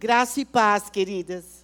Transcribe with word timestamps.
Graça 0.00 0.40
e 0.40 0.46
paz, 0.46 0.88
queridas. 0.88 1.62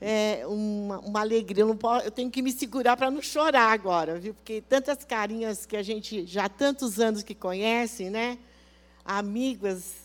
É 0.00 0.42
uma, 0.46 1.00
uma 1.00 1.20
alegria. 1.20 1.62
Eu, 1.62 1.74
posso, 1.74 2.06
eu 2.06 2.10
tenho 2.10 2.30
que 2.30 2.40
me 2.40 2.50
segurar 2.50 2.96
para 2.96 3.10
não 3.10 3.20
chorar 3.20 3.72
agora, 3.72 4.18
viu? 4.18 4.32
Porque 4.32 4.62
tantas 4.62 5.04
carinhas 5.04 5.66
que 5.66 5.76
a 5.76 5.82
gente 5.82 6.24
já 6.24 6.46
há 6.46 6.48
tantos 6.48 6.98
anos 6.98 7.22
que 7.22 7.34
conhece, 7.34 8.08
né? 8.08 8.38
Amigas 9.04 9.96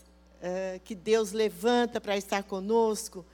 uh, 0.42 0.78
que 0.84 0.94
Deus 0.94 1.32
levanta 1.32 1.98
para 2.02 2.18
estar 2.18 2.42
conosco. 2.42 3.24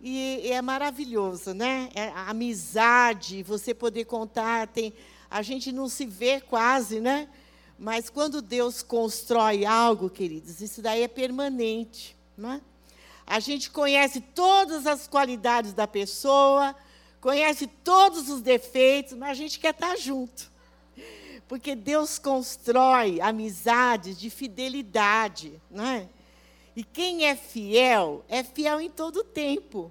E, 0.00 0.40
e, 0.44 0.50
é 0.50 0.62
maravilhoso, 0.62 1.52
né? 1.52 1.90
É 1.94 2.08
a 2.08 2.30
amizade, 2.30 3.42
você 3.42 3.74
poder 3.74 4.06
contar. 4.06 4.68
Tem, 4.68 4.94
a 5.30 5.42
gente 5.42 5.70
não 5.70 5.86
se 5.86 6.06
vê 6.06 6.40
quase, 6.40 6.98
né? 6.98 7.28
Mas 7.78 8.08
quando 8.08 8.40
Deus 8.40 8.82
constrói 8.82 9.66
algo, 9.66 10.08
queridos, 10.08 10.62
isso 10.62 10.80
daí 10.80 11.02
é 11.02 11.08
permanente. 11.08 12.16
Né? 12.38 12.62
A 13.26 13.40
gente 13.40 13.68
conhece 13.70 14.20
todas 14.20 14.86
as 14.86 15.08
qualidades 15.08 15.72
da 15.74 15.86
pessoa, 15.86 16.74
conhece 17.20 17.66
todos 17.66 18.28
os 18.30 18.40
defeitos, 18.40 19.14
mas 19.14 19.30
a 19.30 19.34
gente 19.34 19.58
quer 19.58 19.74
estar 19.74 19.96
junto. 19.96 20.50
Porque 21.48 21.74
Deus 21.74 22.18
constrói 22.18 23.20
amizades 23.20 24.18
de 24.18 24.30
fidelidade. 24.30 25.60
Né? 25.68 26.08
E 26.76 26.84
quem 26.84 27.24
é 27.24 27.34
fiel, 27.34 28.24
é 28.28 28.44
fiel 28.44 28.80
em 28.80 28.88
todo 28.88 29.18
o 29.18 29.24
tempo. 29.24 29.90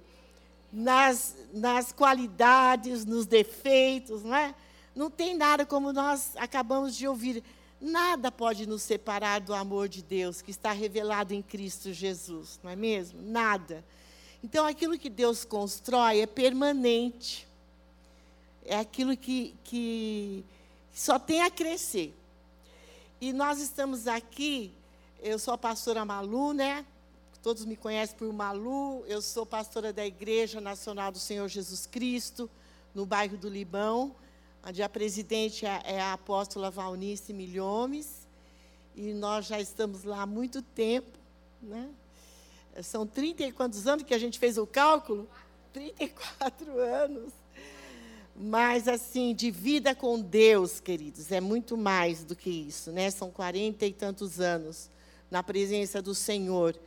Nas, 0.71 1.35
nas 1.53 1.91
qualidades, 1.91 3.05
nos 3.05 3.25
defeitos, 3.25 4.23
não 4.23 4.35
é? 4.35 4.53
Não 4.95 5.09
tem 5.09 5.35
nada 5.35 5.65
como 5.65 5.93
nós 5.93 6.31
acabamos 6.37 6.95
de 6.95 7.07
ouvir. 7.07 7.43
Nada 7.79 8.31
pode 8.31 8.65
nos 8.65 8.81
separar 8.81 9.39
do 9.39 9.53
amor 9.53 9.87
de 9.87 10.01
Deus 10.01 10.41
que 10.41 10.49
está 10.49 10.71
revelado 10.71 11.33
em 11.33 11.43
Cristo 11.43 11.93
Jesus, 11.93 12.59
não 12.63 12.71
é 12.71 12.75
mesmo? 12.75 13.21
Nada. 13.21 13.85
Então, 14.43 14.65
aquilo 14.65 14.97
que 14.97 15.09
Deus 15.09 15.45
constrói 15.45 16.21
é 16.21 16.27
permanente. 16.27 17.47
É 18.65 18.77
aquilo 18.77 19.15
que, 19.15 19.55
que 19.63 20.43
só 20.93 21.19
tem 21.19 21.43
a 21.43 21.51
crescer. 21.51 22.13
E 23.21 23.31
nós 23.31 23.59
estamos 23.59 24.07
aqui, 24.07 24.73
eu 25.21 25.37
sou 25.37 25.53
a 25.53 25.57
pastora 25.57 26.03
Malu, 26.03 26.53
né? 26.53 26.85
Todos 27.43 27.63
me 27.63 27.75
conhecem 27.75 28.17
por 28.17 28.31
Malu. 28.33 29.03
Eu 29.07 29.21
sou 29.21 29.45
pastora 29.45 29.93
da 29.93 30.05
Igreja 30.05 30.59
Nacional 30.59 31.11
do 31.11 31.19
Senhor 31.19 31.47
Jesus 31.47 31.85
Cristo, 31.85 32.49
no 32.93 33.05
bairro 33.05 33.37
do 33.37 33.47
Libão 33.47 34.15
onde 34.65 34.83
a 34.83 34.89
presidente 34.89 35.65
é, 35.65 35.81
é 35.83 36.01
a 36.01 36.13
apóstola 36.13 36.69
Valnice 36.69 37.33
Milhomes, 37.33 38.27
e 38.95 39.13
nós 39.13 39.45
já 39.45 39.59
estamos 39.59 40.03
lá 40.03 40.21
há 40.21 40.25
muito 40.25 40.61
tempo. 40.61 41.17
Né? 41.61 41.89
São 42.81 43.05
30 43.05 43.43
e 43.43 43.51
quantos 43.51 43.87
anos 43.87 44.03
que 44.03 44.13
a 44.13 44.17
gente 44.17 44.39
fez 44.39 44.57
o 44.57 44.65
cálculo? 44.65 45.29
34 45.71 46.79
anos. 46.79 47.31
Mas, 48.35 48.87
assim, 48.87 49.33
de 49.33 49.49
vida 49.49 49.95
com 49.95 50.19
Deus, 50.19 50.79
queridos, 50.79 51.31
é 51.31 51.41
muito 51.41 51.75
mais 51.75 52.23
do 52.23 52.35
que 52.35 52.49
isso, 52.49 52.91
né? 52.91 53.09
São 53.09 53.31
40 53.31 53.83
e 53.85 53.91
tantos 53.91 54.39
anos 54.39 54.91
na 55.29 55.41
presença 55.41 56.01
do 56.03 56.13
Senhor. 56.13 56.79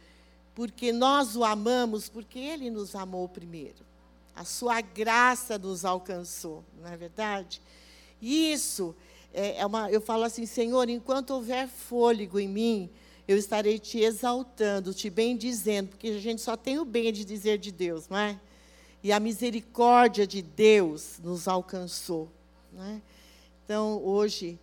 Porque 0.54 0.92
nós 0.92 1.34
o 1.34 1.42
amamos, 1.44 2.08
porque 2.08 2.38
Ele 2.38 2.70
nos 2.70 2.94
amou 2.94 3.28
primeiro. 3.28 3.89
A 4.40 4.44
sua 4.44 4.80
graça 4.80 5.58
nos 5.58 5.84
alcançou, 5.84 6.64
não 6.80 6.88
é 6.88 6.96
verdade? 6.96 7.60
Isso 8.22 8.96
é, 9.34 9.58
é 9.58 9.66
uma. 9.66 9.90
Eu 9.90 10.00
falo 10.00 10.24
assim, 10.24 10.46
Senhor, 10.46 10.88
enquanto 10.88 11.32
houver 11.32 11.68
fôlego 11.68 12.40
em 12.40 12.48
mim, 12.48 12.90
eu 13.28 13.36
estarei 13.36 13.78
te 13.78 13.98
exaltando, 13.98 14.94
te 14.94 15.10
bendizendo, 15.10 15.90
porque 15.90 16.08
a 16.08 16.18
gente 16.18 16.40
só 16.40 16.56
tem 16.56 16.78
o 16.78 16.86
bem 16.86 17.12
de 17.12 17.22
dizer 17.22 17.58
de 17.58 17.70
Deus, 17.70 18.08
não 18.08 18.16
é? 18.16 18.40
E 19.02 19.12
a 19.12 19.20
misericórdia 19.20 20.26
de 20.26 20.40
Deus 20.40 21.18
nos 21.22 21.46
alcançou. 21.46 22.26
Não 22.72 22.82
é? 22.82 23.02
Então, 23.62 24.02
hoje, 24.02 24.58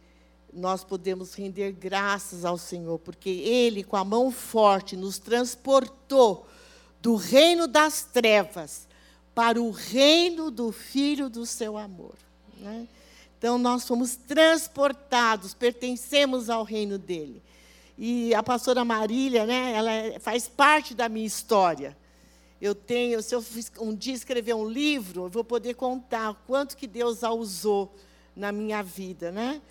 nós 0.52 0.84
podemos 0.84 1.36
render 1.36 1.72
graças 1.72 2.46
ao 2.46 2.58
Senhor, 2.58 2.98
porque 2.98 3.30
Ele, 3.30 3.84
com 3.84 3.96
a 3.96 4.04
mão 4.04 4.32
forte, 4.32 4.98
nos 4.98 5.20
transportou 5.20 6.48
do 7.00 7.16
reino 7.16 7.68
das 7.68 8.02
trevas 8.02 8.87
para 9.38 9.62
o 9.62 9.70
reino 9.70 10.50
do 10.50 10.72
Filho 10.72 11.30
do 11.30 11.46
seu 11.46 11.78
amor. 11.78 12.16
Né? 12.60 12.88
Então, 13.38 13.60
nós 13.60 13.84
somos 13.84 14.16
transportados, 14.16 15.54
pertencemos 15.54 16.50
ao 16.50 16.64
reino 16.64 16.98
dele. 16.98 17.44
E 18.00 18.34
a 18.34 18.42
pastora 18.42 18.84
Marília, 18.84 19.46
né, 19.46 19.74
ela 19.74 19.92
é, 19.92 20.18
faz 20.18 20.48
parte 20.48 20.96
da 20.96 21.08
minha 21.08 21.28
história. 21.28 21.96
Eu 22.60 22.74
tenho, 22.74 23.22
se 23.22 23.36
eu 23.36 23.46
um 23.80 23.94
dia 23.94 24.16
escrever 24.16 24.56
um 24.56 24.68
livro, 24.68 25.26
eu 25.26 25.30
vou 25.30 25.44
poder 25.44 25.76
contar 25.76 26.34
quanto 26.48 26.76
que 26.76 26.88
Deus 26.88 27.24
a 27.24 27.32
usou 27.32 27.94
na 28.36 28.52
minha 28.52 28.82
vida, 28.82 29.32
né? 29.32 29.62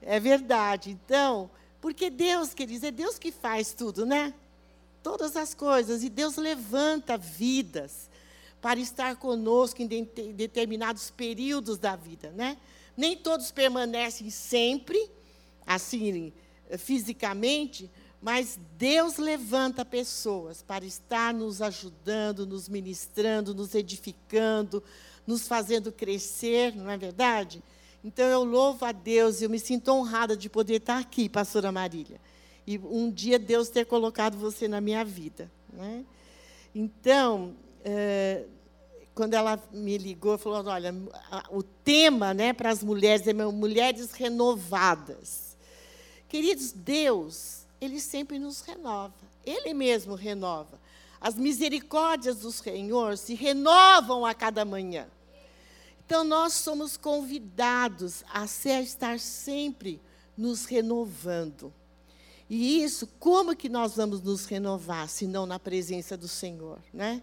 É 0.00 0.20
verdade. 0.20 0.88
Então, 0.88 1.50
porque 1.80 2.10
Deus, 2.10 2.54
queridos, 2.54 2.84
é 2.84 2.92
Deus 2.92 3.18
que 3.18 3.32
faz 3.32 3.72
tudo, 3.72 4.06
né? 4.06 4.32
Todas 5.02 5.34
as 5.34 5.52
coisas. 5.52 6.04
E 6.04 6.08
Deus 6.08 6.36
levanta 6.36 7.18
vidas 7.18 8.08
para 8.60 8.78
estar 8.78 9.16
conosco 9.16 9.82
em 9.82 9.86
de, 9.86 10.04
determinados 10.32 11.10
períodos 11.10 11.78
da 11.78 11.96
vida, 11.96 12.30
né? 12.30 12.56
Nem 12.96 13.16
todos 13.16 13.50
permanecem 13.50 14.30
sempre 14.30 15.10
assim 15.66 16.32
fisicamente, 16.78 17.90
mas 18.20 18.58
Deus 18.76 19.16
levanta 19.16 19.84
pessoas 19.84 20.62
para 20.62 20.84
estar 20.84 21.32
nos 21.32 21.62
ajudando, 21.62 22.46
nos 22.46 22.68
ministrando, 22.68 23.54
nos 23.54 23.74
edificando, 23.74 24.82
nos 25.26 25.48
fazendo 25.48 25.90
crescer, 25.90 26.76
não 26.76 26.90
é 26.90 26.98
verdade? 26.98 27.62
Então 28.04 28.26
eu 28.26 28.44
louvo 28.44 28.84
a 28.84 28.92
Deus 28.92 29.40
e 29.40 29.44
eu 29.44 29.50
me 29.50 29.58
sinto 29.58 29.90
honrada 29.90 30.36
de 30.36 30.48
poder 30.48 30.76
estar 30.76 30.98
aqui, 30.98 31.28
pastora 31.28 31.72
Marília. 31.72 32.20
E 32.66 32.78
um 32.78 33.10
dia 33.10 33.38
Deus 33.38 33.68
ter 33.68 33.86
colocado 33.86 34.36
você 34.36 34.68
na 34.68 34.80
minha 34.80 35.04
vida. 35.04 35.50
Né? 35.72 36.04
Então, 36.74 37.54
quando 39.14 39.34
ela 39.34 39.62
me 39.72 39.98
ligou, 39.98 40.38
falou: 40.38 40.64
olha, 40.66 40.94
o 41.50 41.62
tema 41.62 42.32
né, 42.32 42.52
para 42.52 42.70
as 42.70 42.82
mulheres 42.82 43.26
é 43.26 43.32
mulheres 43.32 44.12
renovadas. 44.12 45.56
Queridos, 46.28 46.72
Deus, 46.72 47.66
Ele 47.80 48.00
sempre 48.00 48.38
nos 48.38 48.60
renova. 48.60 49.14
Ele 49.44 49.74
mesmo 49.74 50.14
renova. 50.14 50.80
As 51.20 51.34
misericórdias 51.34 52.38
do 52.38 52.50
Senhor 52.52 53.18
se 53.18 53.34
renovam 53.34 54.24
a 54.24 54.32
cada 54.32 54.64
manhã. 54.64 55.06
Então, 56.06 56.24
nós 56.24 56.54
somos 56.54 56.96
convidados 56.96 58.24
a 58.32 58.46
ser, 58.46 58.82
estar 58.82 59.20
sempre 59.20 60.00
nos 60.36 60.64
renovando. 60.64 61.72
E 62.48 62.82
isso, 62.82 63.06
como 63.18 63.54
que 63.54 63.68
nós 63.68 63.96
vamos 63.96 64.20
nos 64.22 64.44
renovar, 64.44 65.08
se 65.08 65.26
não 65.26 65.46
na 65.46 65.58
presença 65.58 66.16
do 66.16 66.26
Senhor, 66.26 66.80
né? 66.92 67.22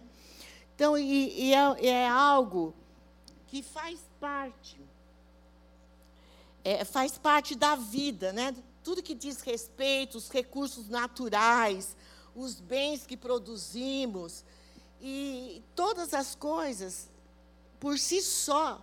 Então, 0.78 0.96
e, 0.96 1.48
e 1.48 1.52
é, 1.52 1.86
é, 1.88 2.08
algo 2.08 2.72
que 3.48 3.64
faz 3.64 3.98
parte, 4.20 4.80
é, 6.62 6.84
faz 6.84 7.18
parte 7.18 7.56
da 7.56 7.74
vida, 7.74 8.32
né? 8.32 8.54
Tudo 8.84 9.02
que 9.02 9.12
diz 9.12 9.40
respeito, 9.40 10.16
os 10.16 10.30
recursos 10.30 10.88
naturais, 10.88 11.96
os 12.32 12.60
bens 12.60 13.04
que 13.04 13.16
produzimos, 13.16 14.44
e 15.00 15.64
todas 15.74 16.14
as 16.14 16.36
coisas, 16.36 17.10
por 17.80 17.98
si 17.98 18.22
só, 18.22 18.80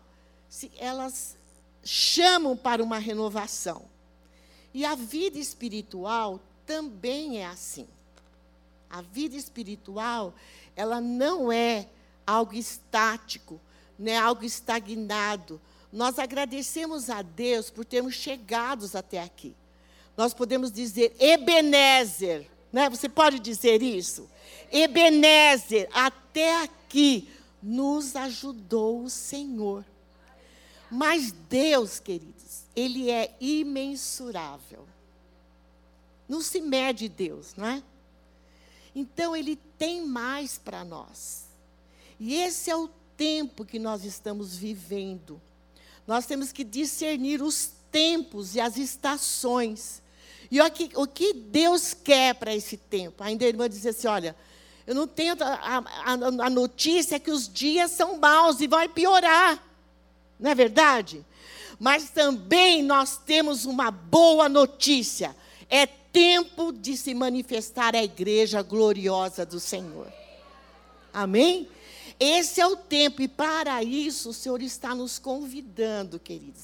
se 0.49 0.69
elas 0.77 1.37
chamam 1.81 2.57
para 2.57 2.83
uma 2.83 2.97
renovação. 2.97 3.83
E 4.73 4.83
a 4.83 4.95
vida 4.95 5.39
espiritual 5.39 6.41
também 6.65 7.39
é 7.39 7.45
assim. 7.45 7.87
A 8.89 9.01
vida 9.01 9.35
espiritual, 9.35 10.33
ela 10.75 11.01
não 11.01 11.51
é 11.51 11.89
algo 12.25 12.53
estático, 12.55 13.59
não 13.97 14.11
é 14.11 14.17
algo 14.17 14.43
estagnado. 14.43 15.61
Nós 15.91 16.19
agradecemos 16.19 17.09
a 17.09 17.21
Deus 17.21 17.69
por 17.69 17.85
termos 17.85 18.15
chegado 18.15 18.89
até 18.93 19.21
aqui. 19.21 19.55
Nós 20.17 20.33
podemos 20.33 20.71
dizer 20.71 21.15
Ebenezer, 21.19 22.49
né? 22.71 22.89
Você 22.89 23.07
pode 23.07 23.39
dizer 23.39 23.81
isso? 23.81 24.29
Ebenezer, 24.71 25.89
até 25.93 26.63
aqui 26.63 27.29
nos 27.61 28.15
ajudou 28.15 29.03
o 29.03 29.09
Senhor. 29.09 29.85
Mas 30.89 31.31
Deus, 31.31 31.99
queridos, 31.99 32.63
ele 32.75 33.09
é 33.09 33.35
imensurável. 33.39 34.85
Não 36.27 36.41
se 36.41 36.59
mede 36.59 37.07
Deus, 37.07 37.53
não 37.55 37.67
é? 37.67 37.83
Então, 38.95 39.35
Ele 39.35 39.55
tem 39.77 40.05
mais 40.05 40.57
para 40.57 40.83
nós. 40.83 41.44
E 42.19 42.35
esse 42.35 42.69
é 42.69 42.75
o 42.75 42.89
tempo 43.17 43.65
que 43.65 43.79
nós 43.79 44.03
estamos 44.03 44.55
vivendo. 44.55 45.41
Nós 46.07 46.25
temos 46.25 46.51
que 46.51 46.63
discernir 46.63 47.41
os 47.41 47.71
tempos 47.91 48.55
e 48.55 48.61
as 48.61 48.77
estações. 48.77 50.01
E 50.51 50.61
o 50.61 50.71
que, 50.71 50.91
o 50.95 51.07
que 51.07 51.33
Deus 51.33 51.93
quer 51.93 52.35
para 52.35 52.53
esse 52.53 52.77
tempo? 52.77 53.23
Ainda 53.23 53.45
a 53.45 53.47
irmã 53.47 53.69
diz 53.69 53.85
assim: 53.85 54.07
olha, 54.07 54.35
Eu 54.85 54.93
não 54.93 55.07
tenho 55.07 55.35
a, 55.41 55.77
a, 55.77 56.45
a 56.45 56.49
notícia 56.49 57.19
que 57.19 57.31
os 57.31 57.51
dias 57.51 57.91
são 57.91 58.17
maus 58.17 58.61
e 58.61 58.67
vai 58.67 58.87
piorar. 58.87 59.61
Não 60.39 60.51
é 60.51 60.55
verdade? 60.55 61.25
Mas 61.79 62.09
também 62.09 62.83
nós 62.83 63.17
temos 63.17 63.65
uma 63.65 63.89
boa 63.89 64.47
notícia. 64.47 65.35
É 65.69 65.85
tempo 65.87 66.71
de 66.71 66.95
se 66.95 67.13
manifestar 67.13 67.95
a 67.95 68.03
igreja 68.03 68.61
gloriosa 68.61 69.45
do 69.45 69.59
Senhor. 69.59 70.07
Amém? 71.11 71.67
Esse 72.19 72.61
é 72.61 72.67
o 72.67 72.75
tempo, 72.75 73.21
e 73.21 73.27
para 73.27 73.83
isso 73.83 74.29
o 74.29 74.33
Senhor 74.33 74.61
está 74.61 74.95
nos 74.95 75.19
convidando, 75.19 76.19
queridos, 76.19 76.63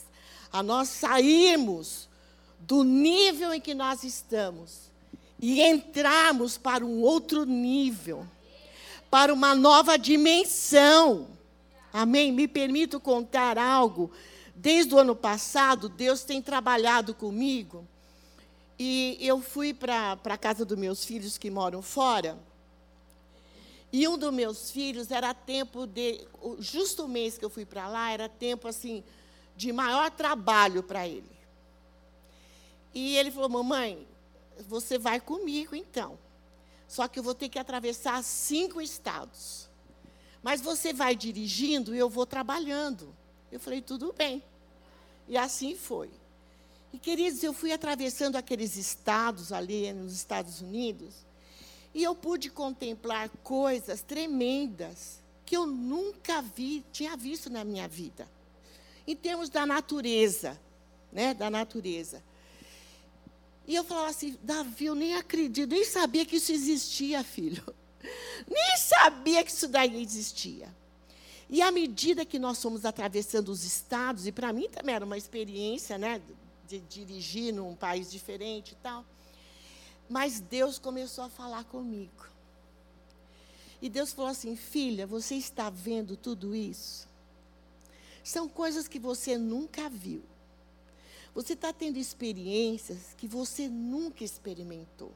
a 0.52 0.64
nós 0.64 0.90
sairmos 0.90 2.08
do 2.60 2.84
nível 2.84 3.54
em 3.54 3.60
que 3.60 3.74
nós 3.74 4.04
estamos 4.04 4.92
e 5.42 5.62
entrarmos 5.62 6.58
para 6.58 6.86
um 6.86 7.02
outro 7.02 7.46
nível, 7.46 8.26
para 9.10 9.34
uma 9.34 9.56
nova 9.56 9.98
dimensão. 9.98 11.28
Amém? 11.92 12.32
Me 12.32 12.48
permito 12.48 13.00
contar 13.00 13.58
algo. 13.58 14.12
Desde 14.56 14.94
o 14.94 15.00
ano 15.00 15.16
passado, 15.16 15.90
Deus 15.90 16.24
tem 16.24 16.42
trabalhado 16.42 17.14
comigo. 17.14 17.86
E 18.78 19.18
eu 19.20 19.42
fui 19.42 19.74
para 19.74 20.18
a 20.24 20.38
casa 20.38 20.64
dos 20.64 20.78
meus 20.78 21.04
filhos 21.04 21.38
que 21.38 21.52
moram 21.52 21.82
fora. 21.82 22.38
E 23.92 24.08
um 24.08 24.18
dos 24.18 24.34
meus 24.34 24.72
filhos 24.72 25.12
era 25.12 25.34
tempo 25.34 25.86
de. 25.86 26.26
Justo 26.60 27.06
o 27.06 27.10
mês 27.10 27.38
que 27.38 27.44
eu 27.44 27.50
fui 27.50 27.66
para 27.66 27.88
lá, 27.88 28.12
era 28.12 28.30
tempo 28.30 28.68
assim 28.68 29.04
de 29.56 29.72
maior 29.74 30.10
trabalho 30.10 30.82
para 30.82 31.08
ele. 31.08 31.30
E 32.94 33.18
ele 33.18 33.32
falou: 33.32 33.50
Mamãe, 33.50 34.08
você 34.68 34.98
vai 34.98 35.20
comigo 35.20 35.76
então. 35.76 36.18
Só 36.88 37.08
que 37.08 37.20
eu 37.20 37.24
vou 37.24 37.36
ter 37.36 37.50
que 37.50 37.60
atravessar 37.60 38.24
cinco 38.24 38.82
estados. 38.82 39.70
Mas 40.42 40.62
você 40.62 40.94
vai 40.94 41.16
dirigindo 41.16 41.94
e 41.94 42.00
eu 42.00 42.10
vou 42.10 42.26
trabalhando. 42.26 43.14
Eu 43.52 43.60
falei: 43.60 43.82
Tudo 43.82 44.14
bem. 44.14 44.42
E 45.28 45.38
assim 45.38 45.76
foi. 45.76 46.10
E, 46.94 47.00
queridos, 47.00 47.42
eu 47.44 47.54
fui 47.54 47.72
atravessando 47.72 48.36
aqueles 48.36 48.76
estados 48.76 49.54
ali 49.54 49.94
nos 49.94 50.14
Estados 50.14 50.60
Unidos. 50.62 51.26
E 51.94 52.04
eu 52.04 52.16
pude 52.16 52.50
contemplar 52.50 53.30
coisas 53.44 54.02
tremendas 54.02 55.20
que 55.46 55.58
eu 55.58 55.66
nunca 55.66 56.42
vi, 56.42 56.86
tinha 56.94 57.18
visto 57.18 57.50
na 57.50 57.64
minha 57.64 57.88
vida. 57.88 58.28
Em 59.06 59.16
termos 59.16 59.50
da 59.50 59.66
natureza, 59.66 60.60
né, 61.12 61.34
da 61.34 61.50
natureza. 61.50 62.24
E 63.68 63.76
eu 63.76 63.84
falava 63.84 64.10
assim, 64.10 64.38
Davi, 64.42 64.86
eu 64.86 64.96
nem 64.96 65.16
acredito, 65.16 65.70
nem 65.70 65.84
sabia 65.84 66.26
que 66.26 66.38
isso 66.38 66.52
existia, 66.52 67.24
filho. 67.26 67.64
Nem 68.50 68.78
sabia 68.78 69.44
que 69.44 69.52
isso 69.52 69.68
daí 69.68 70.02
existia. 70.02 70.74
E 71.50 71.62
à 71.62 71.70
medida 71.70 72.26
que 72.26 72.40
nós 72.40 72.62
fomos 72.62 72.86
atravessando 72.86 73.50
os 73.50 73.66
estados, 73.66 74.26
e 74.26 74.32
para 74.32 74.54
mim 74.54 74.70
também 74.70 74.96
era 74.96 75.04
uma 75.04 75.18
experiência, 75.18 75.98
né, 75.98 76.22
de 76.66 76.80
dirigir 76.80 77.54
num 77.54 77.76
país 77.76 78.10
diferente 78.10 78.72
e 78.72 78.76
tal. 78.76 79.06
Mas 80.12 80.42
Deus 80.42 80.78
começou 80.78 81.24
a 81.24 81.30
falar 81.30 81.64
comigo. 81.64 82.28
E 83.82 83.90
Deus 83.90 84.12
falou 84.12 84.30
assim: 84.30 84.58
Filha, 84.58 85.08
você 85.08 85.36
está 85.36 85.70
vendo 85.70 86.18
tudo 86.18 86.54
isso? 86.54 87.08
São 88.22 88.50
coisas 88.50 88.90
que 88.90 89.00
você 89.00 89.38
nunca 89.38 89.90
viu. 89.90 90.22
Você 91.34 91.54
está 91.54 91.72
tendo 91.72 91.98
experiências 91.98 93.16
que 93.18 93.26
você 93.26 93.70
nunca 93.70 94.26
experimentou. 94.26 95.14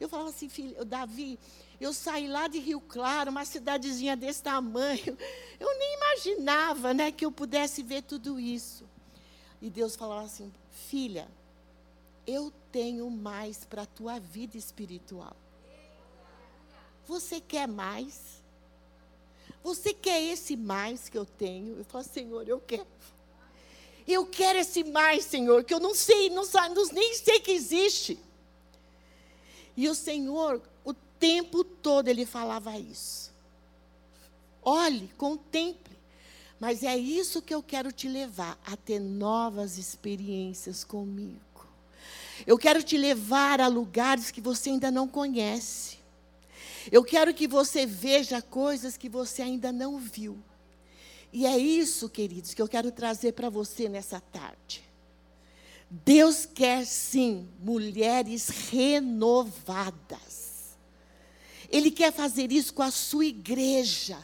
Eu 0.00 0.08
falava 0.08 0.30
assim, 0.30 0.48
filho, 0.48 0.84
Davi, 0.84 1.38
eu 1.80 1.92
saí 1.92 2.26
lá 2.26 2.48
de 2.48 2.58
Rio 2.58 2.80
Claro, 2.80 3.30
uma 3.30 3.44
cidadezinha 3.44 4.16
desse 4.16 4.42
tamanho. 4.42 5.16
Eu 5.58 5.78
nem 5.78 5.94
imaginava 5.94 6.92
né, 6.92 7.12
que 7.12 7.24
eu 7.24 7.30
pudesse 7.30 7.80
ver 7.80 8.02
tudo 8.02 8.40
isso. 8.40 8.84
E 9.62 9.70
Deus 9.70 9.94
falava 9.94 10.26
assim, 10.26 10.52
filha, 10.70 11.28
eu 12.26 12.52
tenho 12.72 13.08
mais 13.10 13.64
para 13.64 13.82
a 13.82 13.86
tua 13.86 14.18
vida 14.18 14.56
espiritual. 14.56 15.36
Você 17.06 17.40
quer 17.40 17.68
mais? 17.68 18.42
Você 19.62 19.94
quer 19.94 20.22
esse 20.22 20.56
mais 20.56 21.08
que 21.08 21.16
eu 21.16 21.24
tenho? 21.24 21.78
Eu 21.78 21.84
falo, 21.84 22.04
Senhor, 22.04 22.48
eu 22.48 22.60
quero. 22.60 22.86
Eu 24.06 24.26
quero 24.26 24.58
esse 24.58 24.84
mais, 24.84 25.24
Senhor, 25.24 25.64
que 25.64 25.74
eu 25.74 25.80
não 25.80 25.94
sei, 25.94 26.30
não, 26.30 26.44
não, 26.44 26.86
nem 26.92 27.14
sei 27.14 27.40
que 27.40 27.50
existe. 27.50 28.18
E 29.76 29.88
o 29.88 29.94
Senhor, 29.94 30.62
o 30.84 30.94
tempo 30.94 31.64
todo, 31.64 32.08
ele 32.08 32.24
falava 32.24 32.78
isso. 32.78 33.32
Olhe, 34.62 35.08
contemple. 35.16 35.96
Mas 36.58 36.82
é 36.82 36.96
isso 36.96 37.42
que 37.42 37.54
eu 37.54 37.62
quero 37.62 37.92
te 37.92 38.08
levar, 38.08 38.58
a 38.64 38.76
ter 38.76 38.98
novas 38.98 39.76
experiências 39.76 40.82
comigo. 40.82 41.45
Eu 42.44 42.58
quero 42.58 42.82
te 42.82 42.96
levar 42.96 43.60
a 43.60 43.68
lugares 43.68 44.30
que 44.30 44.40
você 44.40 44.70
ainda 44.70 44.90
não 44.90 45.06
conhece. 45.06 45.98
Eu 46.90 47.04
quero 47.04 47.32
que 47.32 47.46
você 47.46 47.86
veja 47.86 48.42
coisas 48.42 48.96
que 48.96 49.08
você 49.08 49.42
ainda 49.42 49.70
não 49.70 49.98
viu. 49.98 50.42
E 51.32 51.46
é 51.46 51.56
isso, 51.56 52.08
queridos, 52.08 52.54
que 52.54 52.62
eu 52.62 52.68
quero 52.68 52.90
trazer 52.90 53.32
para 53.32 53.48
você 53.48 53.88
nessa 53.88 54.20
tarde. 54.20 54.82
Deus 55.90 56.46
quer 56.46 56.84
sim 56.84 57.48
mulheres 57.60 58.48
renovadas. 58.70 60.46
Ele 61.70 61.90
quer 61.90 62.12
fazer 62.12 62.52
isso 62.52 62.74
com 62.74 62.82
a 62.82 62.90
sua 62.90 63.26
igreja 63.26 64.18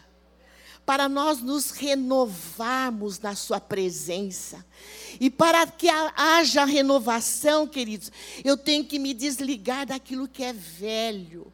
para 0.85 1.09
nós 1.09 1.41
nos 1.41 1.71
renovarmos 1.71 3.19
na 3.19 3.35
Sua 3.35 3.61
presença. 3.61 4.65
E 5.21 5.31
para 5.31 5.67
que 5.67 5.89
haja 5.89 6.65
renovação, 6.65 7.67
queridos, 7.67 8.11
eu 8.45 8.57
tenho 8.57 8.85
que 8.85 8.99
me 8.99 9.15
desligar 9.15 9.87
daquilo 9.87 10.27
que 10.27 10.43
é 10.43 10.53
velho, 10.53 11.53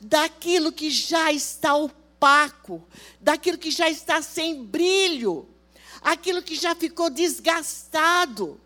daquilo 0.00 0.70
que 0.70 0.90
já 0.90 1.32
está 1.32 1.74
opaco, 1.74 2.86
daquilo 3.20 3.56
que 3.56 3.70
já 3.70 3.88
está 3.88 4.20
sem 4.20 4.62
brilho, 4.64 5.48
aquilo 6.02 6.42
que 6.42 6.54
já 6.54 6.74
ficou 6.74 7.08
desgastado. 7.08 8.60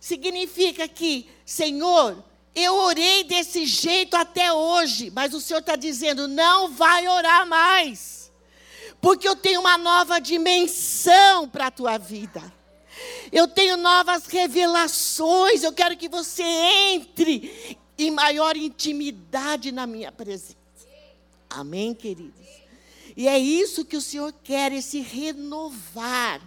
Significa 0.00 0.88
que, 0.88 1.28
Senhor, 1.44 2.22
eu 2.54 2.74
orei 2.76 3.24
desse 3.24 3.66
jeito 3.66 4.16
até 4.16 4.52
hoje, 4.52 5.10
mas 5.10 5.34
o 5.34 5.40
Senhor 5.40 5.60
está 5.60 5.74
dizendo: 5.74 6.28
não 6.28 6.70
vai 6.72 7.08
orar 7.08 7.46
mais, 7.46 8.30
porque 9.00 9.26
eu 9.26 9.34
tenho 9.34 9.60
uma 9.60 9.76
nova 9.76 10.20
dimensão 10.20 11.48
para 11.48 11.66
a 11.66 11.70
tua 11.70 11.98
vida. 11.98 12.40
Eu 13.32 13.48
tenho 13.48 13.76
novas 13.76 14.26
revelações. 14.26 15.64
Eu 15.64 15.72
quero 15.72 15.96
que 15.96 16.08
você 16.08 16.44
entre 16.44 17.76
em 17.98 18.10
maior 18.10 18.56
intimidade 18.56 19.72
na 19.72 19.86
minha 19.86 20.12
presença. 20.12 20.56
Amém, 21.50 21.94
queridos? 21.94 22.40
E 23.16 23.28
é 23.28 23.38
isso 23.38 23.84
que 23.84 23.96
o 23.96 24.00
Senhor 24.00 24.32
quer, 24.42 24.72
esse 24.72 25.00
renovar. 25.00 26.40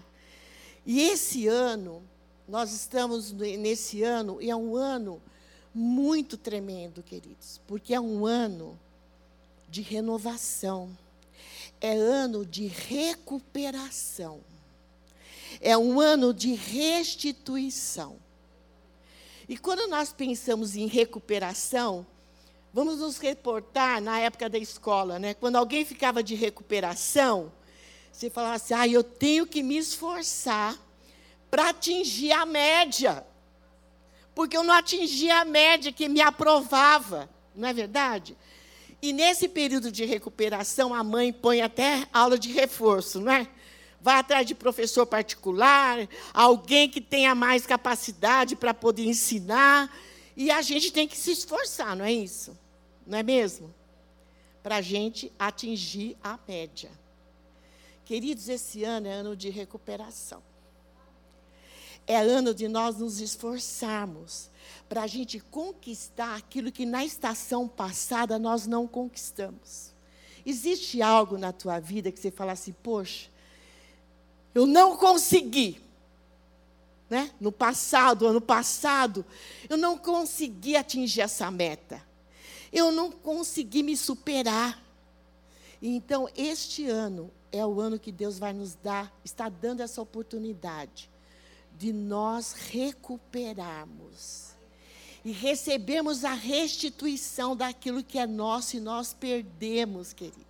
E 0.85 1.01
esse 1.01 1.47
ano, 1.47 2.03
nós 2.47 2.73
estamos 2.73 3.31
nesse 3.31 4.03
ano, 4.03 4.41
e 4.41 4.49
é 4.49 4.55
um 4.55 4.75
ano 4.75 5.21
muito 5.77 6.38
tremendo, 6.38 7.03
queridos, 7.03 7.62
porque 7.67 7.93
é 7.93 8.01
um 8.01 8.25
ano 8.25 8.79
de 9.69 9.84
renovação, 9.84 10.89
é 11.79 11.91
ano 11.96 12.43
de 12.43 12.65
recuperação, 12.65 14.41
é 15.62 15.77
um 15.77 16.01
ano 16.01 16.34
de 16.34 16.55
restituição. 16.55 18.17
E 19.48 19.55
quando 19.55 19.88
nós 19.88 20.12
pensamos 20.12 20.75
em 20.75 20.88
recuperação, 20.88 22.07
vamos 22.74 22.98
nos 22.98 23.19
reportar 23.19 24.01
na 24.01 24.19
época 24.19 24.50
da 24.50 24.57
escola, 24.57 25.19
né? 25.19 25.36
Quando 25.36 25.57
alguém 25.57 25.86
ficava 25.86 26.24
de 26.24 26.34
recuperação, 26.34 27.53
você 28.12 28.31
falava 28.31 28.55
assim: 28.55 28.74
ah, 28.74 28.88
eu 28.88 29.03
tenho 29.03 29.46
que 29.46 29.62
me 29.62 29.77
esforçar 29.77 30.75
para 31.51 31.69
atingir 31.69 32.31
a 32.31 32.48
média 32.48 33.24
porque 34.38 34.56
eu 34.56 34.62
não 34.62 34.75
atingia 34.75 35.39
a 35.39 35.46
média 35.46 35.91
que 35.91 36.08
me 36.08 36.22
aprovava, 36.22 37.27
não 37.56 37.67
é 37.67 37.74
verdade? 37.74 38.38
E 39.01 39.12
nesse 39.12 39.48
período 39.48 39.91
de 39.91 40.06
recuperação, 40.06 40.94
a 40.94 41.03
mãe 41.03 41.34
põe 41.34 41.63
até 41.63 42.08
aula 42.13 42.38
de 42.38 42.51
reforço, 42.51 43.20
não 43.20 43.32
é? 43.32 43.48
Vai 44.00 44.20
atrás 44.20 44.46
de 44.46 44.53
professor 44.53 45.08
particular, 45.08 46.08
alguém 46.32 46.88
que 46.88 47.01
tenha 47.01 47.34
mais 47.34 47.65
capacidade 47.65 48.56
para 48.56 48.75
poder 48.75 49.06
ensinar. 49.06 49.91
E 50.36 50.51
a 50.51 50.62
gente 50.62 50.91
tem 50.91 51.08
que 51.08 51.17
se 51.17 51.32
esforçar, 51.32 51.96
não 51.96 52.06
é 52.06 52.13
isso? 52.13 52.56
Não 53.08 53.17
é 53.17 53.24
mesmo? 53.24 53.74
Para 54.62 54.75
a 54.75 54.82
gente 54.82 55.34
atingir 55.39 56.15
a 56.24 56.38
média. 56.48 56.91
Queridos, 58.06 58.48
esse 58.50 58.84
ano 58.84 59.08
é 59.08 59.13
ano 59.13 59.36
de 59.36 59.50
recuperação. 59.50 60.44
É 62.07 62.17
ano 62.17 62.53
de 62.53 62.69
nós 62.69 62.97
nos 62.97 63.19
esforçarmos 63.19 64.49
para 64.87 65.03
a 65.03 65.07
gente 65.07 65.41
conquistar 65.41 66.37
aquilo 66.37 66.71
que 66.71 66.85
na 66.85 67.03
estação 67.03 67.67
passada 67.67 68.39
nós 68.39 68.65
não 68.65 68.87
conquistamos. 68.87 69.93
Existe 70.45 71.01
algo 71.01 71.37
na 71.37 71.51
tua 71.51 71.79
vida 71.79 72.09
que 72.09 72.17
você 72.17 72.31
fala 72.31 72.53
assim, 72.53 72.73
poxa, 72.81 73.29
eu 74.55 74.65
não 74.65 74.95
consegui. 74.95 75.81
Né? 77.09 77.31
No 77.39 77.51
passado, 77.51 78.25
ano 78.25 78.39
passado, 78.39 79.25
eu 79.69 79.75
não 79.77 79.97
consegui 79.97 80.77
atingir 80.77 81.21
essa 81.21 81.51
meta. 81.51 82.01
Eu 82.71 82.91
não 82.91 83.11
consegui 83.11 83.83
me 83.83 83.97
superar. 83.97 84.81
Então, 85.81 86.29
este 86.35 86.87
ano 86.87 87.29
é 87.51 87.65
o 87.65 87.81
ano 87.81 87.99
que 87.99 88.11
Deus 88.11 88.39
vai 88.39 88.53
nos 88.53 88.75
dar, 88.75 89.13
está 89.23 89.49
dando 89.49 89.81
essa 89.81 90.01
oportunidade 90.01 91.09
de 91.77 91.93
nós 91.93 92.53
recuperarmos 92.53 94.48
e 95.24 95.31
recebemos 95.31 96.24
a 96.24 96.34
restituição 96.34 97.55
daquilo 97.55 98.03
que 98.03 98.17
é 98.17 98.25
nosso 98.25 98.77
e 98.77 98.79
nós 98.79 99.13
perdemos, 99.13 100.13
queridos. 100.13 100.46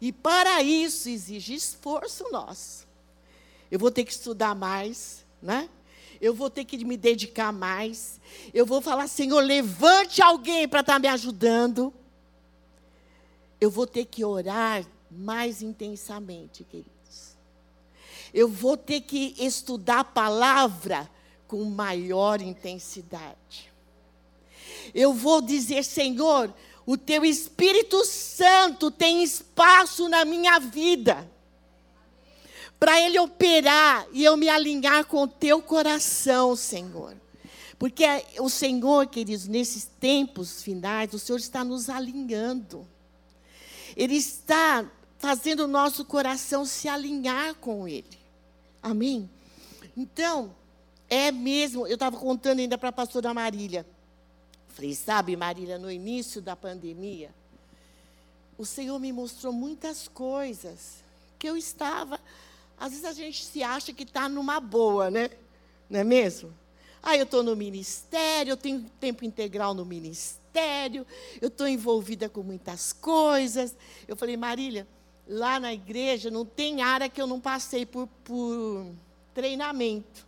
E 0.00 0.10
para 0.12 0.62
isso 0.62 1.08
exige 1.08 1.54
esforço 1.54 2.24
nosso. 2.32 2.86
Eu 3.70 3.78
vou 3.78 3.90
ter 3.90 4.04
que 4.04 4.12
estudar 4.12 4.54
mais, 4.54 5.24
né? 5.40 5.68
Eu 6.20 6.34
vou 6.34 6.48
ter 6.48 6.64
que 6.64 6.82
me 6.84 6.96
dedicar 6.96 7.52
mais. 7.52 8.20
Eu 8.52 8.64
vou 8.64 8.80
falar, 8.80 9.06
Senhor, 9.06 9.40
levante 9.40 10.22
alguém 10.22 10.66
para 10.66 10.80
estar 10.80 10.94
tá 10.94 10.98
me 10.98 11.08
ajudando. 11.08 11.92
Eu 13.60 13.70
vou 13.70 13.86
ter 13.86 14.06
que 14.06 14.24
orar 14.24 14.84
mais 15.10 15.62
intensamente, 15.62 16.64
queridos. 16.64 16.93
Eu 18.34 18.48
vou 18.48 18.76
ter 18.76 19.02
que 19.02 19.36
estudar 19.38 20.00
a 20.00 20.04
palavra 20.04 21.08
com 21.46 21.64
maior 21.66 22.42
intensidade. 22.42 23.72
Eu 24.92 25.14
vou 25.14 25.40
dizer, 25.40 25.84
Senhor, 25.84 26.52
o 26.84 26.98
teu 26.98 27.24
Espírito 27.24 28.04
Santo 28.04 28.90
tem 28.90 29.22
espaço 29.22 30.08
na 30.08 30.24
minha 30.24 30.58
vida 30.58 31.30
para 32.78 33.00
ele 33.00 33.20
operar 33.20 34.04
e 34.12 34.24
eu 34.24 34.36
me 34.36 34.48
alinhar 34.48 35.06
com 35.06 35.22
o 35.22 35.28
teu 35.28 35.62
coração, 35.62 36.56
Senhor. 36.56 37.16
Porque 37.78 38.04
o 38.40 38.50
Senhor, 38.50 39.06
queridos, 39.06 39.46
nesses 39.46 39.84
tempos 39.84 40.60
finais, 40.60 41.14
o 41.14 41.20
Senhor 41.20 41.38
está 41.38 41.62
nos 41.62 41.88
alinhando. 41.88 42.86
Ele 43.96 44.16
está 44.16 44.84
fazendo 45.18 45.60
o 45.60 45.68
nosso 45.68 46.04
coração 46.04 46.66
se 46.66 46.88
alinhar 46.88 47.54
com 47.54 47.86
Ele. 47.86 48.23
Amém? 48.84 49.30
Então, 49.96 50.54
é 51.08 51.32
mesmo, 51.32 51.86
eu 51.86 51.94
estava 51.94 52.18
contando 52.18 52.58
ainda 52.58 52.76
para 52.76 52.90
a 52.90 52.92
pastora 52.92 53.32
Marília. 53.32 53.86
Falei, 54.68 54.94
sabe, 54.94 55.34
Marília, 55.36 55.78
no 55.78 55.90
início 55.90 56.42
da 56.42 56.54
pandemia, 56.54 57.34
o 58.58 58.66
Senhor 58.66 59.00
me 59.00 59.10
mostrou 59.10 59.54
muitas 59.54 60.06
coisas 60.06 60.96
que 61.38 61.48
eu 61.48 61.56
estava. 61.56 62.20
Às 62.78 62.90
vezes 62.90 63.06
a 63.06 63.12
gente 63.14 63.42
se 63.42 63.62
acha 63.62 63.90
que 63.90 64.02
está 64.02 64.28
numa 64.28 64.60
boa, 64.60 65.10
né? 65.10 65.30
Não 65.88 66.00
é 66.00 66.04
mesmo? 66.04 66.52
Ah, 67.02 67.16
eu 67.16 67.24
estou 67.24 67.42
no 67.42 67.56
ministério, 67.56 68.50
eu 68.50 68.56
tenho 68.56 68.82
tempo 69.00 69.24
integral 69.24 69.72
no 69.72 69.86
ministério, 69.86 71.06
eu 71.40 71.48
estou 71.48 71.66
envolvida 71.66 72.28
com 72.28 72.42
muitas 72.42 72.92
coisas. 72.92 73.74
Eu 74.06 74.14
falei, 74.14 74.36
Marília, 74.36 74.86
lá 75.26 75.58
na 75.58 75.72
igreja 75.72 76.30
não 76.30 76.44
tem 76.44 76.82
área 76.82 77.08
que 77.08 77.20
eu 77.20 77.26
não 77.26 77.40
passei 77.40 77.86
por, 77.86 78.08
por 78.24 78.86
treinamento. 79.34 80.26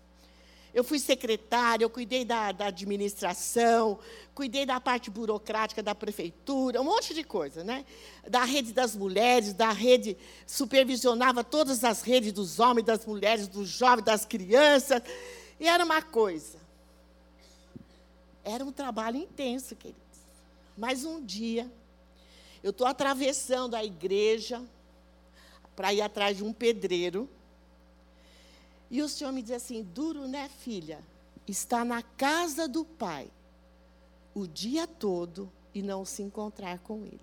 Eu 0.74 0.84
fui 0.84 0.98
secretária, 0.98 1.84
eu 1.84 1.88
cuidei 1.88 2.22
da, 2.22 2.52
da, 2.52 2.66
administração, 2.66 3.98
cuidei 4.34 4.66
da 4.66 4.78
parte 4.78 5.10
burocrática 5.10 5.82
da 5.82 5.94
prefeitura, 5.94 6.82
um 6.82 6.84
monte 6.84 7.14
de 7.14 7.24
coisa, 7.24 7.64
né? 7.64 7.86
Da 8.28 8.44
rede 8.44 8.74
das 8.74 8.94
mulheres, 8.94 9.54
da 9.54 9.70
rede, 9.72 10.18
supervisionava 10.46 11.42
todas 11.42 11.82
as 11.82 12.02
redes 12.02 12.30
dos 12.30 12.60
homens, 12.60 12.84
das 12.84 13.06
mulheres, 13.06 13.48
dos 13.48 13.70
jovens, 13.70 14.04
das 14.04 14.26
crianças. 14.26 15.00
E 15.58 15.66
era 15.66 15.82
uma 15.82 16.02
coisa. 16.02 16.58
Era 18.44 18.62
um 18.62 18.70
trabalho 18.70 19.16
intenso, 19.16 19.74
queridos. 19.74 20.02
Mas 20.76 21.06
um 21.06 21.24
dia, 21.24 21.72
eu 22.62 22.70
estou 22.70 22.86
atravessando 22.86 23.74
a 23.74 23.82
igreja, 23.82 24.62
para 25.76 25.92
ir 25.92 26.00
atrás 26.00 26.38
de 26.38 26.42
um 26.42 26.52
pedreiro. 26.52 27.28
E 28.90 29.02
o 29.02 29.08
Senhor 29.08 29.30
me 29.32 29.42
diz 29.42 29.52
assim: 29.52 29.82
duro, 29.82 30.26
né, 30.26 30.48
filha? 30.48 31.00
Está 31.46 31.84
na 31.84 32.02
casa 32.02 32.66
do 32.66 32.84
pai 32.84 33.30
o 34.34 34.46
dia 34.46 34.86
todo 34.86 35.52
e 35.72 35.82
não 35.82 36.04
se 36.04 36.22
encontrar 36.22 36.78
com 36.80 37.04
ele. 37.04 37.20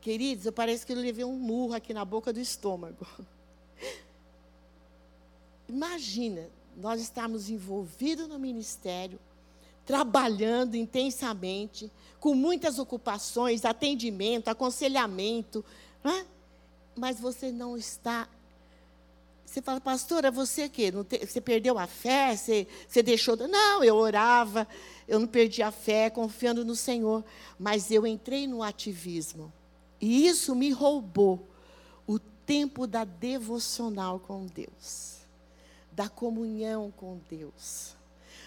Queridos, 0.00 0.46
eu 0.46 0.52
parece 0.52 0.84
que 0.84 0.92
eu 0.92 0.96
levei 0.96 1.24
um 1.24 1.38
murro 1.38 1.74
aqui 1.74 1.94
na 1.94 2.04
boca 2.04 2.32
do 2.32 2.40
estômago. 2.40 3.06
Imagina, 5.68 6.48
nós 6.76 7.00
estamos 7.00 7.48
envolvidos 7.48 8.28
no 8.28 8.38
ministério, 8.38 9.18
trabalhando 9.86 10.74
intensamente, 10.74 11.90
com 12.20 12.34
muitas 12.34 12.78
ocupações, 12.78 13.64
atendimento, 13.64 14.48
aconselhamento, 14.48 15.64
Mas 16.96 17.18
você 17.18 17.50
não 17.50 17.76
está. 17.76 18.28
Você 19.44 19.60
fala, 19.60 19.80
pastora, 19.80 20.30
você 20.30 20.68
que 20.68 20.90
você 20.90 21.40
perdeu 21.40 21.78
a 21.78 21.86
fé? 21.86 22.36
Você, 22.36 22.66
você 22.88 23.02
deixou. 23.02 23.36
Não, 23.36 23.82
eu 23.82 23.96
orava, 23.96 24.66
eu 25.06 25.18
não 25.18 25.26
perdi 25.26 25.62
a 25.62 25.70
fé, 25.70 26.10
confiando 26.10 26.64
no 26.64 26.74
Senhor. 26.74 27.24
Mas 27.58 27.90
eu 27.90 28.06
entrei 28.06 28.46
no 28.46 28.62
ativismo. 28.62 29.52
E 30.00 30.26
isso 30.26 30.54
me 30.54 30.70
roubou 30.70 31.48
o 32.06 32.18
tempo 32.18 32.86
da 32.86 33.04
devocional 33.04 34.20
com 34.20 34.46
Deus, 34.46 35.18
da 35.92 36.08
comunhão 36.08 36.92
com 36.96 37.18
Deus, 37.28 37.96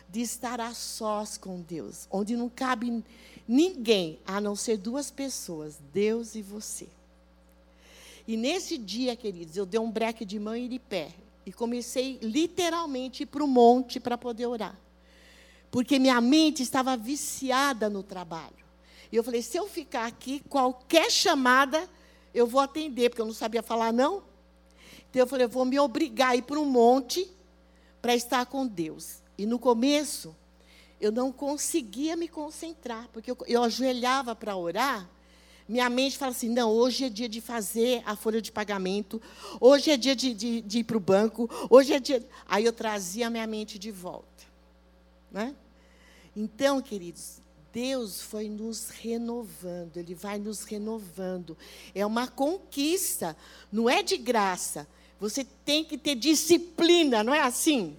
de 0.10 0.22
estar 0.22 0.62
a 0.62 0.74
sós 0.74 1.38
com 1.38 1.62
Deus, 1.62 2.08
onde 2.12 2.36
não 2.36 2.50
cabe 2.50 3.04
ninguém 3.48 4.20
a 4.26 4.40
não 4.40 4.56
ser 4.56 4.78
duas 4.78 5.10
pessoas, 5.10 5.80
Deus 5.92 6.36
e 6.36 6.42
você. 6.42 6.88
E 8.28 8.36
nesse 8.36 8.78
dia, 8.78 9.16
queridos, 9.16 9.56
eu 9.56 9.66
dei 9.66 9.80
um 9.80 9.90
breque 9.90 10.26
de 10.26 10.38
mão 10.38 10.56
e 10.56 10.68
de 10.68 10.78
pé. 10.78 11.14
E 11.46 11.54
comecei 11.54 12.20
literalmente 12.22 13.26
para 13.26 13.42
o 13.42 13.48
monte 13.48 14.02
para 14.02 14.18
poder 14.18 14.48
orar. 14.48 14.78
Porque 15.72 15.98
minha 15.98 16.20
mente 16.20 16.62
estava 16.62 16.98
viciada 16.98 17.90
no 17.90 18.04
trabalho. 18.04 18.66
E 19.10 19.16
eu 19.16 19.24
falei: 19.24 19.42
se 19.42 19.56
eu 19.56 19.68
ficar 19.68 20.06
aqui, 20.06 20.42
qualquer 20.50 21.10
chamada 21.10 21.90
eu 22.34 22.46
vou 22.46 22.60
atender, 22.60 23.10
porque 23.10 23.22
eu 23.22 23.26
não 23.26 23.34
sabia 23.34 23.64
falar 23.64 23.94
não. 23.94 24.24
Então 25.10 25.22
eu 25.22 25.28
falei: 25.28 25.46
eu 25.46 25.50
vou 25.50 25.64
me 25.64 25.80
obrigar 25.80 26.32
a 26.32 26.36
ir 26.36 26.42
para 26.42 26.60
um 26.60 26.66
monte 26.66 27.32
para 28.02 28.14
estar 28.14 28.46
com 28.46 28.68
Deus. 28.68 29.22
E 29.38 29.46
no 29.46 29.58
começo, 29.58 30.36
eu 31.00 31.14
não 31.14 31.32
conseguia 31.32 32.18
me 32.18 32.28
concentrar, 32.28 33.08
porque 33.14 33.32
eu, 33.32 33.38
eu 33.48 33.64
ajoelhava 33.64 34.36
para 34.36 34.56
orar 34.58 35.10
minha 35.68 35.90
mente 35.90 36.18
fala 36.18 36.32
assim: 36.32 36.50
não, 36.50 36.72
hoje 36.72 37.06
é 37.06 37.10
dia 37.10 37.28
de 37.28 37.42
fazer 37.42 38.02
a 38.06 38.16
folha 38.16 38.42
de 38.42 38.52
pagamento, 38.52 39.22
hoje 39.60 39.92
é 39.92 39.98
dia 39.98 40.16
de, 40.16 40.34
de, 40.34 40.62
de 40.62 40.80
ir 40.80 40.84
para 40.84 40.98
o 40.98 41.00
banco, 41.00 41.50
hoje 41.70 41.94
é 41.94 42.00
dia. 42.00 42.26
Aí 42.48 42.64
eu 42.64 42.74
trazia 42.74 43.28
a 43.28 43.30
minha 43.30 43.46
mente 43.46 43.78
de 43.78 43.92
volta. 43.92 44.46
Né? 45.32 45.54
Então, 46.36 46.82
queridos, 46.82 47.42
Deus 47.74 48.22
foi 48.22 48.48
nos 48.48 48.90
renovando, 48.90 49.98
Ele 49.98 50.16
vai 50.16 50.40
nos 50.40 50.64
renovando. 50.64 51.58
É 51.94 52.06
uma 52.06 52.28
conquista, 52.28 53.36
não 53.72 53.90
é 53.90 54.02
de 54.02 54.18
graça. 54.18 54.88
Você 55.20 55.46
tem 55.66 55.84
que 55.84 55.98
ter 55.98 56.16
disciplina, 56.16 57.24
não 57.24 57.34
é 57.34 57.42
assim? 57.42 57.98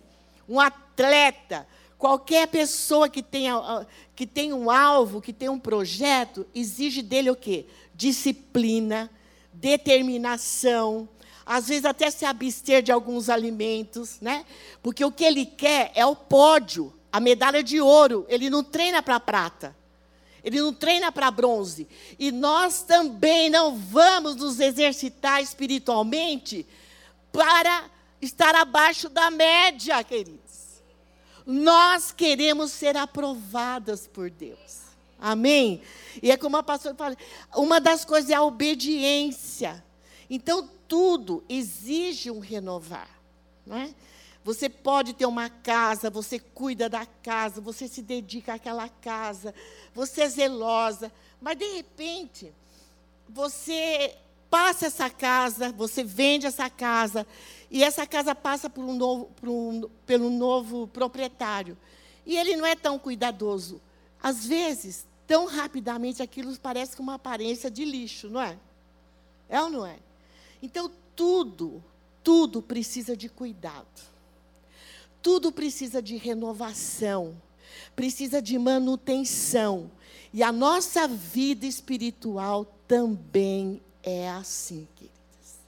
Um 0.49 0.59
atleta, 0.59 1.67
Qualquer 1.99 2.47
pessoa 2.47 3.09
que 3.09 3.23
tenha, 3.23 3.87
que 4.15 4.25
tenha 4.25 4.55
um 4.55 4.71
alvo, 4.71 5.21
que 5.21 5.33
tenha 5.33 5.51
um 5.51 5.59
projeto, 5.59 6.47
exige 6.55 7.03
dele 7.03 7.29
o 7.29 7.37
quê? 7.37 7.67
Disciplina, 7.93 9.11
determinação, 9.53 11.09
às 11.45 11.67
vezes 11.67 11.85
até 11.85 12.11
se 12.11 12.25
abster 12.25 12.83
de 12.83 12.93
alguns 12.93 13.29
alimentos, 13.29 14.21
né? 14.21 14.45
Porque 14.83 15.05
o 15.05 15.11
que 15.11 15.25
ele 15.25 15.45
quer 15.45 15.91
é 15.95 16.07
o 16.07 16.15
pódio, 16.15 16.93
a 17.11 17.19
medalha 17.19 17.63
de 17.63 17.81
ouro. 17.81 18.27
Ele 18.29 18.49
não 18.51 18.63
treina 18.63 19.03
para 19.03 19.19
prata. 19.19 19.75
Ele 20.45 20.61
não 20.61 20.73
treina 20.73 21.11
para 21.11 21.31
bronze. 21.31 21.89
E 22.19 22.31
nós 22.31 22.83
também 22.83 23.51
não 23.51 23.77
vamos 23.77 24.37
nos 24.37 24.61
exercitar 24.61 25.43
espiritualmente 25.43 26.67
para 27.33 27.85
estar 28.21 28.55
abaixo 28.55 29.09
da 29.09 29.31
média, 29.31 30.03
querido. 30.05 30.48
Nós 31.51 32.13
queremos 32.13 32.73
ser 32.73 32.95
aprovadas 32.95 34.07
por 34.07 34.29
Deus. 34.29 34.81
Amém? 35.19 35.81
E 36.23 36.31
é 36.31 36.37
como 36.37 36.59
a 36.59 36.63
pastora 36.63 36.95
fala, 36.95 37.17
uma 37.57 37.81
das 37.81 38.05
coisas 38.05 38.29
é 38.29 38.35
a 38.35 38.43
obediência. 38.43 39.83
Então, 40.29 40.69
tudo 40.87 41.43
exige 41.49 42.31
um 42.31 42.39
renovar. 42.39 43.09
Não 43.67 43.79
é? 43.79 43.95
Você 44.45 44.69
pode 44.69 45.15
ter 45.15 45.25
uma 45.25 45.49
casa, 45.49 46.11
você 46.11 46.39
cuida 46.39 46.87
da 46.87 47.07
casa, 47.23 47.63
você 47.63 47.89
se 47.89 48.03
dedica 48.03 48.53
àquela 48.53 48.89
casa, 48.91 49.55
você 49.95 50.23
é 50.23 50.29
zelosa, 50.29 51.11
mas 51.41 51.57
de 51.57 51.67
repente, 51.77 52.53
você 53.27 54.15
passa 54.51 54.87
essa 54.87 55.09
casa, 55.09 55.73
você 55.73 56.05
vende 56.05 56.47
essa 56.47 56.69
casa, 56.69 57.27
e 57.71 57.85
essa 57.85 58.07
casa 58.07 58.35
passa 58.35 58.71
por 58.71 58.85
um 58.85 58.95
novo, 58.95 59.27
por 59.37 59.49
um, 59.49 59.89
pelo 60.07 60.31
novo 60.31 60.87
proprietário. 60.89 61.77
E 62.25 62.37
ele 62.37 62.57
não 62.57 62.65
é 62.65 62.75
tão 62.75 62.99
cuidadoso. 62.99 63.81
Às 64.23 64.47
vezes, 64.47 65.07
tão 65.27 65.47
rapidamente, 65.47 66.23
aquilo 66.23 66.57
parece 66.59 66.97
com 66.97 67.03
uma 67.03 67.15
aparência 67.15 67.71
de 67.71 67.85
lixo, 67.85 68.29
não 68.29 68.41
é? 68.41 68.59
É 69.49 69.61
ou 69.61 69.71
não 69.71 69.87
é? 69.87 69.99
Então, 70.63 70.91
tudo, 71.15 71.83
tudo 72.25 72.63
precisa 72.63 73.17
de 73.17 73.29
cuidado. 73.29 73.87
Tudo 75.23 75.53
precisa 75.53 76.01
de 76.01 76.17
renovação, 76.17 77.41
precisa 77.95 78.41
de 78.41 78.59
manutenção. 78.59 79.91
E 80.33 80.43
a 80.43 80.53
nossa 80.53 81.07
vida 81.07 81.67
espiritual 81.67 82.67
também 82.87 83.81
é 84.03 84.31
assim, 84.31 84.87
queridas. 84.97 85.59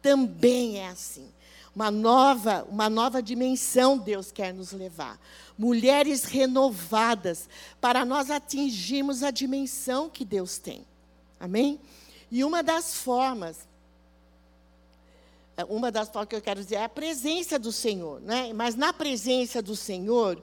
Também 0.00 0.78
é 0.78 0.88
assim. 0.88 1.28
Uma 1.74 1.90
nova, 1.90 2.66
uma 2.68 2.90
nova 2.90 3.22
dimensão 3.22 3.96
Deus 3.96 4.30
quer 4.30 4.52
nos 4.52 4.72
levar. 4.72 5.18
Mulheres 5.56 6.24
renovadas 6.24 7.48
para 7.80 8.04
nós 8.04 8.30
atingirmos 8.30 9.22
a 9.22 9.30
dimensão 9.30 10.10
que 10.10 10.24
Deus 10.24 10.58
tem. 10.58 10.84
Amém? 11.40 11.80
E 12.30 12.44
uma 12.44 12.62
das 12.62 12.94
formas 12.94 13.68
uma 15.68 15.92
das 15.92 16.08
formas 16.08 16.28
que 16.28 16.36
eu 16.36 16.42
quero 16.42 16.60
dizer 16.60 16.76
é 16.76 16.84
a 16.84 16.88
presença 16.88 17.58
do 17.58 17.70
Senhor, 17.70 18.20
né? 18.20 18.52
Mas 18.52 18.74
na 18.74 18.92
presença 18.92 19.60
do 19.60 19.76
Senhor, 19.76 20.42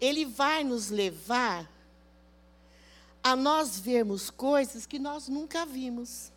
ele 0.00 0.24
vai 0.24 0.62
nos 0.62 0.90
levar 0.90 1.68
a 3.22 3.34
nós 3.34 3.78
vermos 3.78 4.30
coisas 4.30 4.86
que 4.86 4.98
nós 4.98 5.28
nunca 5.28 5.66
vimos. 5.66 6.32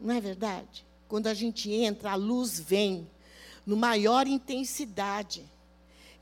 Não 0.00 0.14
é 0.14 0.20
verdade? 0.20 0.86
Quando 1.10 1.26
a 1.26 1.34
gente 1.34 1.72
entra, 1.72 2.12
a 2.12 2.14
luz 2.14 2.60
vem 2.60 3.10
no 3.66 3.76
maior 3.76 4.28
intensidade. 4.28 5.44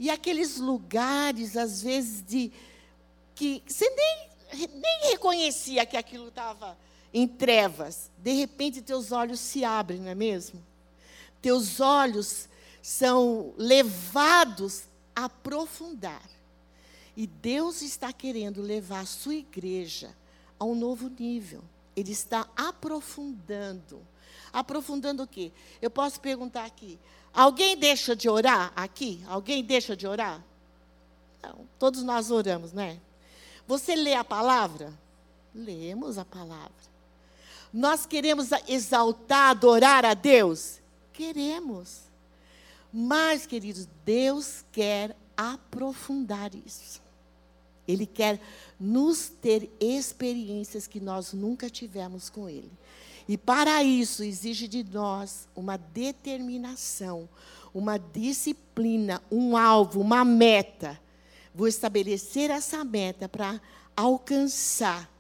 E 0.01 0.09
aqueles 0.09 0.57
lugares, 0.57 1.59
às 1.59 1.83
vezes, 1.83 2.25
de 2.27 2.51
que 3.35 3.63
você 3.67 3.87
nem, 3.91 4.69
nem 4.69 5.11
reconhecia 5.11 5.85
que 5.85 5.95
aquilo 5.95 6.29
estava 6.29 6.75
em 7.13 7.29
trevas. 7.29 8.11
De 8.17 8.33
repente, 8.33 8.81
teus 8.81 9.13
olhos 9.13 9.41
se 9.41 9.63
abrem, 9.63 10.01
não 10.01 10.09
é 10.09 10.15
mesmo? 10.15 10.65
Teus 11.43 11.81
olhos 11.81 12.49
são 12.81 13.53
levados 13.59 14.85
a 15.15 15.27
aprofundar. 15.27 16.27
E 17.15 17.27
Deus 17.27 17.83
está 17.83 18.11
querendo 18.11 18.63
levar 18.63 19.01
a 19.01 19.07
sua 19.07 19.35
igreja 19.35 20.17
a 20.59 20.65
um 20.65 20.75
novo 20.75 21.11
nível. 21.11 21.63
Ele 21.95 22.13
está 22.13 22.49
aprofundando. 22.57 24.01
Aprofundando 24.59 25.23
o 25.23 25.27
quê? 25.27 25.53
Eu 25.81 25.91
posso 25.91 26.21
perguntar 26.21 26.65
aqui: 26.65 26.99
alguém 27.33 27.77
deixa 27.77 28.17
de 28.17 28.29
orar 28.29 28.73
aqui? 28.75 29.23
Alguém 29.29 29.63
deixa 29.63 29.97
de 29.97 30.07
orar? 30.07 30.43
Não, 31.43 31.67
todos 31.79 32.03
nós 32.03 32.31
oramos, 32.31 32.73
né? 32.73 32.99
Você 33.67 33.95
lê 33.95 34.15
a 34.15 34.25
palavra? 34.25 34.93
Lemos 35.55 36.19
a 36.19 36.25
palavra. 36.25 36.89
Nós 37.73 38.07
queremos 38.07 38.49
exaltar, 38.67 39.51
adorar 39.51 40.05
a 40.05 40.15
Deus? 40.15 40.81
Queremos. 41.13 42.01
Mas, 42.93 43.47
queridos, 43.47 43.87
Deus 44.05 44.65
quer 44.73 45.15
aprofundar 45.37 46.51
isso. 46.55 47.01
Ele 47.87 48.07
quer 48.07 48.41
nos 48.79 49.29
ter 49.29 49.71
experiências 49.81 50.87
que 50.87 51.01
nós 51.01 51.33
nunca 51.33 51.71
tivemos 51.71 52.29
com 52.29 52.49
Ele. 52.49 52.71
E 53.29 53.37
para 53.37 53.85
isso 53.85 54.25
exige 54.25 54.67
de 54.67 54.83
nós 54.83 55.47
uma 55.55 55.77
determinação, 55.77 57.29
uma 57.75 57.99
disciplina, 57.99 59.23
um 59.31 59.55
alvo, 59.55 60.01
uma 60.01 60.25
meta. 60.25 60.99
Vou 61.55 61.69
estabelecer 61.69 62.51
essa 62.51 62.83
meta 62.83 63.29
para 63.29 63.61
alcançar 63.95 65.11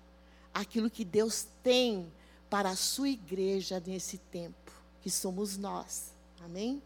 aquilo 0.54 0.88
que 0.88 1.04
Deus 1.04 1.46
tem 1.62 2.10
para 2.48 2.70
a 2.70 2.76
sua 2.76 3.10
igreja 3.10 3.82
nesse 3.86 4.16
tempo, 4.16 4.72
que 5.02 5.10
somos 5.10 5.58
nós. 5.58 6.12
Amém? 6.42 6.82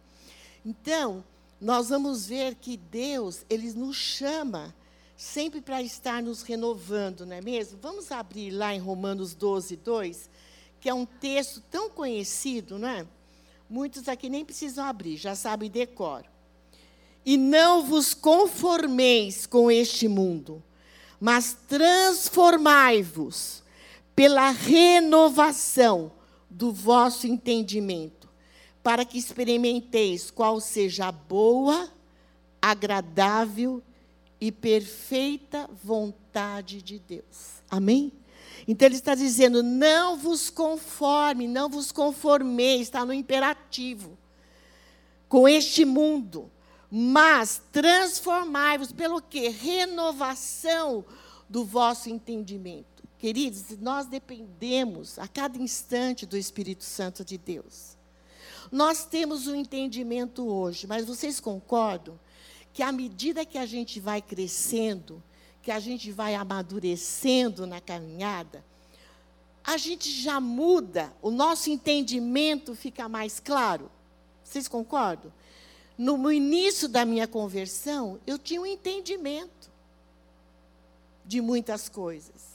Então, 0.67 1.23
nós 1.61 1.91
vamos 1.91 2.27
ver 2.27 2.57
que 2.57 2.77
Deus, 2.77 3.45
ele 3.49 3.73
nos 3.75 3.97
chama 3.97 4.75
sempre 5.17 5.61
para 5.61 5.81
estar 5.81 6.21
nos 6.21 6.43
renovando, 6.43 7.25
não 7.25 7.37
é 7.37 7.41
mesmo? 7.41 7.79
Vamos 7.81 8.11
abrir 8.11 8.51
lá 8.51 8.75
em 8.75 8.81
Romanos 8.81 9.35
12, 9.35 9.77
2, 9.77 10.29
que 10.83 10.89
é 10.89 10.95
um 10.95 11.07
texto 11.07 11.63
tão 11.71 11.89
conhecido, 11.89 12.77
não 12.77 12.89
é? 12.89 13.07
Muitos 13.71 14.09
aqui 14.09 14.29
nem 14.29 14.45
precisam 14.45 14.85
abrir, 14.85 15.17
já 15.17 15.37
sabem 15.37 15.71
decor. 15.71 16.25
E 17.25 17.37
não 17.37 17.87
vos 17.87 18.13
conformeis 18.13 19.47
com 19.47 19.71
este 19.71 20.09
mundo, 20.09 20.61
mas 21.21 21.57
transformai-vos 21.69 23.63
pela 24.17 24.51
renovação 24.51 26.11
do 26.51 26.73
vosso 26.73 27.29
entendimento, 27.29 28.29
para 28.83 29.05
que 29.05 29.17
experimenteis 29.17 30.33
qual 30.33 30.61
seja 30.61 31.07
a 31.07 31.13
boa, 31.13 31.89
agradável 32.61 33.81
e 34.41 34.51
perfeita 34.51 35.71
vontade 35.85 36.83
de 36.83 36.99
Deus. 36.99 37.63
Amém? 37.71 38.13
Então 38.67 38.87
ele 38.87 38.97
está 38.97 39.15
dizendo: 39.15 39.63
não 39.63 40.17
vos 40.17 40.51
conforme, 40.51 41.49
não 41.49 41.69
vos 41.69 41.93
conformeis, 41.93 42.83
está 42.83 43.05
no 43.05 43.13
imperativo, 43.13 44.17
com 45.29 45.49
este 45.49 45.85
mundo, 45.85 46.51
mas 46.91 47.63
transformai-vos 47.73 48.93
pelo 48.93 49.21
quê? 49.21 49.49
Renovação 49.49 51.05
do 51.49 51.65
vosso 51.65 52.09
entendimento. 52.09 53.03
Queridos, 53.19 53.79
nós 53.79 54.07
dependemos 54.07 55.19
a 55.19 55.29
cada 55.29 55.57
instante 55.57 56.27
do 56.27 56.37
Espírito 56.37 56.83
Santo 56.83 57.25
de 57.25 57.39
Deus. 57.39 57.97
Nós 58.71 59.05
temos 59.05 59.47
o 59.47 59.53
um 59.53 59.55
entendimento 59.55 60.47
hoje, 60.47 60.87
mas 60.87 61.05
vocês 61.05 61.39
concordam 61.39 62.19
que 62.73 62.83
à 62.83 62.91
medida 62.91 63.45
que 63.45 63.59
a 63.59 63.67
gente 63.67 64.01
vai 64.01 64.23
crescendo, 64.23 65.23
que 65.63 65.71
a 65.71 65.79
gente 65.79 66.11
vai 66.11 66.35
amadurecendo 66.35 67.67
na 67.67 67.81
caminhada, 67.81 68.65
a 69.65 69.77
gente 69.77 70.11
já 70.11 70.41
muda, 70.41 71.13
o 71.23 71.31
nosso 71.31 71.71
entendimento 71.71 72.75
fica 72.75 73.09
mais 73.09 73.39
claro. 73.39 73.91
Vocês 74.43 74.67
concordam? 74.67 75.33
No, 75.97 76.33
início 76.33 76.89
da 76.89 77.05
minha 77.05 77.29
conversão, 77.29 78.19
eu 78.27 78.39
tinha 78.39 78.61
um 78.61 78.67
entendimento 78.67 79.71
de 81.25 81.41
muitas 81.41 81.89
coisas. 81.89 82.53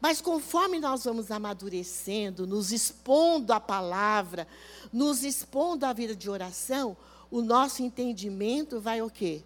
Mas 0.00 0.20
conforme 0.20 0.78
nós 0.78 1.04
vamos 1.04 1.32
amadurecendo, 1.32 2.46
nos 2.46 2.70
expondo 2.70 3.52
à 3.52 3.58
palavra, 3.58 4.46
nos 4.92 5.24
expondo 5.24 5.84
à 5.84 5.92
vida 5.92 6.14
de 6.14 6.30
oração, 6.30 6.96
o 7.30 7.42
nosso 7.42 7.82
entendimento 7.82 8.80
vai 8.80 9.02
o 9.02 9.10
quê? 9.10 9.42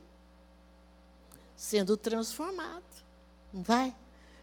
Sendo 1.62 1.96
transformado. 1.96 2.83
Não 3.53 3.62
vai? 3.62 3.94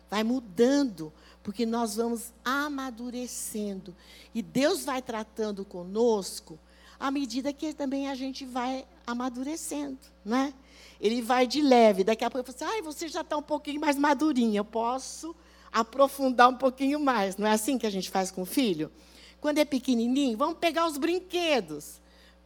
Vai 0.10 0.24
mudando, 0.24 1.12
porque 1.44 1.66
nós 1.66 1.98
vamos 1.98 2.32
amadurecendo. 2.46 3.94
E 4.34 4.42
Deus 4.42 4.86
vai 4.86 5.02
tratando 5.02 5.66
conosco 5.66 6.58
à 6.98 7.12
medida 7.12 7.52
que 7.52 7.74
também 7.74 8.10
a 8.10 8.16
gente 8.16 8.46
vai 8.46 8.86
amadurecendo, 9.06 10.00
né? 10.24 10.54
Ele 11.02 11.22
vai 11.22 11.46
de 11.46 11.62
leve. 11.62 12.06
Daqui 12.06 12.24
a 12.24 12.30
pouco 12.30 12.54
falo 12.54 12.72
assim, 12.72 12.80
ah, 12.80 12.82
você 12.82 13.10
já 13.10 13.20
está 13.20 13.36
um 13.36 13.44
pouquinho 13.44 13.82
mais 13.82 13.98
madurinha, 13.98 14.62
eu 14.62 14.66
posso 14.66 15.36
aprofundar 15.74 16.48
um 16.48 16.56
pouquinho 16.56 17.02
mais. 17.02 17.36
Não 17.36 17.46
é 17.46 17.52
assim 17.52 17.78
que 17.78 17.86
a 17.86 17.92
gente 17.92 18.10
faz 18.10 18.32
com 18.32 18.44
o 18.44 18.46
filho? 18.46 18.90
Quando 19.42 19.58
é 19.58 19.66
pequenininho, 19.66 20.38
vamos 20.38 20.58
pegar 20.58 20.88
os 20.88 20.98
brinquedos 20.98 22.00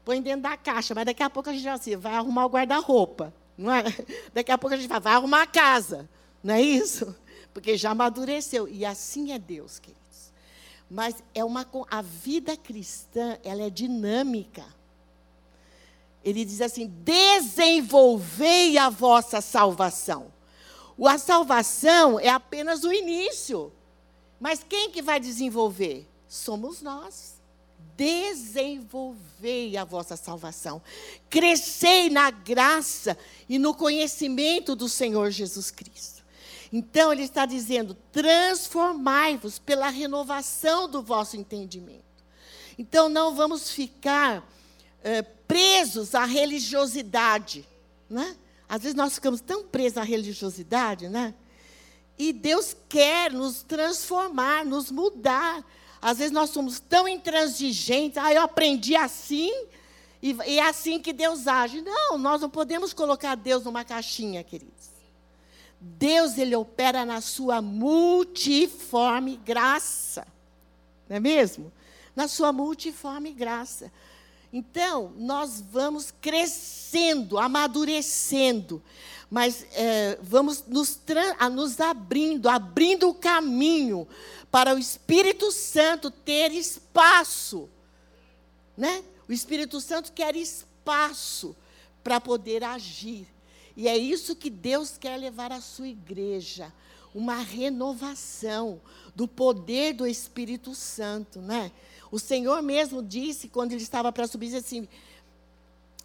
põe 0.03 0.21
dentro 0.21 0.41
da 0.41 0.57
caixa, 0.57 0.93
mas 0.93 1.05
daqui 1.05 1.23
a 1.23 1.29
pouco 1.29 1.49
a 1.49 1.53
gente 1.53 1.63
vai, 1.63 1.73
assim, 1.73 1.95
vai 1.95 2.15
arrumar 2.15 2.45
o 2.45 2.49
guarda-roupa. 2.49 3.33
Não 3.57 3.73
é? 3.73 3.83
Daqui 4.33 4.51
a 4.51 4.57
pouco 4.57 4.73
a 4.73 4.77
gente 4.77 4.89
vai, 4.89 4.99
vai 4.99 5.13
arrumar 5.13 5.43
a 5.43 5.47
casa. 5.47 6.09
Não 6.43 6.53
é 6.53 6.61
isso? 6.61 7.15
Porque 7.53 7.77
já 7.77 7.91
amadureceu. 7.91 8.67
E 8.67 8.85
assim 8.85 9.31
é 9.31 9.39
Deus, 9.39 9.79
queridos. 9.79 10.03
Mas 10.89 11.23
é 11.33 11.43
uma, 11.43 11.67
a 11.89 12.01
vida 12.01 12.55
cristã 12.57 13.37
ela 13.43 13.63
é 13.63 13.69
dinâmica. 13.69 14.65
Ele 16.23 16.45
diz 16.45 16.61
assim: 16.61 16.87
desenvolvei 17.03 18.77
a 18.77 18.89
vossa 18.89 19.41
salvação. 19.41 20.31
A 21.05 21.17
salvação 21.17 22.19
é 22.19 22.29
apenas 22.29 22.83
o 22.83 22.93
início. 22.93 23.71
Mas 24.39 24.63
quem 24.63 24.89
que 24.91 25.01
vai 25.01 25.19
desenvolver? 25.19 26.07
Somos 26.27 26.81
nós. 26.81 27.32
Desenvolvei 27.95 29.77
a 29.77 29.83
vossa 29.83 30.15
salvação. 30.15 30.81
Crescei 31.29 32.09
na 32.09 32.31
graça 32.31 33.17
e 33.47 33.59
no 33.59 33.73
conhecimento 33.73 34.75
do 34.75 34.89
Senhor 34.89 35.29
Jesus 35.31 35.71
Cristo. 35.71 36.23
Então, 36.71 37.11
ele 37.13 37.23
está 37.23 37.45
dizendo: 37.45 37.95
transformai-vos 38.11 39.59
pela 39.59 39.89
renovação 39.89 40.89
do 40.89 41.03
vosso 41.03 41.37
entendimento. 41.37 42.03
Então, 42.77 43.07
não 43.07 43.35
vamos 43.35 43.69
ficar 43.69 44.43
é, 45.03 45.21
presos 45.21 46.15
à 46.15 46.25
religiosidade. 46.25 47.67
Né? 48.09 48.35
Às 48.67 48.81
vezes 48.81 48.95
nós 48.95 49.13
ficamos 49.15 49.39
tão 49.39 49.63
presos 49.63 49.97
à 49.97 50.03
religiosidade, 50.03 51.07
né? 51.07 51.35
E 52.17 52.31
Deus 52.31 52.75
quer 52.89 53.31
nos 53.31 53.63
transformar, 53.63 54.65
nos 54.65 54.89
mudar. 54.89 55.63
Às 56.03 56.17
vezes 56.17 56.33
nós 56.33 56.49
somos 56.49 56.81
tão 56.81 57.07
intransigentes, 57.07 58.17
ah, 58.17 58.33
eu 58.33 58.41
aprendi 58.41 58.93
assim, 58.93 59.49
e, 60.21 60.35
e 60.45 60.59
é 60.59 60.67
assim 60.67 60.99
que 60.99 61.13
Deus 61.13 61.47
age. 61.47 61.81
Não, 61.81 62.17
nós 62.17 62.41
não 62.41 62.49
podemos 62.49 62.91
colocar 62.91 63.35
Deus 63.35 63.63
numa 63.63 63.85
caixinha, 63.85 64.43
queridos. 64.43 64.89
Deus, 65.79 66.37
ele 66.37 66.57
opera 66.57 67.05
na 67.05 67.21
sua 67.21 67.61
multiforme 67.61 69.37
graça. 69.45 70.27
Não 71.07 71.15
é 71.15 71.19
mesmo? 71.21 71.71
Na 72.13 72.27
sua 72.27 72.51
multiforme 72.51 73.31
graça. 73.31 73.89
Então, 74.51 75.13
nós 75.15 75.61
vamos 75.71 76.13
crescendo, 76.19 77.39
amadurecendo, 77.39 78.83
mas 79.31 79.65
é, 79.71 80.19
vamos 80.21 80.65
nos, 80.67 80.99
nos 81.51 81.79
abrindo, 81.79 82.49
abrindo 82.49 83.09
o 83.09 83.13
caminho 83.13 84.05
para 84.53 84.75
o 84.75 84.77
Espírito 84.77 85.51
Santo 85.51 86.11
ter 86.11 86.51
espaço. 86.51 87.67
Né? 88.77 89.03
O 89.27 89.33
Espírito 89.33 89.81
Santo 89.81 90.11
quer 90.11 90.35
espaço 90.35 91.55
para 92.03 92.21
poder 92.21 92.63
agir. 92.63 93.25
E 93.75 93.87
é 93.87 93.97
isso 93.97 94.35
que 94.35 94.51
Deus 94.51 94.95
quer 94.95 95.17
levar 95.17 95.51
à 95.51 95.59
sua 95.59 95.87
igreja, 95.87 96.71
uma 97.15 97.37
renovação 97.37 98.79
do 99.15 99.27
poder 99.27 99.93
do 99.93 100.05
Espírito 100.05 100.75
Santo, 100.75 101.41
né? 101.41 101.71
O 102.11 102.19
Senhor 102.19 102.61
mesmo 102.61 103.01
disse, 103.01 103.47
quando 103.47 103.71
ele 103.71 103.81
estava 103.81 104.11
para 104.11 104.27
subir, 104.27 104.55
assim: 104.55 104.87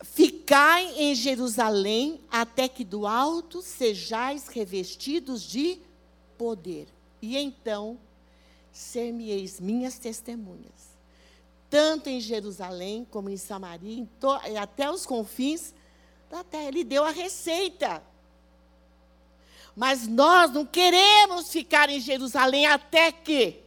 Ficai 0.03 0.87
em 0.97 1.15
Jerusalém 1.15 2.19
até 2.31 2.67
que 2.67 2.83
do 2.83 3.07
alto 3.07 3.61
sejais 3.61 4.49
revestidos 4.49 5.43
de 5.43 5.79
poder. 6.39 6.89
E 7.21 7.37
então 7.37 7.99
ser-me-eis 8.73 9.61
minhas 9.61 9.99
testemunhas, 9.99 10.97
tanto 11.71 12.09
em 12.09 12.21
Jerusalém 12.21 13.07
como 13.11 13.29
em 13.29 13.37
Samaria, 13.37 14.07
em 14.47 14.57
até 14.57 14.91
os 14.91 15.05
confins 15.05 15.75
da 16.31 16.43
terra. 16.45 16.69
Ele 16.69 16.85
deu 16.85 17.05
a 17.05 17.11
receita. 17.11 18.03
Mas 19.77 20.09
nós 20.09 20.51
não 20.51 20.67
queremos 20.67 21.51
ficar 21.51 21.89
em 21.89 22.01
Jerusalém 22.01 22.67
até 22.67 23.13
que. 23.13 23.63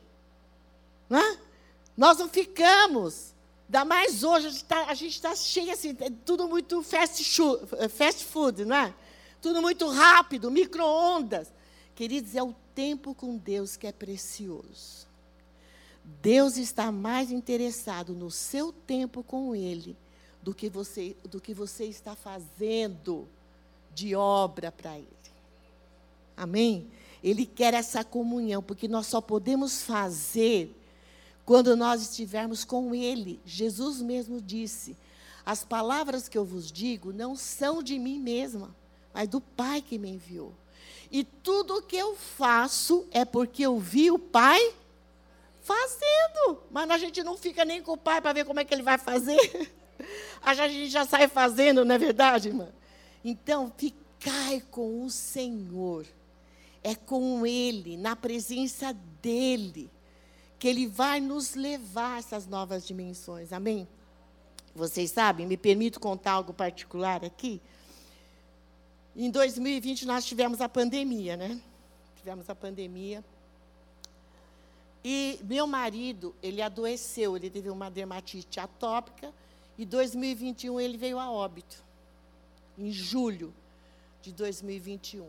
Não 1.09 1.17
é? 1.19 1.37
Nós 1.95 2.17
não 2.17 2.27
ficamos. 2.27 3.33
Ainda 3.67 3.85
mais 3.85 4.23
hoje, 4.23 4.47
a 4.87 4.93
gente 4.93 5.15
está 5.15 5.29
tá 5.29 5.35
cheio 5.35 5.71
assim, 5.71 5.95
é 6.01 6.09
tudo 6.25 6.47
muito 6.47 6.83
fast, 6.83 7.23
fast 7.89 8.25
food, 8.25 8.65
não 8.65 8.75
é? 8.75 8.93
Tudo 9.41 9.61
muito 9.61 9.87
rápido, 9.87 10.51
micro-ondas. 10.51 11.47
Queridos, 12.01 12.35
é 12.35 12.41
o 12.41 12.55
tempo 12.73 13.13
com 13.13 13.37
Deus 13.37 13.77
que 13.77 13.85
é 13.85 13.91
precioso. 13.91 15.05
Deus 16.19 16.57
está 16.57 16.91
mais 16.91 17.29
interessado 17.29 18.15
no 18.15 18.31
seu 18.31 18.73
tempo 18.73 19.21
com 19.23 19.55
Ele 19.55 19.95
do 20.41 20.51
que 20.51 20.67
você, 20.67 21.15
do 21.25 21.39
que 21.39 21.53
você 21.53 21.85
está 21.85 22.15
fazendo 22.15 23.27
de 23.93 24.15
obra 24.15 24.71
para 24.71 24.97
Ele. 24.97 25.07
Amém? 26.35 26.87
Ele 27.23 27.45
quer 27.45 27.75
essa 27.75 28.03
comunhão, 28.03 28.63
porque 28.63 28.87
nós 28.87 29.05
só 29.05 29.21
podemos 29.21 29.83
fazer 29.83 30.75
quando 31.45 31.75
nós 31.75 32.01
estivermos 32.01 32.65
com 32.65 32.95
Ele. 32.95 33.39
Jesus 33.45 34.01
mesmo 34.01 34.41
disse: 34.41 34.97
As 35.45 35.63
palavras 35.63 36.27
que 36.27 36.35
eu 36.35 36.45
vos 36.45 36.71
digo 36.71 37.13
não 37.13 37.35
são 37.35 37.83
de 37.83 37.99
mim 37.99 38.17
mesma, 38.17 38.75
mas 39.13 39.29
do 39.29 39.39
Pai 39.39 39.83
que 39.83 39.99
me 39.99 40.09
enviou. 40.09 40.51
E 41.11 41.23
tudo 41.23 41.77
o 41.77 41.81
que 41.81 41.97
eu 41.97 42.15
faço 42.15 43.05
é 43.11 43.25
porque 43.25 43.63
eu 43.63 43.77
vi 43.77 44.09
o 44.09 44.17
Pai 44.17 44.73
fazendo. 45.61 46.63
Mas 46.71 46.89
a 46.89 46.97
gente 46.97 47.21
não 47.23 47.37
fica 47.37 47.65
nem 47.65 47.83
com 47.83 47.91
o 47.93 47.97
Pai 47.97 48.21
para 48.21 48.33
ver 48.33 48.45
como 48.45 48.59
é 48.59 48.65
que 48.65 48.73
ele 48.73 48.83
vai 48.83 48.97
fazer. 48.97 49.37
A 50.41 50.55
gente 50.55 50.89
já 50.89 51.05
sai 51.05 51.27
fazendo, 51.27 51.85
não 51.85 51.93
é 51.93 51.97
verdade, 51.97 52.47
irmã? 52.47 52.69
Então, 53.23 53.71
ficai 53.77 54.63
com 54.71 55.05
o 55.05 55.11
Senhor. 55.11 56.07
É 56.83 56.95
com 56.95 57.45
Ele, 57.45 57.95
na 57.95 58.15
presença 58.15 58.97
dEle 59.21 59.91
que 60.57 60.67
Ele 60.67 60.87
vai 60.87 61.19
nos 61.19 61.53
levar 61.55 62.15
a 62.15 62.17
essas 62.19 62.47
novas 62.47 62.85
dimensões. 62.85 63.53
Amém? 63.53 63.87
Vocês 64.73 65.11
sabem, 65.11 65.45
me 65.45 65.57
permito 65.57 65.99
contar 65.99 66.31
algo 66.31 66.53
particular 66.53 67.23
aqui? 67.25 67.61
Em 69.15 69.29
2020 69.29 70.05
nós 70.05 70.25
tivemos 70.25 70.61
a 70.61 70.69
pandemia, 70.69 71.35
né? 71.35 71.59
Tivemos 72.15 72.49
a 72.49 72.55
pandemia. 72.55 73.23
E 75.03 75.39
meu 75.43 75.67
marido, 75.67 76.35
ele 76.41 76.61
adoeceu, 76.61 77.35
ele 77.35 77.49
teve 77.49 77.69
uma 77.69 77.89
dermatite 77.89 78.59
atópica, 78.59 79.33
e 79.77 79.85
2021 79.85 80.79
ele 80.79 80.97
veio 80.97 81.17
a 81.19 81.29
óbito, 81.29 81.83
em 82.77 82.91
julho 82.91 83.53
de 84.21 84.31
2021. 84.31 85.27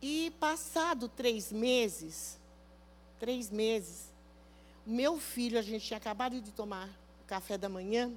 E 0.00 0.32
passado 0.38 1.08
três 1.08 1.50
meses, 1.50 2.38
três 3.18 3.50
meses. 3.50 4.12
Meu 4.86 5.18
filho, 5.18 5.58
a 5.58 5.62
gente 5.62 5.84
tinha 5.84 5.96
acabado 5.96 6.40
de 6.40 6.52
tomar 6.52 6.88
o 7.22 7.26
café 7.26 7.58
da 7.58 7.68
manhã, 7.68 8.12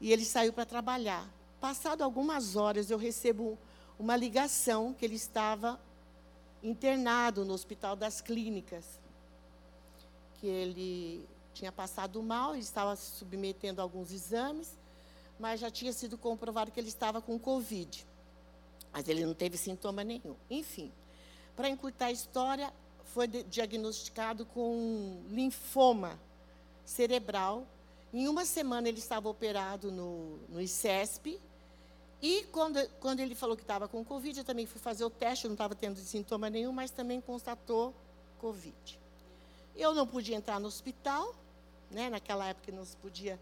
e 0.00 0.12
ele 0.12 0.24
saiu 0.24 0.52
para 0.52 0.64
trabalhar. 0.64 1.28
Passado 1.62 2.02
algumas 2.02 2.56
horas, 2.56 2.90
eu 2.90 2.98
recebo 2.98 3.56
uma 3.96 4.16
ligação 4.16 4.92
que 4.92 5.04
ele 5.04 5.14
estava 5.14 5.80
internado 6.60 7.44
no 7.44 7.54
Hospital 7.54 7.94
das 7.94 8.20
Clínicas, 8.20 8.98
que 10.40 10.48
ele 10.48 11.24
tinha 11.54 11.70
passado 11.70 12.20
mal, 12.20 12.54
ele 12.54 12.64
estava 12.64 12.96
se 12.96 13.12
submetendo 13.12 13.80
a 13.80 13.84
alguns 13.84 14.10
exames, 14.10 14.76
mas 15.38 15.60
já 15.60 15.70
tinha 15.70 15.92
sido 15.92 16.18
comprovado 16.18 16.72
que 16.72 16.80
ele 16.80 16.88
estava 16.88 17.22
com 17.22 17.38
Covid. 17.38 18.04
Mas 18.92 19.06
ele 19.06 19.24
não 19.24 19.32
teve 19.32 19.56
sintoma 19.56 20.02
nenhum. 20.02 20.34
Enfim, 20.50 20.90
para 21.54 21.68
encurtar 21.68 22.06
a 22.06 22.12
história, 22.12 22.74
foi 23.04 23.28
diagnosticado 23.28 24.44
com 24.46 25.22
linfoma 25.28 26.18
cerebral. 26.84 27.68
Em 28.12 28.26
uma 28.26 28.44
semana 28.44 28.88
ele 28.88 28.98
estava 28.98 29.28
operado 29.28 29.92
no, 29.92 30.38
no 30.48 30.60
ICESP. 30.60 31.40
E 32.22 32.44
quando, 32.52 32.78
quando 33.00 33.18
ele 33.18 33.34
falou 33.34 33.56
que 33.56 33.64
estava 33.64 33.88
com 33.88 34.04
Covid, 34.04 34.38
eu 34.38 34.44
também 34.44 34.64
fui 34.64 34.80
fazer 34.80 35.04
o 35.04 35.10
teste, 35.10 35.48
não 35.48 35.54
estava 35.54 35.74
tendo 35.74 35.98
sintoma 35.98 36.48
nenhum, 36.48 36.72
mas 36.72 36.92
também 36.92 37.20
constatou 37.20 37.92
Covid. 38.38 39.00
Eu 39.74 39.92
não 39.92 40.06
podia 40.06 40.36
entrar 40.36 40.60
no 40.60 40.68
hospital, 40.68 41.34
né? 41.90 42.08
naquela 42.08 42.46
época 42.46 42.70
não 42.70 42.84
se 42.84 42.96
podia 42.98 43.40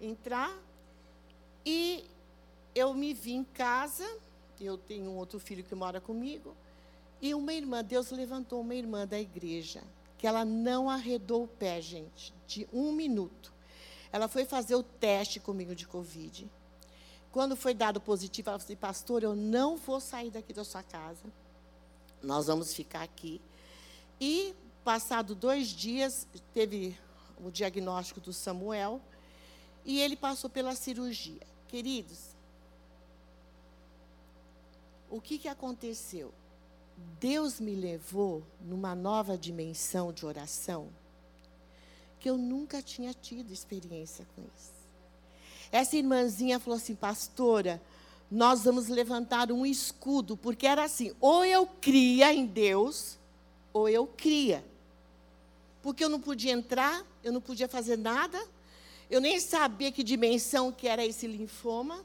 entrar. 0.00 0.50
E 1.66 2.06
eu 2.74 2.94
me 2.94 3.12
vi 3.12 3.32
em 3.34 3.44
casa, 3.44 4.08
eu 4.58 4.78
tenho 4.78 5.10
um 5.10 5.16
outro 5.18 5.38
filho 5.38 5.62
que 5.62 5.74
mora 5.74 6.00
comigo, 6.00 6.56
e 7.20 7.34
uma 7.34 7.52
irmã, 7.52 7.84
Deus 7.84 8.10
levantou 8.10 8.62
uma 8.62 8.74
irmã 8.74 9.06
da 9.06 9.20
igreja, 9.20 9.82
que 10.16 10.26
ela 10.26 10.42
não 10.42 10.88
arredou 10.88 11.44
o 11.44 11.48
pé, 11.48 11.82
gente, 11.82 12.32
de 12.46 12.66
um 12.72 12.92
minuto. 12.92 13.52
Ela 14.10 14.26
foi 14.26 14.46
fazer 14.46 14.74
o 14.74 14.82
teste 14.82 15.38
comigo 15.38 15.74
de 15.74 15.86
Covid. 15.86 16.50
Quando 17.32 17.56
foi 17.56 17.72
dado 17.72 17.98
positivo, 18.00 18.50
ela 18.50 18.58
assim, 18.58 18.76
pastor, 18.76 19.22
eu 19.22 19.34
não 19.34 19.78
vou 19.78 19.98
sair 20.00 20.30
daqui 20.30 20.52
da 20.52 20.64
sua 20.64 20.82
casa. 20.82 21.24
Nós 22.22 22.46
vamos 22.46 22.74
ficar 22.74 23.02
aqui. 23.02 23.40
E, 24.20 24.54
passado 24.84 25.34
dois 25.34 25.68
dias, 25.68 26.28
teve 26.52 26.96
o 27.42 27.50
diagnóstico 27.50 28.20
do 28.20 28.32
Samuel, 28.32 29.00
e 29.84 29.98
ele 29.98 30.14
passou 30.14 30.48
pela 30.48 30.76
cirurgia. 30.76 31.40
Queridos, 31.66 32.36
o 35.10 35.20
que, 35.20 35.38
que 35.38 35.48
aconteceu? 35.48 36.32
Deus 37.18 37.58
me 37.58 37.74
levou 37.74 38.46
numa 38.60 38.94
nova 38.94 39.38
dimensão 39.38 40.12
de 40.12 40.26
oração 40.26 40.90
que 42.20 42.28
eu 42.28 42.36
nunca 42.36 42.80
tinha 42.80 43.12
tido 43.12 43.52
experiência 43.52 44.26
com 44.36 44.42
isso. 44.54 44.81
Essa 45.72 45.96
irmãzinha 45.96 46.60
falou 46.60 46.76
assim, 46.76 46.94
pastora, 46.94 47.82
nós 48.30 48.62
vamos 48.62 48.88
levantar 48.88 49.50
um 49.50 49.66
escudo, 49.66 50.36
porque 50.36 50.66
era 50.66 50.84
assim, 50.84 51.12
ou 51.20 51.44
eu 51.44 51.66
cria 51.66 52.32
em 52.32 52.46
Deus, 52.46 53.18
ou 53.72 53.88
eu 53.88 54.06
cria. 54.06 54.62
porque 55.82 56.04
eu 56.04 56.08
não 56.08 56.20
podia 56.20 56.52
entrar, 56.52 57.04
eu 57.24 57.32
não 57.32 57.40
podia 57.40 57.68
fazer 57.68 57.98
nada, 57.98 58.40
eu 59.10 59.20
nem 59.20 59.38
sabia 59.40 59.90
que 59.90 60.02
dimensão 60.02 60.70
que 60.70 60.86
era 60.86 61.04
esse 61.04 61.26
linfoma. 61.26 62.02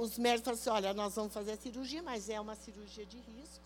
os 0.00 0.18
médicos 0.18 0.44
falaram 0.44 0.60
assim, 0.60 0.70
olha, 0.70 0.94
nós 0.94 1.14
vamos 1.14 1.32
fazer 1.32 1.52
a 1.52 1.56
cirurgia, 1.56 2.02
mas 2.02 2.28
é 2.28 2.40
uma 2.40 2.56
cirurgia 2.56 3.04
de 3.04 3.18
risco. 3.18 3.64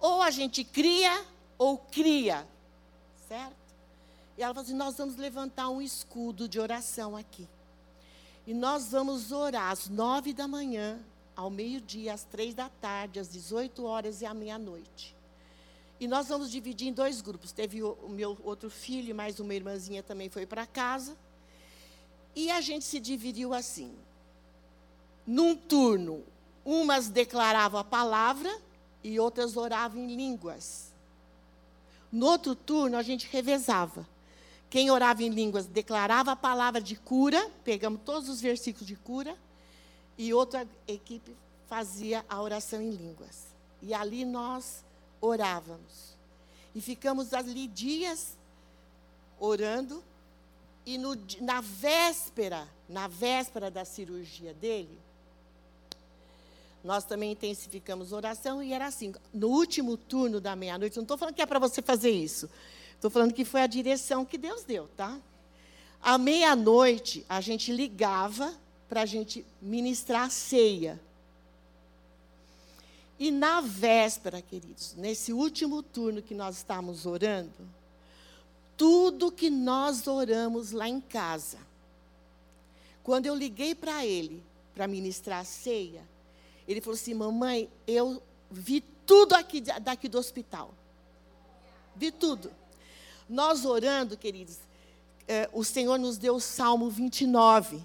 Ou 0.00 0.22
a 0.22 0.30
gente 0.30 0.64
cria, 0.64 1.24
ou 1.58 1.78
cria, 1.78 2.46
certo? 3.28 3.54
E 4.36 4.42
ela 4.42 4.52
falou 4.52 4.64
assim, 4.66 4.76
nós 4.76 4.96
vamos 4.96 5.16
levantar 5.16 5.68
um 5.68 5.80
escudo 5.80 6.48
de 6.48 6.58
oração 6.58 7.16
aqui. 7.16 7.46
E 8.46 8.54
nós 8.54 8.92
vamos 8.92 9.32
orar 9.32 9.72
às 9.72 9.88
nove 9.88 10.32
da 10.32 10.46
manhã, 10.46 11.00
ao 11.34 11.50
meio-dia, 11.50 12.14
às 12.14 12.24
três 12.24 12.54
da 12.54 12.68
tarde, 12.68 13.18
às 13.18 13.28
18 13.28 13.84
horas 13.84 14.22
e 14.22 14.26
à 14.26 14.32
meia-noite. 14.32 15.16
E 15.98 16.06
nós 16.06 16.28
vamos 16.28 16.50
dividir 16.50 16.88
em 16.88 16.92
dois 16.92 17.20
grupos. 17.20 17.52
Teve 17.52 17.82
o, 17.82 17.96
meu 18.08 18.38
outro 18.44 18.70
filho, 18.70 19.14
mais 19.14 19.40
uma 19.40 19.54
irmãzinha 19.54 20.02
também 20.02 20.28
foi 20.28 20.46
para 20.46 20.66
casa. 20.66 21.16
E 22.34 22.50
a 22.50 22.60
gente 22.60 22.84
se 22.84 23.00
dividiu 23.00 23.52
assim. 23.52 23.92
Num 25.26 25.56
turno, 25.56 26.22
umas 26.64 27.08
declaravam 27.08 27.80
a 27.80 27.84
palavra 27.84 28.54
e 29.02 29.18
outras 29.18 29.56
oravam 29.56 30.02
em 30.02 30.14
línguas. 30.14 30.92
No 32.12 32.26
outro 32.26 32.54
turno, 32.54 32.96
a 32.96 33.02
gente 33.02 33.26
revezava. 33.26 34.06
Quem 34.68 34.90
orava 34.90 35.22
em 35.22 35.28
línguas 35.28 35.66
declarava 35.66 36.32
a 36.32 36.36
palavra 36.36 36.80
de 36.80 36.96
cura, 36.96 37.50
pegamos 37.64 38.00
todos 38.04 38.28
os 38.28 38.40
versículos 38.40 38.86
de 38.86 38.96
cura, 38.96 39.36
e 40.18 40.34
outra 40.34 40.66
equipe 40.88 41.36
fazia 41.68 42.24
a 42.28 42.40
oração 42.40 42.80
em 42.80 42.90
línguas. 42.90 43.46
E 43.80 43.94
ali 43.94 44.24
nós 44.24 44.84
orávamos. 45.20 46.16
E 46.74 46.80
ficamos 46.80 47.32
ali 47.32 47.66
dias 47.68 48.36
orando, 49.38 50.02
e 50.84 50.98
no, 50.98 51.16
na 51.40 51.60
véspera, 51.60 52.68
na 52.88 53.08
véspera 53.08 53.70
da 53.70 53.84
cirurgia 53.84 54.54
dele, 54.54 54.98
nós 56.82 57.04
também 57.04 57.32
intensificamos 57.32 58.12
oração 58.12 58.62
e 58.62 58.72
era 58.72 58.86
assim. 58.86 59.12
No 59.34 59.48
último 59.48 59.96
turno 59.96 60.40
da 60.40 60.54
meia-noite, 60.54 60.96
não 60.96 61.02
estou 61.02 61.18
falando 61.18 61.34
que 61.34 61.42
é 61.42 61.46
para 61.46 61.58
você 61.58 61.82
fazer 61.82 62.10
isso. 62.10 62.48
Estou 62.96 63.10
falando 63.10 63.32
que 63.32 63.44
foi 63.44 63.62
a 63.62 63.66
direção 63.66 64.24
que 64.24 64.36
Deus 64.36 64.64
deu, 64.64 64.88
tá? 64.96 65.16
À 66.02 66.18
meia-noite, 66.18 67.24
a 67.28 67.40
gente 67.40 67.72
ligava 67.72 68.54
para 68.88 69.02
a 69.02 69.06
gente 69.06 69.44
ministrar 69.60 70.24
a 70.24 70.30
ceia. 70.30 71.00
E 73.18 73.30
na 73.30 73.60
véspera, 73.60 74.42
queridos, 74.42 74.94
nesse 74.96 75.32
último 75.32 75.82
turno 75.82 76.20
que 76.20 76.34
nós 76.34 76.56
estávamos 76.56 77.06
orando, 77.06 77.50
tudo 78.76 79.32
que 79.32 79.48
nós 79.48 80.06
oramos 80.06 80.70
lá 80.70 80.88
em 80.88 81.00
casa, 81.00 81.58
quando 83.02 83.26
eu 83.26 83.34
liguei 83.34 83.74
para 83.74 84.04
ele 84.04 84.42
para 84.74 84.86
ministrar 84.86 85.40
a 85.40 85.44
ceia, 85.44 86.02
ele 86.68 86.80
falou 86.80 86.94
assim: 86.94 87.14
Mamãe, 87.14 87.70
eu 87.86 88.22
vi 88.50 88.82
tudo 89.06 89.34
aqui 89.34 89.60
daqui 89.60 90.08
do 90.08 90.18
hospital. 90.18 90.74
Vi 91.94 92.10
tudo. 92.10 92.50
Nós 93.28 93.64
orando, 93.64 94.16
queridos, 94.16 94.58
eh, 95.26 95.48
o 95.52 95.64
Senhor 95.64 95.98
nos 95.98 96.16
deu 96.16 96.36
o 96.36 96.40
Salmo 96.40 96.88
29. 96.88 97.82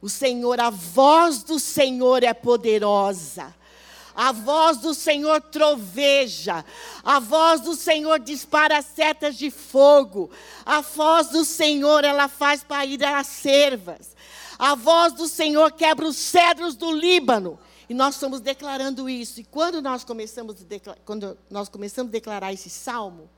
O 0.00 0.08
Senhor, 0.08 0.60
a 0.60 0.70
voz 0.70 1.42
do 1.42 1.58
Senhor 1.58 2.22
é 2.22 2.34
poderosa. 2.34 3.54
A 4.14 4.32
voz 4.32 4.78
do 4.78 4.94
Senhor 4.94 5.40
troveja, 5.40 6.64
a 7.04 7.20
voz 7.20 7.60
do 7.60 7.76
Senhor 7.76 8.18
dispara 8.18 8.82
setas 8.82 9.36
de 9.36 9.48
fogo, 9.48 10.28
a 10.66 10.80
voz 10.80 11.28
do 11.28 11.44
Senhor 11.44 12.02
ela 12.02 12.26
faz 12.26 12.64
parir 12.64 13.04
as 13.04 13.28
servas, 13.28 14.16
a 14.58 14.74
voz 14.74 15.12
do 15.12 15.28
Senhor 15.28 15.70
quebra 15.70 16.04
os 16.04 16.16
cedros 16.16 16.74
do 16.74 16.90
Líbano. 16.90 17.60
E 17.88 17.94
nós 17.94 18.14
estamos 18.14 18.40
declarando 18.40 19.08
isso. 19.08 19.40
E 19.40 19.44
quando 19.44 19.80
nós 19.80 20.02
começamos, 20.02 20.56
quando 21.04 21.38
nós 21.48 21.68
começamos 21.68 22.10
a 22.10 22.12
declarar 22.12 22.52
esse 22.52 22.68
salmo, 22.68 23.30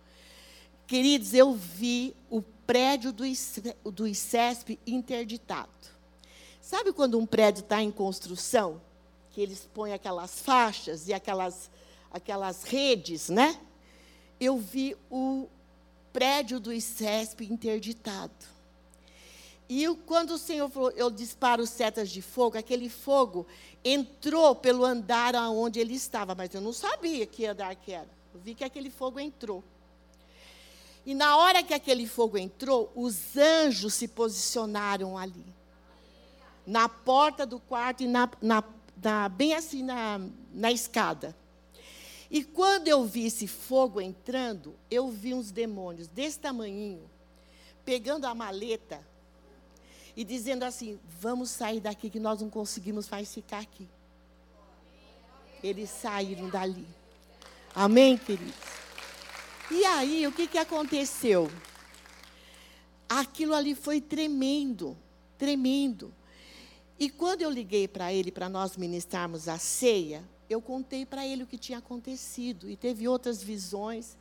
queridos, 0.90 1.34
eu 1.34 1.54
vi 1.54 2.16
o 2.28 2.42
prédio 2.42 3.12
do, 3.12 3.22
do 3.92 4.08
ICESP 4.08 4.76
interditado. 4.84 5.70
Sabe 6.60 6.92
quando 6.92 7.16
um 7.16 7.24
prédio 7.24 7.60
está 7.60 7.80
em 7.80 7.92
construção? 7.92 8.82
Que 9.30 9.40
eles 9.40 9.68
põem 9.72 9.92
aquelas 9.92 10.40
faixas 10.40 11.06
e 11.06 11.14
aquelas, 11.14 11.70
aquelas 12.10 12.64
redes, 12.64 13.28
né? 13.28 13.56
Eu 14.40 14.58
vi 14.58 14.96
o 15.08 15.46
prédio 16.12 16.58
do 16.58 16.72
ICESP 16.72 17.44
interditado. 17.44 18.34
E 19.68 19.86
quando 20.06 20.32
o 20.32 20.38
Senhor 20.38 20.68
falou, 20.68 20.90
eu 20.96 21.08
disparo 21.08 21.68
setas 21.68 22.10
de 22.10 22.20
fogo, 22.20 22.58
aquele 22.58 22.88
fogo 22.88 23.46
entrou 23.84 24.56
pelo 24.56 24.84
andar 24.84 25.36
aonde 25.36 25.78
ele 25.78 25.94
estava, 25.94 26.34
mas 26.34 26.52
eu 26.52 26.60
não 26.60 26.72
sabia 26.72 27.24
que 27.26 27.46
andar 27.46 27.76
que 27.76 27.92
era. 27.92 28.10
Eu 28.34 28.40
vi 28.40 28.56
que 28.56 28.64
aquele 28.64 28.90
fogo 28.90 29.20
entrou. 29.20 29.62
E 31.10 31.14
na 31.14 31.36
hora 31.36 31.60
que 31.60 31.74
aquele 31.74 32.06
fogo 32.06 32.38
entrou, 32.38 32.92
os 32.94 33.36
anjos 33.36 33.94
se 33.94 34.06
posicionaram 34.06 35.18
ali. 35.18 35.44
Na 36.64 36.88
porta 36.88 37.44
do 37.44 37.58
quarto 37.58 38.04
e 38.04 38.06
na, 38.06 38.30
na, 38.40 38.62
na 39.02 39.28
bem 39.28 39.52
assim 39.52 39.82
na, 39.82 40.20
na 40.54 40.70
escada. 40.70 41.36
E 42.30 42.44
quando 42.44 42.86
eu 42.86 43.04
vi 43.04 43.26
esse 43.26 43.48
fogo 43.48 44.00
entrando, 44.00 44.76
eu 44.88 45.10
vi 45.10 45.34
uns 45.34 45.50
demônios 45.50 46.06
desse 46.06 46.38
tamanhinho, 46.38 47.10
pegando 47.84 48.24
a 48.24 48.32
maleta 48.32 49.04
e 50.16 50.22
dizendo 50.22 50.62
assim: 50.62 50.96
vamos 51.18 51.50
sair 51.50 51.80
daqui, 51.80 52.08
que 52.08 52.20
nós 52.20 52.40
não 52.40 52.48
conseguimos 52.48 53.08
mais 53.08 53.34
ficar 53.34 53.58
aqui. 53.58 53.88
Eles 55.60 55.90
saíram 55.90 56.48
dali. 56.48 56.86
Amém, 57.74 58.16
queridos? 58.16 58.79
E 59.70 59.84
aí, 59.84 60.26
o 60.26 60.32
que, 60.32 60.46
que 60.46 60.58
aconteceu? 60.58 61.50
Aquilo 63.08 63.54
ali 63.54 63.74
foi 63.74 64.00
tremendo, 64.00 64.96
tremendo. 65.38 66.12
E 66.98 67.08
quando 67.08 67.42
eu 67.42 67.50
liguei 67.50 67.88
para 67.88 68.12
ele, 68.12 68.30
para 68.30 68.48
nós 68.48 68.76
ministrarmos 68.76 69.48
a 69.48 69.58
ceia, 69.58 70.22
eu 70.48 70.60
contei 70.60 71.06
para 71.06 71.26
ele 71.26 71.44
o 71.44 71.46
que 71.46 71.56
tinha 71.56 71.78
acontecido. 71.78 72.68
E 72.68 72.76
teve 72.76 73.06
outras 73.08 73.42
visões. 73.42 74.16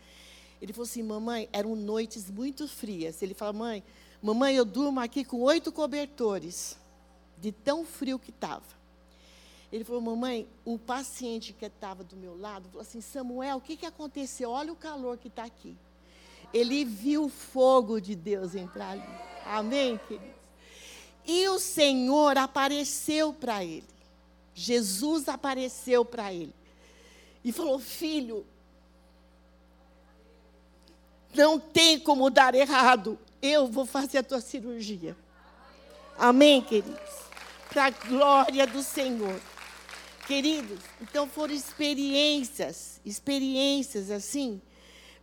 Ele 0.62 0.71
falou 0.73 0.85
assim: 0.85 1.03
mamãe, 1.03 1.49
eram 1.51 1.75
noites 1.75 2.29
muito 2.29 2.67
frias. 2.67 3.21
Ele 3.21 3.33
falou: 3.33 3.53
mãe, 3.53 3.83
Mamãe, 4.21 4.53
eu 4.53 4.65
durmo 4.65 4.99
aqui 4.99 5.23
com 5.23 5.39
oito 5.43 5.71
cobertores, 5.71 6.77
de 7.38 7.53
tão 7.53 7.85
frio 7.85 8.19
que 8.19 8.31
estava. 8.31 8.79
Ele 9.71 9.84
falou, 9.84 10.01
mamãe, 10.01 10.47
o 10.65 10.79
paciente 10.79 11.53
que 11.53 11.65
estava 11.65 12.03
do 12.03 12.15
meu 12.15 12.39
lado 12.39 12.67
falou 12.69 12.82
assim: 12.82 13.01
Samuel, 13.01 13.58
o 13.58 13.62
que, 13.62 13.77
que 13.77 13.86
aconteceu? 13.86 14.49
Olha 14.49 14.73
o 14.73 14.75
calor 14.75 15.17
que 15.17 15.27
está 15.27 15.43
aqui. 15.43 15.77
Ele 16.53 16.84
viu 16.84 17.25
o 17.25 17.29
fogo 17.29 18.01
de 18.01 18.15
Deus 18.15 18.55
entrar 18.55 18.91
ali. 18.91 19.03
Amém, 19.45 19.99
queridos? 20.08 20.36
E 21.25 21.47
o 21.49 21.60
Senhor 21.60 22.38
apareceu 22.38 23.32
para 23.32 23.63
ele. 23.63 23.86
Jesus 24.55 25.29
apareceu 25.29 26.03
para 26.03 26.34
ele. 26.34 26.55
E 27.43 27.51
falou: 27.51 27.77
Filho, 27.77 28.45
não 31.36 31.60
tem 31.60 31.99
como 31.99 32.32
dar 32.32 32.55
errado 32.55 33.19
eu 33.41 33.67
vou 33.67 33.86
fazer 33.86 34.19
a 34.19 34.23
tua 34.23 34.41
cirurgia. 34.41 35.15
Amém, 36.17 36.62
queridos? 36.62 36.99
Para 37.69 37.86
a 37.86 37.89
glória 37.89 38.67
do 38.67 38.84
Senhor. 38.84 39.39
Queridos, 40.30 40.80
então 41.02 41.28
foram 41.28 41.54
experiências, 41.56 43.02
experiências 43.04 44.12
assim, 44.12 44.62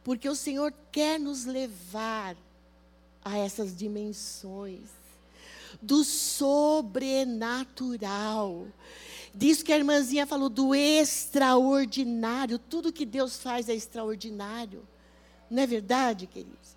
porque 0.02 0.28
o 0.28 0.34
Senhor 0.34 0.74
quer 0.90 1.20
nos 1.20 1.44
levar 1.44 2.36
a 3.24 3.38
essas 3.38 3.76
dimensões 3.76 4.88
do 5.80 6.02
sobrenatural. 6.02 8.66
Diz 9.32 9.62
que 9.62 9.72
a 9.72 9.78
irmãzinha 9.78 10.26
falou 10.26 10.48
do 10.48 10.74
extraordinário. 10.74 12.58
Tudo 12.58 12.92
que 12.92 13.06
Deus 13.06 13.40
faz 13.40 13.68
é 13.68 13.74
extraordinário. 13.76 14.82
Não 15.48 15.62
é 15.62 15.68
verdade, 15.68 16.26
queridos? 16.26 16.74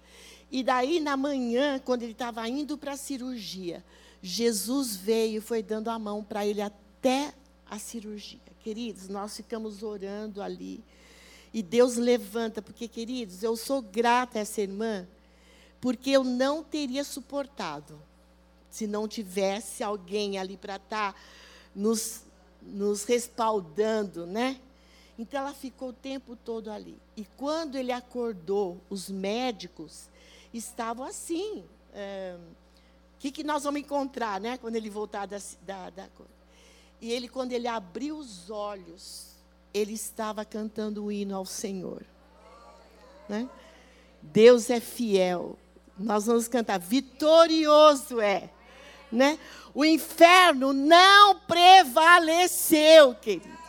E 0.51 0.61
daí, 0.61 0.99
na 0.99 1.17
manhã, 1.17 1.81
quando 1.83 2.03
ele 2.03 2.11
estava 2.11 2.47
indo 2.47 2.77
para 2.77 2.91
a 2.91 2.97
cirurgia, 2.97 3.83
Jesus 4.21 4.95
veio 4.95 5.39
e 5.39 5.41
foi 5.41 5.63
dando 5.63 5.89
a 5.89 5.97
mão 5.97 6.23
para 6.23 6.45
ele 6.45 6.61
até 6.61 7.33
a 7.69 7.77
cirurgia. 7.77 8.39
Queridos, 8.61 9.07
nós 9.07 9.35
ficamos 9.37 9.83
orando 9.83 10.41
ali. 10.41 10.83
E 11.53 11.63
Deus 11.63 11.95
levanta, 11.95 12.61
porque, 12.61 12.87
queridos, 12.87 13.43
eu 13.43 13.55
sou 13.55 13.81
grata 13.81 14.39
a 14.39 14.41
essa 14.41 14.61
irmã, 14.61 15.07
porque 15.79 16.09
eu 16.09 16.23
não 16.23 16.63
teria 16.63 17.03
suportado 17.03 17.99
se 18.69 18.85
não 18.85 19.07
tivesse 19.07 19.83
alguém 19.83 20.37
ali 20.37 20.55
para 20.55 20.75
estar 20.75 21.13
tá 21.13 21.19
nos, 21.73 22.23
nos 22.61 23.03
respaldando, 23.03 24.27
né? 24.27 24.59
Então 25.17 25.41
ela 25.41 25.53
ficou 25.53 25.89
o 25.89 25.93
tempo 25.93 26.35
todo 26.35 26.71
ali. 26.71 26.97
E 27.17 27.25
quando 27.35 27.75
ele 27.75 27.91
acordou, 27.91 28.79
os 28.89 29.09
médicos 29.09 30.07
estavam 30.53 31.05
assim. 31.05 31.59
O 31.59 31.65
é, 31.93 32.37
que, 33.17 33.31
que 33.31 33.43
nós 33.43 33.63
vamos 33.63 33.81
encontrar, 33.81 34.39
né? 34.39 34.57
Quando 34.57 34.75
ele 34.75 34.89
voltar 34.89 35.25
da, 35.25 35.37
da, 35.65 35.89
da 35.89 36.07
E 37.01 37.11
ele, 37.11 37.27
quando 37.27 37.51
ele 37.53 37.67
abriu 37.67 38.17
os 38.17 38.49
olhos, 38.49 39.35
ele 39.73 39.93
estava 39.93 40.43
cantando 40.43 41.05
o 41.05 41.11
hino 41.11 41.35
ao 41.35 41.45
Senhor. 41.45 42.05
Né? 43.27 43.49
Deus 44.21 44.69
é 44.69 44.79
fiel. 44.79 45.57
Nós 45.97 46.25
vamos 46.25 46.47
cantar, 46.47 46.79
vitorioso 46.79 48.19
é. 48.19 48.49
Né? 49.11 49.39
O 49.73 49.85
inferno 49.85 50.73
não 50.73 51.39
prevaleceu, 51.39 53.15
queridos. 53.15 53.59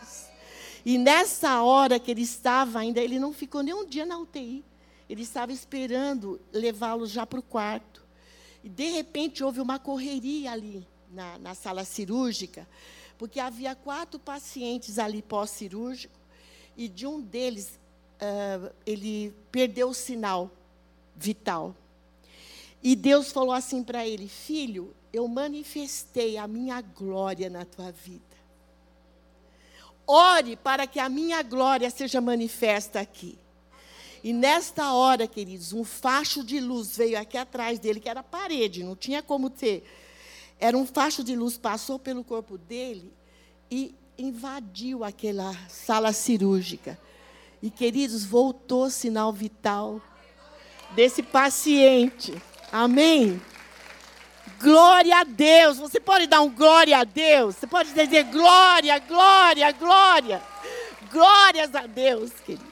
E 0.85 0.97
nessa 0.97 1.61
hora 1.61 1.99
que 1.99 2.09
ele 2.09 2.21
estava 2.21 2.79
ainda, 2.79 2.99
ele 2.99 3.19
não 3.19 3.33
ficou 3.33 3.61
nem 3.61 3.73
um 3.73 3.85
dia 3.85 4.05
na 4.05 4.17
UTI. 4.17 4.63
Ele 5.09 5.21
estava 5.21 5.51
esperando 5.51 6.39
levá-lo 6.51 7.05
já 7.05 7.25
para 7.25 7.39
o 7.39 7.43
quarto. 7.43 8.03
E 8.63 8.69
de 8.69 8.89
repente 8.91 9.43
houve 9.43 9.59
uma 9.59 9.77
correria 9.77 10.51
ali 10.51 10.87
na, 11.11 11.37
na 11.37 11.53
sala 11.53 11.83
cirúrgica, 11.83 12.67
porque 13.21 13.39
havia 13.39 13.75
quatro 13.75 14.19
pacientes 14.19 14.97
ali 14.97 15.21
pós-cirúrgico, 15.21 16.19
e 16.75 16.87
de 16.87 17.05
um 17.05 17.21
deles 17.21 17.79
uh, 18.15 18.73
ele 18.83 19.31
perdeu 19.51 19.89
o 19.89 19.93
sinal 19.93 20.49
vital. 21.15 21.75
E 22.81 22.95
Deus 22.95 23.31
falou 23.31 23.53
assim 23.53 23.83
para 23.83 24.07
ele: 24.07 24.27
Filho, 24.27 24.95
eu 25.13 25.27
manifestei 25.27 26.35
a 26.35 26.47
minha 26.47 26.81
glória 26.81 27.47
na 27.47 27.63
tua 27.63 27.91
vida. 27.91 28.23
Ore 30.07 30.55
para 30.55 30.87
que 30.87 30.99
a 30.99 31.07
minha 31.07 31.43
glória 31.43 31.91
seja 31.91 32.19
manifesta 32.19 32.99
aqui. 32.99 33.37
E 34.23 34.33
nesta 34.33 34.93
hora, 34.93 35.27
queridos, 35.27 35.73
um 35.73 35.83
facho 35.83 36.43
de 36.43 36.59
luz 36.59 36.97
veio 36.97 37.19
aqui 37.19 37.37
atrás 37.37 37.77
dele, 37.77 37.99
que 37.99 38.09
era 38.09 38.23
parede, 38.23 38.83
não 38.83 38.95
tinha 38.95 39.21
como 39.21 39.47
ter. 39.47 39.83
Era 40.61 40.77
um 40.77 40.85
facho 40.85 41.23
de 41.23 41.35
luz, 41.35 41.57
passou 41.57 41.97
pelo 41.97 42.23
corpo 42.23 42.55
dele 42.55 43.11
e 43.69 43.95
invadiu 44.15 45.03
aquela 45.03 45.51
sala 45.67 46.13
cirúrgica. 46.13 46.99
E, 47.63 47.71
queridos, 47.71 48.23
voltou 48.23 48.87
sinal 48.91 49.33
vital 49.33 49.99
desse 50.91 51.23
paciente. 51.23 52.39
Amém? 52.71 53.41
Glória 54.61 55.17
a 55.17 55.23
Deus. 55.23 55.77
Você 55.77 55.99
pode 55.99 56.27
dar 56.27 56.41
um 56.41 56.53
glória 56.53 56.99
a 56.99 57.03
Deus? 57.03 57.55
Você 57.55 57.65
pode 57.65 57.91
dizer 57.91 58.25
glória, 58.25 58.99
glória, 58.99 59.71
glória. 59.71 60.43
Glórias 61.11 61.73
a 61.73 61.87
Deus, 61.87 62.31
queridos. 62.45 62.71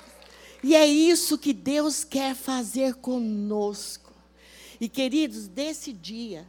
E 0.62 0.76
é 0.76 0.86
isso 0.86 1.40
que 1.40 1.54
Deus 1.54 2.04
quer 2.04 2.36
fazer 2.36 2.94
conosco. 2.96 4.14
E, 4.80 4.88
queridos, 4.88 5.48
desse 5.48 5.92
dia, 5.92 6.46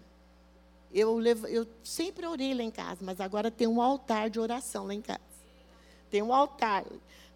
eu, 0.92 1.16
levo, 1.18 1.46
eu 1.46 1.66
sempre 1.84 2.26
orei 2.26 2.52
lá 2.54 2.62
em 2.62 2.70
casa, 2.70 2.98
mas 3.02 3.20
agora 3.20 3.50
tem 3.50 3.66
um 3.66 3.80
altar 3.80 4.28
de 4.28 4.40
oração 4.40 4.86
lá 4.86 4.94
em 4.94 5.00
casa. 5.00 5.20
Tem 6.10 6.22
um 6.22 6.32
altar. 6.32 6.84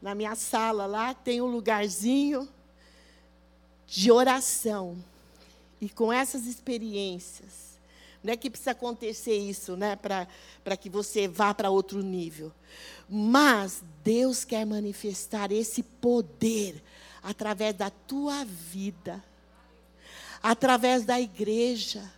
Na 0.03 0.14
minha 0.14 0.35
sala 0.35 0.87
lá 0.87 1.14
tem 1.14 1.40
um 1.40 1.47
lugarzinho 1.47 2.49
de 3.87 4.11
oração. 4.11 4.97
E 5.81 5.88
com 5.88 6.12
essas 6.12 6.47
experiências, 6.47 7.79
não 8.23 8.33
é 8.33 8.37
que 8.37 8.51
precisa 8.51 8.73
acontecer 8.73 9.37
isso, 9.37 9.77
né, 9.77 9.97
para 9.97 10.77
que 10.77 10.88
você 10.88 11.29
vá 11.29 11.53
para 11.53 11.71
outro 11.71 12.03
nível. 12.03 12.51
Mas 13.09 13.83
Deus 14.03 14.45
quer 14.45 14.64
manifestar 14.64 15.53
esse 15.53 15.83
poder 15.83 16.83
através 17.23 17.75
da 17.75 17.90
tua 17.90 18.45
vida, 18.45 19.23
através 20.43 21.05
da 21.05 21.21
igreja, 21.21 22.11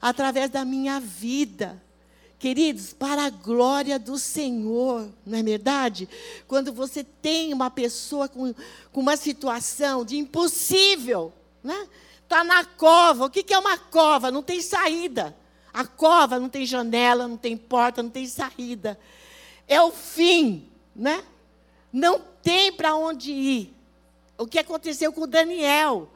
através 0.00 0.50
da 0.50 0.64
minha 0.64 1.00
vida. 1.00 1.82
Queridos, 2.38 2.92
para 2.92 3.24
a 3.24 3.30
glória 3.30 3.98
do 3.98 4.16
Senhor, 4.16 5.08
não 5.26 5.38
é 5.38 5.42
verdade? 5.42 6.08
Quando 6.46 6.72
você 6.72 7.02
tem 7.02 7.52
uma 7.52 7.68
pessoa 7.68 8.28
com, 8.28 8.54
com 8.92 9.00
uma 9.00 9.16
situação 9.16 10.04
de 10.04 10.16
impossível, 10.16 11.32
né? 11.62 11.88
Está 12.22 12.44
na 12.44 12.64
cova. 12.64 13.24
O 13.24 13.30
que 13.30 13.52
é 13.52 13.58
uma 13.58 13.76
cova? 13.78 14.30
Não 14.30 14.42
tem 14.42 14.60
saída. 14.60 15.34
A 15.72 15.84
cova 15.84 16.38
não 16.38 16.48
tem 16.48 16.64
janela, 16.64 17.26
não 17.26 17.36
tem 17.36 17.56
porta, 17.56 18.02
não 18.02 18.10
tem 18.10 18.26
saída. 18.26 18.98
É 19.66 19.80
o 19.80 19.90
fim, 19.90 20.68
né? 20.94 21.24
Não 21.92 22.20
tem 22.42 22.72
para 22.72 22.94
onde 22.94 23.32
ir. 23.32 23.74
O 24.36 24.46
que 24.46 24.58
aconteceu 24.58 25.12
com 25.12 25.26
Daniel? 25.26 26.08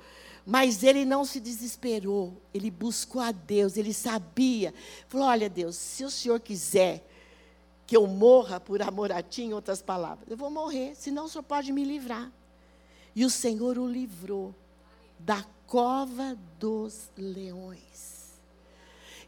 Mas 0.44 0.82
ele 0.82 1.04
não 1.04 1.24
se 1.24 1.38
desesperou, 1.38 2.40
ele 2.52 2.70
buscou 2.70 3.22
a 3.22 3.30
Deus, 3.30 3.76
ele 3.76 3.92
sabia. 3.92 4.74
Falou: 5.08 5.26
Olha, 5.28 5.48
Deus, 5.48 5.76
se 5.76 6.04
o 6.04 6.10
Senhor 6.10 6.40
quiser 6.40 7.06
que 7.86 7.96
eu 7.96 8.06
morra 8.06 8.58
por 8.58 8.82
amor 8.82 9.12
a 9.12 9.22
Ti, 9.22 9.42
em 9.42 9.54
outras 9.54 9.80
palavras, 9.80 10.28
eu 10.28 10.36
vou 10.36 10.50
morrer, 10.50 10.94
senão 10.96 11.26
o 11.26 11.28
Senhor 11.28 11.44
pode 11.44 11.72
me 11.72 11.84
livrar. 11.84 12.32
E 13.14 13.24
o 13.24 13.30
Senhor 13.30 13.78
o 13.78 13.86
livrou 13.86 14.54
da 15.18 15.44
cova 15.66 16.36
dos 16.58 17.10
leões. 17.16 18.12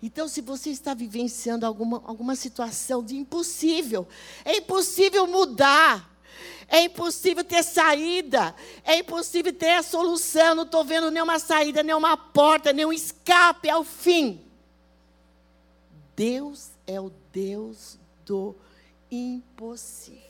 Então, 0.03 0.29
se 0.29 0.41
você 0.41 0.71
está 0.71 0.93
vivenciando 0.93 1.65
alguma, 1.65 2.03
alguma 2.05 2.37
situação 2.37 3.03
de 3.03 3.17
impossível, 3.17 4.07
é 4.45 4.59
impossível 4.59 5.27
mudar, 5.27 6.14
é 6.69 6.83
impossível 6.85 7.45
ter 7.45 7.63
saída, 7.63 8.55
é 8.85 8.99
impossível 8.99 9.53
ter 9.53 9.73
a 9.73 9.83
solução, 9.83 10.55
não 10.55 10.65
estou 10.65 10.85
vendo 10.85 11.11
nenhuma 11.11 11.39
saída, 11.39 11.83
nenhuma 11.83 12.17
porta, 12.17 12.73
nenhum 12.73 12.93
escape 12.93 13.69
ao 13.69 13.85
fim. 13.85 14.41
Deus 16.17 16.71
é 16.87 17.01
o 17.01 17.11
Deus 17.33 17.99
do 18.25 18.55
impossível. 19.11 20.21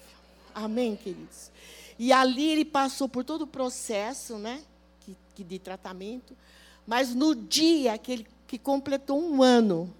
Amém, 0.54 0.96
queridos? 0.96 1.50
E 1.98 2.12
ali 2.12 2.48
ele 2.48 2.64
passou 2.64 3.08
por 3.08 3.24
todo 3.24 3.42
o 3.42 3.46
processo, 3.46 4.38
né? 4.38 4.62
de 5.36 5.58
tratamento, 5.58 6.36
mas 6.86 7.12
no 7.12 7.34
dia 7.34 7.98
que 7.98 8.12
ele 8.12 8.26
que 8.46 8.58
completou 8.58 9.20
um 9.20 9.42
ano 9.42 9.92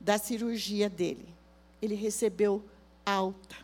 da 0.00 0.18
cirurgia 0.18 0.90
dele, 0.90 1.28
ele 1.80 1.94
recebeu 1.94 2.64
alta. 3.06 3.54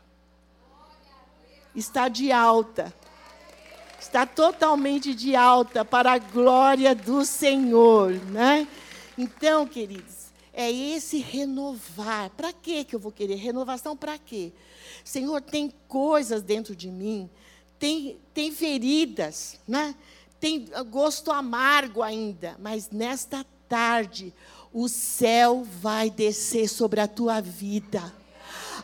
Está 1.78 2.08
de 2.08 2.32
alta. 2.32 2.92
Está 4.00 4.26
totalmente 4.26 5.14
de 5.14 5.36
alta 5.36 5.84
para 5.84 6.12
a 6.12 6.18
glória 6.18 6.92
do 6.92 7.24
Senhor, 7.24 8.14
né? 8.30 8.66
Então, 9.16 9.64
queridos, 9.64 10.32
é 10.52 10.68
esse 10.72 11.18
renovar. 11.18 12.30
Para 12.30 12.52
que 12.52 12.84
eu 12.90 12.98
vou 12.98 13.12
querer 13.12 13.36
renovação? 13.36 13.96
Para 13.96 14.18
quê? 14.18 14.52
Senhor, 15.04 15.40
tem 15.40 15.72
coisas 15.86 16.42
dentro 16.42 16.74
de 16.74 16.90
mim, 16.90 17.30
tem, 17.78 18.18
tem 18.34 18.50
feridas, 18.50 19.60
né? 19.66 19.94
tem 20.40 20.68
gosto 20.90 21.30
amargo 21.30 22.02
ainda, 22.02 22.56
mas 22.58 22.90
nesta 22.90 23.46
tarde 23.68 24.34
o 24.72 24.88
céu 24.88 25.64
vai 25.80 26.10
descer 26.10 26.68
sobre 26.68 27.00
a 27.00 27.06
tua 27.06 27.40
vida. 27.40 28.17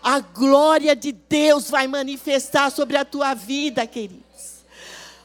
A 0.07 0.21
glória 0.21 0.95
de 0.95 1.13
Deus 1.13 1.71
vai 1.71 1.87
manifestar 1.87 2.71
sobre 2.71 2.95
a 2.95 3.07
tua 3.07 3.33
vida, 3.33 3.87
queridos. 3.87 4.67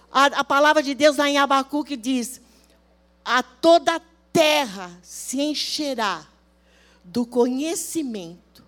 A, 0.10 0.28
a 0.28 0.44
palavra 0.46 0.82
de 0.82 0.96
Deus 0.96 1.18
lá 1.18 1.28
em 1.28 1.38
Abacuque 1.38 1.98
diz: 1.98 2.40
A 3.26 3.44
toda 3.44 4.02
terra 4.32 4.98
se 5.04 5.42
encherá 5.42 6.26
do 7.04 7.26
conhecimento 7.26 8.64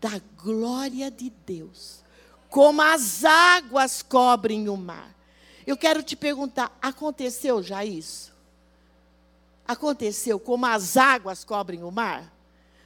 da 0.00 0.20
glória 0.42 1.08
de 1.08 1.30
Deus, 1.46 2.02
como 2.50 2.82
as 2.82 3.24
águas 3.24 4.02
cobrem 4.02 4.68
o 4.68 4.76
mar. 4.76 5.14
Eu 5.64 5.76
quero 5.76 6.02
te 6.02 6.16
perguntar: 6.16 6.76
aconteceu 6.82 7.62
já 7.62 7.84
isso? 7.84 8.32
Aconteceu 9.68 10.40
como 10.40 10.66
as 10.66 10.96
águas 10.96 11.44
cobrem 11.44 11.84
o 11.84 11.92
mar? 11.92 12.33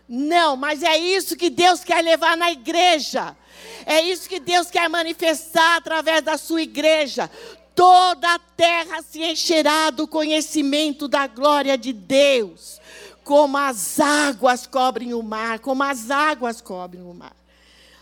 Não, 0.08 0.56
mas 0.56 0.82
é 0.82 0.96
isso 0.96 1.36
que 1.36 1.50
Deus 1.50 1.84
quer 1.84 2.02
levar 2.02 2.36
na 2.36 2.50
igreja. 2.50 3.36
É 3.84 4.00
isso 4.00 4.28
que 4.28 4.40
Deus 4.40 4.70
quer 4.70 4.88
manifestar 4.88 5.76
através 5.76 6.22
da 6.22 6.38
sua 6.38 6.62
igreja. 6.62 7.30
Toda 7.74 8.34
a 8.34 8.38
terra 8.38 9.02
se 9.02 9.22
encherá 9.22 9.90
do 9.90 10.08
conhecimento 10.08 11.06
da 11.06 11.26
glória 11.26 11.76
de 11.76 11.92
Deus, 11.92 12.80
como 13.22 13.56
as 13.58 14.00
águas 14.00 14.66
cobrem 14.66 15.12
o 15.12 15.22
mar, 15.22 15.58
como 15.60 15.82
as 15.82 16.10
águas 16.10 16.60
cobrem 16.60 17.02
o 17.02 17.12
mar. 17.12 17.36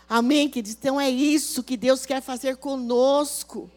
Amém, 0.09 0.49
queridos? 0.49 0.71
Então 0.71 0.99
é 0.99 1.09
isso 1.09 1.61
que 1.61 1.75
Deus 1.75 2.05
quer 2.05 2.21
fazer 2.21 2.55
conosco. 2.55 3.69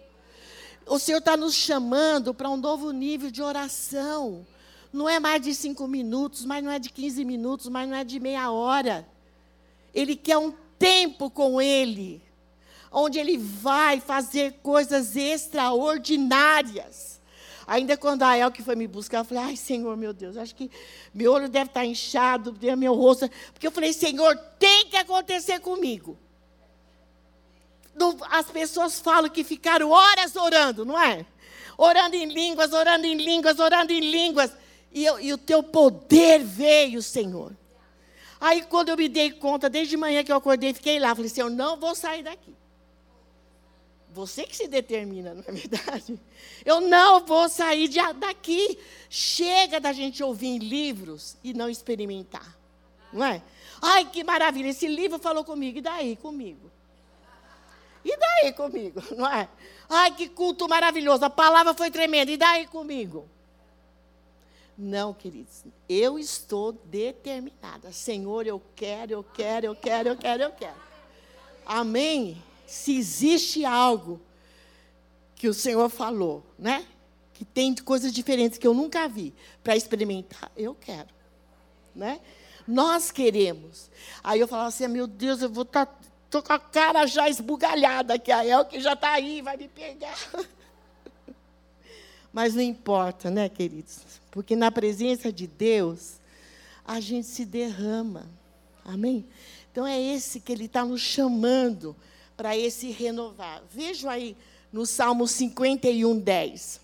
O 0.86 0.98
Senhor 0.98 1.18
está 1.18 1.36
nos 1.36 1.54
chamando 1.54 2.32
para 2.32 2.48
um 2.48 2.56
novo 2.56 2.92
nível 2.92 3.30
de 3.30 3.42
oração. 3.42 4.46
Não 4.92 5.08
é 5.08 5.20
mais 5.20 5.40
de 5.42 5.54
cinco 5.54 5.86
minutos, 5.86 6.44
mas 6.44 6.64
não 6.64 6.70
é 6.70 6.78
de 6.78 6.90
15 6.90 7.24
minutos, 7.24 7.68
mas 7.68 7.88
não 7.88 7.96
é 7.96 8.04
de 8.04 8.18
meia 8.18 8.50
hora. 8.50 9.06
Ele 9.94 10.16
quer 10.16 10.38
um 10.38 10.52
tempo 10.78 11.30
com 11.30 11.62
Ele. 11.62 12.20
onde 12.90 13.18
Ele 13.18 13.38
vai 13.38 14.00
fazer 14.00 14.54
coisas 14.62 15.14
extraordinárias. 15.14 17.20
Ainda 17.70 17.96
quando 17.96 18.24
a 18.24 18.36
Elke 18.36 18.64
foi 18.64 18.74
me 18.74 18.88
buscar, 18.88 19.18
eu 19.18 19.24
falei, 19.24 19.44
ai, 19.44 19.56
Senhor, 19.56 19.96
meu 19.96 20.12
Deus, 20.12 20.36
acho 20.36 20.56
que 20.56 20.68
meu 21.14 21.32
olho 21.32 21.48
deve 21.48 21.70
estar 21.70 21.84
inchado, 21.84 22.52
meu 22.76 22.94
rosto. 22.94 23.30
Porque 23.52 23.64
eu 23.64 23.70
falei, 23.70 23.92
Senhor, 23.92 24.36
tem 24.58 24.86
que 24.86 24.96
acontecer 24.96 25.60
comigo. 25.60 26.18
As 28.28 28.46
pessoas 28.46 28.98
falam 28.98 29.30
que 29.30 29.44
ficaram 29.44 29.90
horas 29.90 30.34
orando, 30.34 30.84
não 30.84 31.00
é? 31.00 31.24
Orando 31.78 32.16
em 32.16 32.26
línguas, 32.26 32.72
orando 32.72 33.06
em 33.06 33.14
línguas, 33.14 33.60
orando 33.60 33.92
em 33.92 34.00
línguas. 34.00 34.50
E, 34.92 35.04
eu, 35.04 35.20
e 35.20 35.32
o 35.32 35.38
teu 35.38 35.62
poder 35.62 36.42
veio, 36.42 37.00
Senhor. 37.02 37.52
Aí, 38.40 38.62
quando 38.62 38.88
eu 38.88 38.96
me 38.96 39.08
dei 39.08 39.30
conta, 39.30 39.68
desde 39.68 39.96
manhã 39.96 40.24
que 40.24 40.32
eu 40.32 40.36
acordei, 40.36 40.72
fiquei 40.72 40.98
lá. 40.98 41.14
Falei, 41.14 41.28
Senhor, 41.28 41.50
não 41.50 41.78
vou 41.78 41.94
sair 41.94 42.22
daqui. 42.22 42.54
Você 44.12 44.44
que 44.44 44.56
se 44.56 44.66
determina, 44.66 45.34
não 45.34 45.44
é 45.46 45.52
verdade? 45.52 46.18
Eu 46.66 46.80
não 46.80 47.24
vou 47.24 47.48
sair 47.48 47.86
de, 47.86 48.00
daqui. 48.14 48.76
Chega 49.08 49.78
da 49.78 49.92
gente 49.92 50.22
ouvir 50.22 50.48
em 50.48 50.58
livros 50.58 51.36
e 51.44 51.54
não 51.54 51.70
experimentar. 51.70 52.58
Não 53.12 53.24
é? 53.24 53.40
Ai, 53.80 54.04
que 54.06 54.24
maravilha, 54.24 54.68
esse 54.68 54.88
livro 54.88 55.18
falou 55.18 55.44
comigo, 55.44 55.78
e 55.78 55.80
daí 55.80 56.16
comigo? 56.16 56.70
E 58.04 58.16
daí 58.16 58.52
comigo, 58.52 59.02
não 59.16 59.28
é? 59.28 59.48
Ai, 59.88 60.14
que 60.14 60.28
culto 60.28 60.68
maravilhoso, 60.68 61.24
a 61.24 61.30
palavra 61.30 61.72
foi 61.74 61.90
tremenda, 61.90 62.30
e 62.30 62.36
daí 62.36 62.66
comigo? 62.66 63.28
Não, 64.82 65.12
queridos, 65.12 65.64
eu 65.88 66.18
estou 66.18 66.72
determinada. 66.72 67.92
Senhor, 67.92 68.46
eu 68.46 68.62
quero, 68.74 69.12
eu 69.12 69.22
quero, 69.22 69.66
eu 69.66 69.76
quero, 69.76 70.08
eu 70.08 70.16
quero, 70.16 70.42
eu 70.44 70.52
quero. 70.52 70.76
Amém? 71.66 72.42
se 72.70 72.96
existe 72.96 73.64
algo 73.64 74.20
que 75.34 75.48
o 75.48 75.54
Senhor 75.54 75.88
falou, 75.88 76.46
né? 76.56 76.86
Que 77.34 77.44
tem 77.44 77.74
coisas 77.74 78.12
diferentes 78.12 78.58
que 78.58 78.66
eu 78.66 78.72
nunca 78.72 79.08
vi 79.08 79.34
para 79.64 79.76
experimentar, 79.76 80.52
eu 80.56 80.72
quero, 80.72 81.08
né? 81.92 82.20
Nós 82.68 83.10
queremos. 83.10 83.90
Aí 84.22 84.38
eu 84.38 84.46
falava 84.46 84.68
assim, 84.68 84.86
meu 84.86 85.08
Deus, 85.08 85.42
eu 85.42 85.50
vou 85.50 85.64
estar 85.64 85.86
tá, 86.30 86.42
com 86.42 86.52
a 86.52 86.60
cara 86.60 87.06
já 87.08 87.28
esbugalhada, 87.28 88.16
que 88.20 88.30
a 88.30 88.46
El 88.46 88.64
que 88.66 88.80
já 88.80 88.92
está 88.92 89.14
aí, 89.14 89.42
vai 89.42 89.56
me 89.56 89.66
pegar. 89.66 90.16
Mas 92.32 92.54
não 92.54 92.62
importa, 92.62 93.30
né, 93.30 93.48
queridos? 93.48 94.00
Porque 94.30 94.54
na 94.54 94.70
presença 94.70 95.32
de 95.32 95.46
Deus, 95.46 96.20
a 96.84 97.00
gente 97.00 97.26
se 97.26 97.44
derrama. 97.44 98.26
Amém? 98.84 99.24
Então 99.70 99.86
é 99.86 100.00
esse 100.00 100.40
que 100.40 100.52
Ele 100.52 100.64
está 100.64 100.84
nos 100.84 101.00
chamando 101.00 101.96
para 102.36 102.56
esse 102.56 102.90
renovar. 102.90 103.62
Vejo 103.70 104.08
aí 104.08 104.36
no 104.72 104.86
Salmo 104.86 105.26
51, 105.26 106.18
10. 106.18 106.80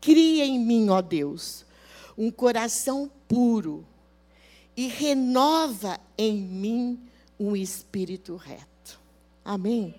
Cria 0.00 0.44
em 0.44 0.58
mim, 0.58 0.90
ó 0.90 1.00
Deus, 1.00 1.64
um 2.16 2.30
coração 2.30 3.10
puro 3.26 3.86
e 4.76 4.88
renova 4.88 5.98
em 6.16 6.36
mim 6.36 7.00
um 7.38 7.54
espírito 7.54 8.36
reto. 8.36 9.00
Amém? 9.44 9.94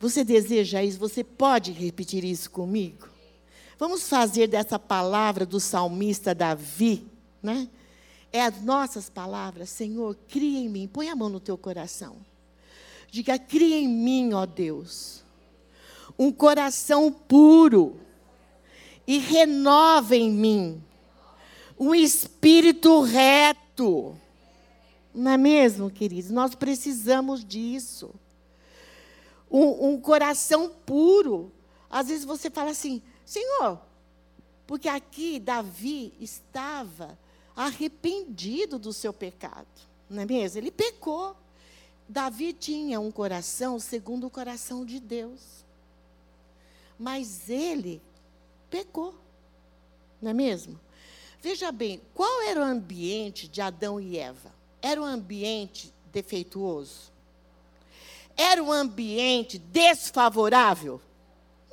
Você 0.00 0.24
deseja 0.24 0.82
isso? 0.82 0.98
Você 0.98 1.24
pode 1.24 1.72
repetir 1.72 2.24
isso 2.24 2.50
comigo? 2.50 3.08
Vamos 3.78 4.08
fazer 4.08 4.46
dessa 4.46 4.78
palavra 4.78 5.44
do 5.44 5.58
salmista 5.58 6.34
Davi, 6.34 7.06
né? 7.42 7.68
É 8.32 8.42
as 8.42 8.62
nossas 8.62 9.08
palavras, 9.08 9.70
Senhor, 9.70 10.16
cria 10.28 10.58
em 10.58 10.68
mim, 10.68 10.88
põe 10.88 11.08
a 11.08 11.16
mão 11.16 11.28
no 11.28 11.40
teu 11.40 11.56
coração. 11.56 12.16
Diga, 13.10 13.38
cria 13.38 13.78
em 13.78 13.88
mim, 13.88 14.32
ó 14.32 14.44
Deus, 14.44 15.22
um 16.18 16.32
coração 16.32 17.12
puro 17.12 18.00
e 19.06 19.18
renova 19.18 20.16
em 20.16 20.30
mim 20.30 20.82
um 21.78 21.94
espírito 21.94 23.00
reto. 23.00 24.16
Não 25.14 25.30
é 25.32 25.36
mesmo, 25.36 25.90
queridos? 25.90 26.30
Nós 26.30 26.54
precisamos 26.54 27.44
disso. 27.44 28.10
Um, 29.50 29.90
um 29.90 30.00
coração 30.00 30.68
puro. 30.84 31.52
Às 31.88 32.08
vezes 32.08 32.24
você 32.24 32.50
fala 32.50 32.70
assim, 32.70 33.02
Senhor, 33.24 33.80
porque 34.66 34.88
aqui 34.88 35.38
Davi 35.38 36.12
estava 36.20 37.18
arrependido 37.54 38.78
do 38.78 38.92
seu 38.92 39.12
pecado, 39.12 39.66
não 40.10 40.22
é 40.22 40.26
mesmo? 40.26 40.58
Ele 40.58 40.70
pecou. 40.70 41.36
Davi 42.08 42.52
tinha 42.52 43.00
um 43.00 43.10
coração 43.10 43.78
segundo 43.78 44.26
o 44.26 44.30
coração 44.30 44.84
de 44.84 45.00
Deus. 45.00 45.64
Mas 46.98 47.48
ele 47.48 48.02
pecou, 48.68 49.14
não 50.20 50.30
é 50.30 50.34
mesmo? 50.34 50.78
Veja 51.44 51.70
bem, 51.70 52.00
qual 52.14 52.40
era 52.40 52.58
o 52.58 52.64
ambiente 52.64 53.46
de 53.46 53.60
Adão 53.60 54.00
e 54.00 54.16
Eva? 54.16 54.50
Era 54.80 54.98
um 54.98 55.04
ambiente 55.04 55.92
defeituoso? 56.10 57.12
Era 58.34 58.62
um 58.62 58.72
ambiente 58.72 59.58
desfavorável? 59.58 61.02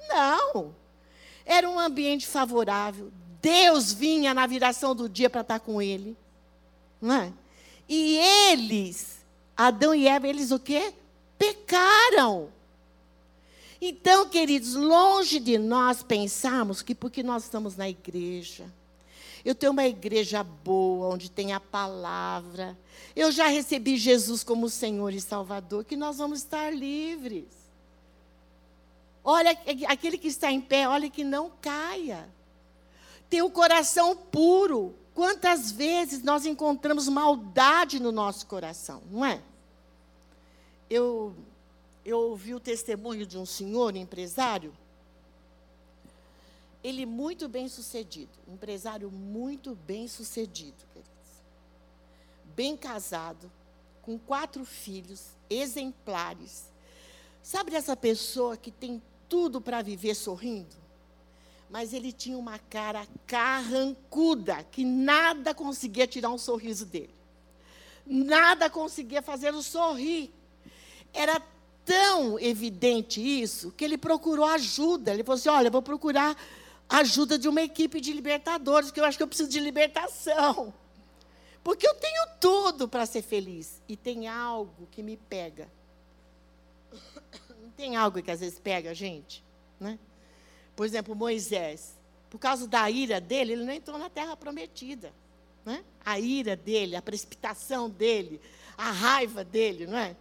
Não. 0.10 0.76
Era 1.46 1.70
um 1.70 1.80
ambiente 1.80 2.28
favorável. 2.28 3.14
Deus 3.42 3.94
vinha 3.94 4.34
na 4.34 4.46
viração 4.46 4.94
do 4.94 5.08
dia 5.08 5.30
para 5.30 5.40
estar 5.40 5.62
com 5.62 5.82
ele. 5.82 6.18
Não 7.02 7.16
é? 7.16 7.34
E 7.88 8.18
eles, 8.50 9.24
Adão 9.56 9.96
e 9.96 10.06
Eva, 10.06 10.28
eles 10.28 10.52
o 10.52 10.60
quê? 10.60 10.94
Pecaram. 11.38 12.50
Então, 13.80 14.28
queridos, 14.28 14.76
longe 14.76 15.40
de 15.40 15.58
nós 15.58 16.04
pensarmos 16.04 16.82
que 16.82 16.94
porque 16.94 17.24
nós 17.24 17.46
estamos 17.46 17.78
na 17.78 17.88
igreja, 17.88 18.70
eu 19.44 19.56
tenho 19.56 19.72
uma 19.72 19.86
igreja 19.86 20.44
boa, 20.44 21.08
onde 21.08 21.30
tem 21.30 21.54
a 21.54 21.60
palavra, 21.60 22.78
eu 23.16 23.32
já 23.32 23.48
recebi 23.48 23.98
Jesus 23.98 24.44
como 24.44 24.70
Senhor 24.70 25.14
e 25.14 25.20
Salvador, 25.20 25.84
que 25.84 25.96
nós 25.96 26.18
vamos 26.18 26.40
estar 26.40 26.74
livres. 26.74 27.46
Olha, 29.24 29.52
aquele 29.88 30.18
que 30.18 30.28
está 30.28 30.52
em 30.52 30.62
pé, 30.62 30.88
olha 30.88 31.10
que 31.10 31.24
não 31.24 31.52
caia. 31.62 32.28
Tem 33.30 33.42
o 33.42 33.52
coração 33.52 34.16
puro. 34.16 34.96
Quantas 35.14 35.72
vezes 35.72 36.24
nós 36.24 36.46
encontramos 36.46 37.08
maldade 37.08 38.00
no 38.00 38.12
nosso 38.12 38.48
coração, 38.48 39.02
não 39.12 39.26
é? 39.26 39.42
Eu, 40.90 41.36
eu 42.04 42.18
ouvi 42.18 42.56
o 42.56 42.60
testemunho 42.60 43.26
de 43.26 43.38
um 43.38 43.46
senhor 43.46 43.96
empresário, 43.96 44.74
ele 46.84 47.06
muito 47.06 47.48
bem 47.48 47.68
sucedido, 47.68 48.32
empresário 48.48 49.12
muito 49.12 49.76
bem 49.76 50.08
sucedido, 50.08 50.84
queridos. 50.94 51.12
Bem 52.56 52.76
casado, 52.76 53.52
com 54.02 54.18
quatro 54.18 54.66
filhos, 54.66 55.36
exemplares. 55.50 56.72
Sabe 57.42 57.72
dessa 57.72 57.96
pessoa 57.96 58.58
que 58.58 58.72
tem 58.72 59.02
tudo 59.30 59.62
para 59.62 59.82
viver 59.82 60.16
sorrindo, 60.16 60.76
mas 61.70 61.94
ele 61.94 62.12
tinha 62.12 62.38
uma 62.38 62.60
cara 62.60 63.08
carrancuda, 63.26 64.64
que 64.64 64.84
nada 64.84 65.54
conseguia 65.54 66.08
tirar 66.08 66.30
um 66.30 66.38
sorriso 66.38 66.86
dele. 66.86 67.14
Nada 68.06 68.70
conseguia 68.70 69.22
fazê-lo 69.22 69.62
sorrir. 69.62 70.34
Era 71.14 71.42
tão 71.86 72.40
evidente 72.40 73.22
isso 73.22 73.72
que 73.72 73.86
ele 73.86 73.98
procurou 73.98 74.46
ajuda. 74.46 75.14
Ele 75.14 75.24
falou 75.24 75.38
assim: 75.38 75.50
Olha, 75.50 75.70
vou 75.70 75.82
procurar 75.82 76.36
ajuda 76.92 77.40
de 77.40 77.48
uma 77.48 77.62
equipe 77.62 78.00
de 78.00 78.14
libertadores, 78.14 78.92
que 78.92 79.00
eu 79.00 79.06
acho 79.06 79.18
que 79.18 79.24
eu 79.24 79.28
preciso 79.28 79.50
de 79.50 79.60
libertação. 79.60 80.74
Porque 81.64 81.88
eu 81.88 81.96
tenho 81.96 82.28
tudo 82.40 82.88
para 82.88 83.06
ser 83.06 83.22
feliz. 83.22 83.82
E 83.88 83.96
tem 83.96 84.28
algo 84.28 84.88
que 84.92 85.02
me 85.02 85.18
pega 85.18 85.68
tem 87.82 87.96
algo 87.96 88.22
que 88.22 88.30
às 88.30 88.40
vezes 88.40 88.60
pega 88.60 88.92
a 88.92 88.94
gente, 88.94 89.44
né? 89.80 89.98
Por 90.76 90.86
exemplo, 90.86 91.16
Moisés, 91.16 91.98
por 92.30 92.38
causa 92.38 92.68
da 92.68 92.88
ira 92.92 93.20
dele, 93.20 93.54
ele 93.54 93.66
não 93.66 93.74
entrou 93.74 93.98
na 93.98 94.08
terra 94.08 94.38
prometida, 94.38 95.12
né? 95.66 95.84
A 96.06 96.20
ira 96.20 96.56
dele, 96.56 96.96
a 96.96 97.02
precipitação 97.02 97.90
dele, 97.90 98.40
a 98.78 98.92
raiva 98.92 99.44
dele, 99.44 99.88
não 99.88 99.98
é? 99.98 100.16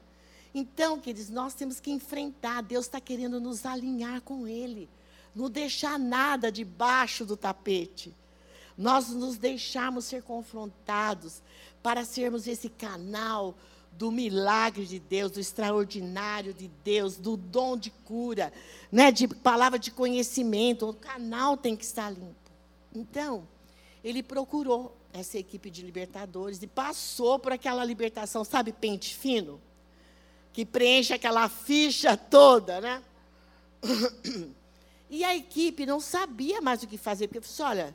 Então, 0.54 0.98
queridos, 0.98 1.28
nós 1.28 1.52
temos 1.52 1.78
que 1.78 1.90
enfrentar. 1.90 2.62
Deus 2.62 2.86
está 2.86 2.98
querendo 2.98 3.38
nos 3.38 3.66
alinhar 3.66 4.22
com 4.22 4.48
Ele, 4.48 4.88
não 5.34 5.50
deixar 5.50 5.98
nada 5.98 6.50
debaixo 6.50 7.24
do 7.24 7.36
tapete. 7.36 8.14
Nós 8.76 9.10
nos 9.10 9.36
deixarmos 9.36 10.06
ser 10.06 10.22
confrontados 10.22 11.42
para 11.82 12.04
sermos 12.04 12.46
esse 12.46 12.68
canal 12.68 13.54
do 13.92 14.10
milagre 14.10 14.86
de 14.86 14.98
Deus, 14.98 15.32
do 15.32 15.40
extraordinário 15.40 16.54
de 16.54 16.68
Deus, 16.82 17.16
do 17.16 17.36
dom 17.36 17.76
de 17.76 17.90
cura, 17.90 18.52
né, 18.90 19.12
de 19.12 19.28
palavra 19.28 19.78
de 19.78 19.90
conhecimento. 19.90 20.88
O 20.88 20.94
canal 20.94 21.56
tem 21.56 21.76
que 21.76 21.84
estar 21.84 22.10
limpo. 22.10 22.34
Então, 22.94 23.46
ele 24.02 24.22
procurou 24.22 24.96
essa 25.12 25.38
equipe 25.38 25.70
de 25.70 25.82
libertadores 25.82 26.62
e 26.62 26.66
passou 26.66 27.38
por 27.38 27.52
aquela 27.52 27.84
libertação, 27.84 28.44
sabe, 28.44 28.72
pente 28.72 29.14
fino? 29.14 29.60
Que 30.52 30.64
preenche 30.64 31.12
aquela 31.12 31.48
ficha 31.48 32.16
toda, 32.16 32.80
né? 32.80 33.02
E 35.10 35.24
a 35.24 35.36
equipe 35.36 35.84
não 35.84 36.00
sabia 36.00 36.60
mais 36.60 36.82
o 36.82 36.86
que 36.86 36.96
fazer, 36.96 37.26
porque 37.26 37.40
falou 37.40 37.72
assim, 37.72 37.80
olha, 37.80 37.94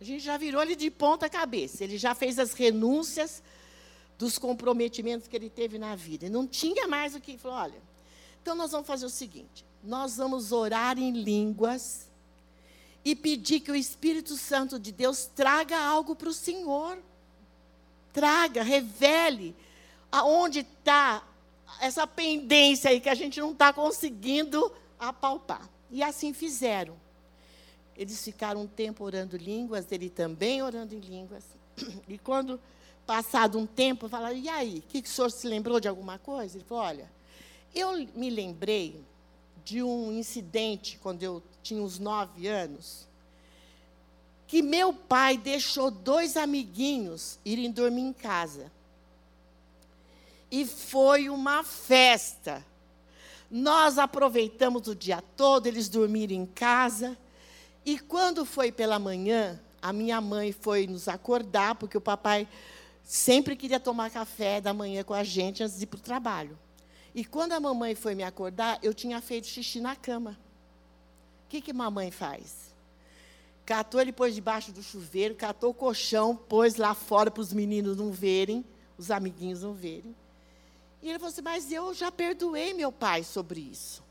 a 0.00 0.04
gente 0.04 0.24
já 0.24 0.38
virou 0.38 0.62
ele 0.62 0.74
de 0.74 0.90
ponta 0.90 1.28
cabeça, 1.28 1.84
ele 1.84 1.98
já 1.98 2.14
fez 2.14 2.38
as 2.38 2.54
renúncias 2.54 3.42
dos 4.16 4.38
comprometimentos 4.38 5.28
que 5.28 5.36
ele 5.36 5.50
teve 5.50 5.78
na 5.78 5.94
vida. 5.94 6.26
E 6.26 6.30
não 6.30 6.46
tinha 6.46 6.88
mais 6.88 7.14
o 7.14 7.20
que. 7.20 7.32
Ele 7.32 7.38
falou, 7.38 7.58
olha, 7.58 7.82
então 8.42 8.54
nós 8.54 8.72
vamos 8.72 8.86
fazer 8.86 9.04
o 9.04 9.10
seguinte: 9.10 9.64
nós 9.84 10.16
vamos 10.16 10.52
orar 10.52 10.98
em 10.98 11.12
línguas 11.12 12.08
e 13.04 13.14
pedir 13.14 13.60
que 13.60 13.70
o 13.70 13.76
Espírito 13.76 14.36
Santo 14.36 14.78
de 14.78 14.90
Deus 14.90 15.26
traga 15.26 15.78
algo 15.78 16.16
para 16.16 16.28
o 16.28 16.32
Senhor. 16.32 16.98
Traga, 18.12 18.62
revele 18.62 19.54
aonde 20.10 20.60
está 20.60 21.22
essa 21.80 22.06
pendência 22.06 22.90
aí 22.90 23.00
que 23.00 23.08
a 23.08 23.14
gente 23.14 23.38
não 23.38 23.52
está 23.52 23.72
conseguindo 23.72 24.72
apalpar. 24.98 25.68
E 25.90 26.02
assim 26.02 26.32
fizeram. 26.32 26.96
Eles 27.96 28.22
ficaram 28.22 28.62
um 28.62 28.66
tempo 28.66 29.04
orando 29.04 29.36
línguas, 29.36 29.90
ele 29.90 30.08
também 30.08 30.62
orando 30.62 30.94
em 30.94 31.00
línguas. 31.00 31.44
E 32.08 32.18
quando, 32.18 32.60
passado 33.06 33.58
um 33.58 33.66
tempo, 33.66 34.08
falaram, 34.08 34.36
e 34.36 34.48
aí, 34.48 34.82
que, 34.88 35.02
que 35.02 35.08
o 35.08 35.12
senhor 35.12 35.30
se 35.30 35.46
lembrou 35.48 35.80
de 35.80 35.88
alguma 35.88 36.18
coisa? 36.18 36.56
Ele 36.56 36.64
falou, 36.64 36.84
olha, 36.84 37.10
eu 37.74 37.92
me 38.14 38.30
lembrei 38.30 39.00
de 39.64 39.82
um 39.82 40.12
incidente, 40.12 40.98
quando 41.02 41.22
eu 41.22 41.42
tinha 41.62 41.82
uns 41.82 41.98
nove 41.98 42.46
anos, 42.46 43.06
que 44.46 44.62
meu 44.62 44.94
pai 44.94 45.36
deixou 45.36 45.90
dois 45.90 46.36
amiguinhos 46.36 47.38
irem 47.44 47.70
dormir 47.70 48.00
em 48.00 48.12
casa. 48.12 48.72
E 50.50 50.64
foi 50.64 51.28
uma 51.28 51.62
festa. 51.62 52.64
Nós 53.50 53.98
aproveitamos 53.98 54.88
o 54.88 54.94
dia 54.94 55.22
todo, 55.36 55.66
eles 55.66 55.88
dormiram 55.88 56.34
em 56.34 56.46
casa. 56.46 57.16
E 57.84 57.98
quando 57.98 58.44
foi 58.44 58.70
pela 58.70 58.98
manhã, 58.98 59.58
a 59.80 59.92
minha 59.92 60.20
mãe 60.20 60.52
foi 60.52 60.86
nos 60.86 61.08
acordar, 61.08 61.74
porque 61.76 61.96
o 61.96 62.00
papai 62.00 62.46
sempre 63.02 63.56
queria 63.56 63.80
tomar 63.80 64.10
café 64.10 64.60
da 64.60 64.74
manhã 64.74 65.02
com 65.02 65.14
a 65.14 65.24
gente 65.24 65.62
antes 65.62 65.78
de 65.78 65.84
ir 65.84 65.86
para 65.86 65.98
o 65.98 66.02
trabalho. 66.02 66.58
E 67.14 67.24
quando 67.24 67.52
a 67.52 67.60
mamãe 67.60 67.94
foi 67.94 68.14
me 68.14 68.22
acordar, 68.22 68.78
eu 68.82 68.92
tinha 68.92 69.20
feito 69.20 69.46
xixi 69.46 69.80
na 69.80 69.96
cama. 69.96 70.38
O 71.46 71.48
que, 71.48 71.62
que 71.62 71.72
mamãe 71.72 72.10
faz? 72.10 72.68
Catou 73.64 74.00
ele 74.00 74.12
pôs 74.12 74.34
debaixo 74.34 74.72
do 74.72 74.82
chuveiro, 74.82 75.34
catou 75.34 75.70
o 75.70 75.74
colchão, 75.74 76.36
pôs 76.36 76.76
lá 76.76 76.94
fora 76.94 77.30
para 77.30 77.40
os 77.40 77.52
meninos 77.52 77.96
não 77.96 78.12
verem, 78.12 78.64
os 78.98 79.10
amiguinhos 79.10 79.62
não 79.62 79.72
verem. 79.72 80.14
E 81.02 81.08
ele 81.08 81.18
falou 81.18 81.32
assim: 81.32 81.42
Mas 81.42 81.72
eu 81.72 81.94
já 81.94 82.10
perdoei 82.10 82.74
meu 82.74 82.90
pai 82.90 83.24
sobre 83.24 83.60
isso. 83.60 84.02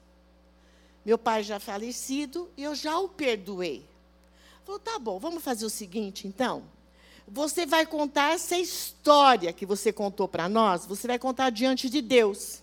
Meu 1.06 1.18
pai 1.18 1.44
já 1.44 1.60
falecido 1.60 2.50
e 2.58 2.64
eu 2.64 2.76
já 2.76 2.98
o 3.00 3.10
perdoei. 3.10 3.86
Falou: 4.66 4.80
Tá 4.80 5.00
bom, 5.00 5.20
vamos 5.20 5.44
fazer 5.44 5.66
o 5.66 5.70
seguinte 5.70 6.28
então. 6.28 6.64
Você 7.28 7.66
vai 7.66 7.86
contar 7.86 8.34
essa 8.34 8.58
história 8.58 9.52
que 9.52 9.66
você 9.66 9.92
contou 9.92 10.28
para 10.28 10.48
nós, 10.48 10.86
você 10.86 11.08
vai 11.08 11.20
contar 11.20 11.50
diante 11.50 11.90
de 11.90 12.02
Deus. 12.02 12.62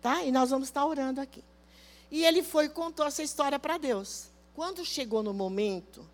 Tá? 0.00 0.24
E 0.24 0.32
nós 0.32 0.50
vamos 0.50 0.68
estar 0.68 0.86
orando 0.86 1.20
aqui. 1.20 1.44
E 2.10 2.24
ele 2.24 2.42
foi 2.42 2.66
e 2.66 2.68
contou 2.70 3.04
essa 3.06 3.22
história 3.22 3.58
para 3.58 3.76
Deus. 3.76 4.28
Quando 4.54 4.84
chegou 4.84 5.22
no 5.22 5.34
momento 5.34 6.06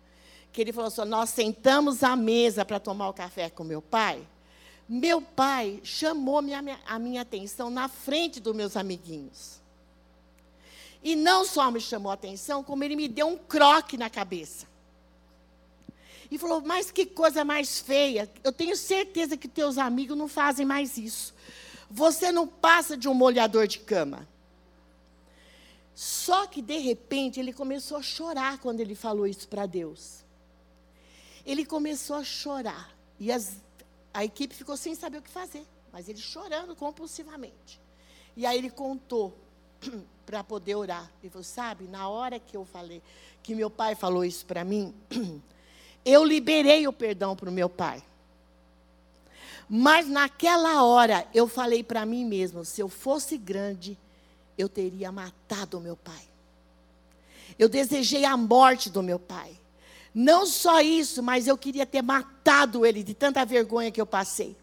que 0.51 0.61
ele 0.61 0.73
falou 0.73 0.87
assim: 0.87 1.05
Nós 1.05 1.29
sentamos 1.29 2.03
à 2.03 2.15
mesa 2.15 2.65
para 2.65 2.79
tomar 2.79 3.09
o 3.09 3.13
café 3.13 3.49
com 3.49 3.63
meu 3.63 3.81
pai. 3.81 4.27
Meu 4.87 5.21
pai 5.21 5.79
chamou 5.83 6.41
minha, 6.41 6.79
a 6.85 6.99
minha 6.99 7.21
atenção 7.21 7.69
na 7.69 7.87
frente 7.87 8.39
dos 8.39 8.55
meus 8.55 8.75
amiguinhos. 8.75 9.61
E 11.01 11.15
não 11.15 11.45
só 11.45 11.69
me 11.69 11.79
chamou 11.79 12.11
a 12.11 12.15
atenção, 12.15 12.63
como 12.63 12.83
ele 12.83 12.95
me 12.95 13.07
deu 13.07 13.27
um 13.27 13.37
croque 13.37 13.97
na 13.97 14.09
cabeça. 14.09 14.67
E 16.31 16.37
falou: 16.37 16.61
Mas 16.61 16.91
que 16.91 17.05
coisa 17.05 17.43
mais 17.43 17.79
feia. 17.79 18.29
Eu 18.43 18.51
tenho 18.51 18.75
certeza 18.75 19.37
que 19.37 19.47
teus 19.47 19.77
amigos 19.77 20.17
não 20.17 20.27
fazem 20.27 20.65
mais 20.65 20.97
isso. 20.97 21.33
Você 21.89 22.31
não 22.31 22.47
passa 22.47 22.97
de 22.97 23.07
um 23.07 23.13
molhador 23.13 23.67
de 23.67 23.79
cama. 23.79 24.27
Só 25.93 26.47
que, 26.47 26.61
de 26.61 26.79
repente, 26.79 27.39
ele 27.39 27.53
começou 27.53 27.97
a 27.97 28.01
chorar 28.01 28.57
quando 28.57 28.79
ele 28.79 28.95
falou 28.95 29.27
isso 29.27 29.47
para 29.47 29.65
Deus. 29.65 30.23
Ele 31.45 31.65
começou 31.65 32.15
a 32.15 32.23
chorar. 32.23 32.95
E 33.19 33.31
as 33.31 33.57
a 34.13 34.23
equipe 34.23 34.53
ficou 34.53 34.77
sem 34.77 34.93
saber 34.93 35.17
o 35.17 35.21
que 35.21 35.29
fazer, 35.29 35.65
mas 35.91 36.07
ele 36.07 36.19
chorando 36.19 36.75
compulsivamente. 36.75 37.81
E 38.35 38.45
aí 38.45 38.57
ele 38.57 38.69
contou 38.69 39.35
para 40.25 40.43
poder 40.43 40.75
orar. 40.75 41.11
Ele 41.21 41.29
falou: 41.29 41.43
Sabe, 41.43 41.85
na 41.85 42.07
hora 42.07 42.39
que 42.39 42.55
eu 42.55 42.65
falei, 42.65 43.01
que 43.41 43.55
meu 43.55 43.69
pai 43.69 43.95
falou 43.95 44.23
isso 44.23 44.45
para 44.45 44.63
mim, 44.63 44.93
eu 46.05 46.23
liberei 46.23 46.87
o 46.87 46.93
perdão 46.93 47.35
para 47.35 47.49
o 47.49 47.53
meu 47.53 47.69
pai. 47.69 48.03
Mas 49.69 50.07
naquela 50.07 50.83
hora 50.83 51.27
eu 51.33 51.47
falei 51.47 51.83
para 51.83 52.05
mim 52.05 52.25
mesmo: 52.25 52.63
se 52.63 52.81
eu 52.81 52.89
fosse 52.89 53.37
grande, 53.37 53.97
eu 54.57 54.69
teria 54.69 55.11
matado 55.11 55.77
o 55.77 55.81
meu 55.81 55.95
pai. 55.95 56.27
Eu 57.57 57.69
desejei 57.69 58.25
a 58.25 58.35
morte 58.35 58.89
do 58.89 59.01
meu 59.01 59.19
pai. 59.19 59.59
Não 60.13 60.45
só 60.45 60.79
isso, 60.79 61.23
mas 61.23 61.47
eu 61.47 61.57
queria 61.57 61.85
ter 61.85 62.01
matado 62.01 62.85
ele 62.85 63.01
de 63.01 63.13
tanta 63.13 63.43
vergonha 63.43 63.91
que 63.91 63.99
eu 63.99 64.05
passei. 64.05 64.55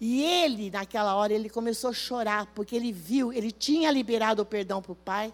E 0.00 0.22
ele, 0.22 0.70
naquela 0.70 1.14
hora, 1.14 1.32
ele 1.32 1.50
começou 1.50 1.90
a 1.90 1.92
chorar, 1.92 2.46
porque 2.54 2.74
ele 2.74 2.92
viu, 2.92 3.32
ele 3.32 3.50
tinha 3.50 3.90
liberado 3.90 4.42
o 4.42 4.46
perdão 4.46 4.80
para 4.80 4.92
o 4.92 4.96
pai, 4.96 5.32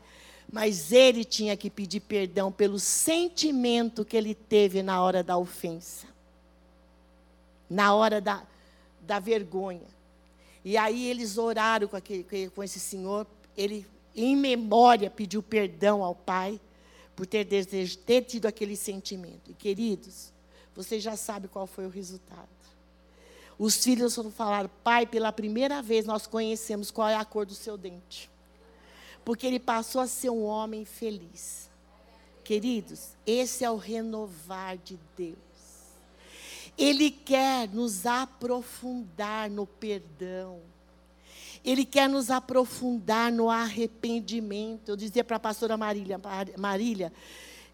mas 0.50 0.92
ele 0.92 1.24
tinha 1.24 1.56
que 1.56 1.70
pedir 1.70 2.00
perdão 2.00 2.50
pelo 2.50 2.78
sentimento 2.78 4.04
que 4.04 4.16
ele 4.16 4.34
teve 4.34 4.82
na 4.82 5.02
hora 5.02 5.22
da 5.22 5.36
ofensa, 5.36 6.06
na 7.68 7.94
hora 7.94 8.20
da, 8.20 8.42
da 9.00 9.18
vergonha. 9.18 9.88
E 10.64 10.76
aí 10.76 11.06
eles 11.06 11.38
oraram 11.38 11.88
com, 11.88 11.96
aquele, 11.96 12.50
com 12.54 12.62
esse 12.62 12.78
senhor, 12.78 13.26
ele, 13.56 13.86
em 14.14 14.36
memória, 14.36 15.10
pediu 15.10 15.42
perdão 15.42 16.04
ao 16.04 16.14
pai 16.14 16.60
por 17.14 17.26
ter, 17.26 17.44
desejo, 17.44 17.98
ter 17.98 18.22
tido 18.22 18.46
aquele 18.46 18.76
sentimento. 18.76 19.50
E, 19.50 19.54
queridos, 19.54 20.32
vocês 20.74 21.02
já 21.02 21.16
sabem 21.16 21.50
qual 21.50 21.66
foi 21.66 21.86
o 21.86 21.90
resultado. 21.90 22.48
Os 23.58 23.76
filhos 23.76 24.14
foram 24.14 24.30
falar, 24.30 24.68
pai, 24.82 25.06
pela 25.06 25.30
primeira 25.32 25.82
vez 25.82 26.04
nós 26.04 26.26
conhecemos 26.26 26.90
qual 26.90 27.08
é 27.08 27.14
a 27.14 27.24
cor 27.24 27.46
do 27.46 27.54
seu 27.54 27.76
dente. 27.76 28.30
Porque 29.24 29.46
ele 29.46 29.60
passou 29.60 30.00
a 30.00 30.06
ser 30.06 30.30
um 30.30 30.42
homem 30.42 30.84
feliz. 30.84 31.70
Queridos, 32.42 33.10
esse 33.24 33.64
é 33.64 33.70
o 33.70 33.76
renovar 33.76 34.76
de 34.78 34.98
Deus. 35.16 35.36
Ele 36.76 37.10
quer 37.10 37.68
nos 37.68 38.06
aprofundar 38.06 39.48
no 39.48 39.66
perdão. 39.66 40.60
Ele 41.64 41.84
quer 41.84 42.08
nos 42.08 42.30
aprofundar 42.30 43.30
no 43.30 43.48
arrependimento. 43.48 44.88
Eu 44.88 44.96
dizia 44.96 45.22
para 45.22 45.36
a 45.36 45.40
pastora 45.40 45.76
Marília, 45.76 46.20
Marília, 46.58 47.12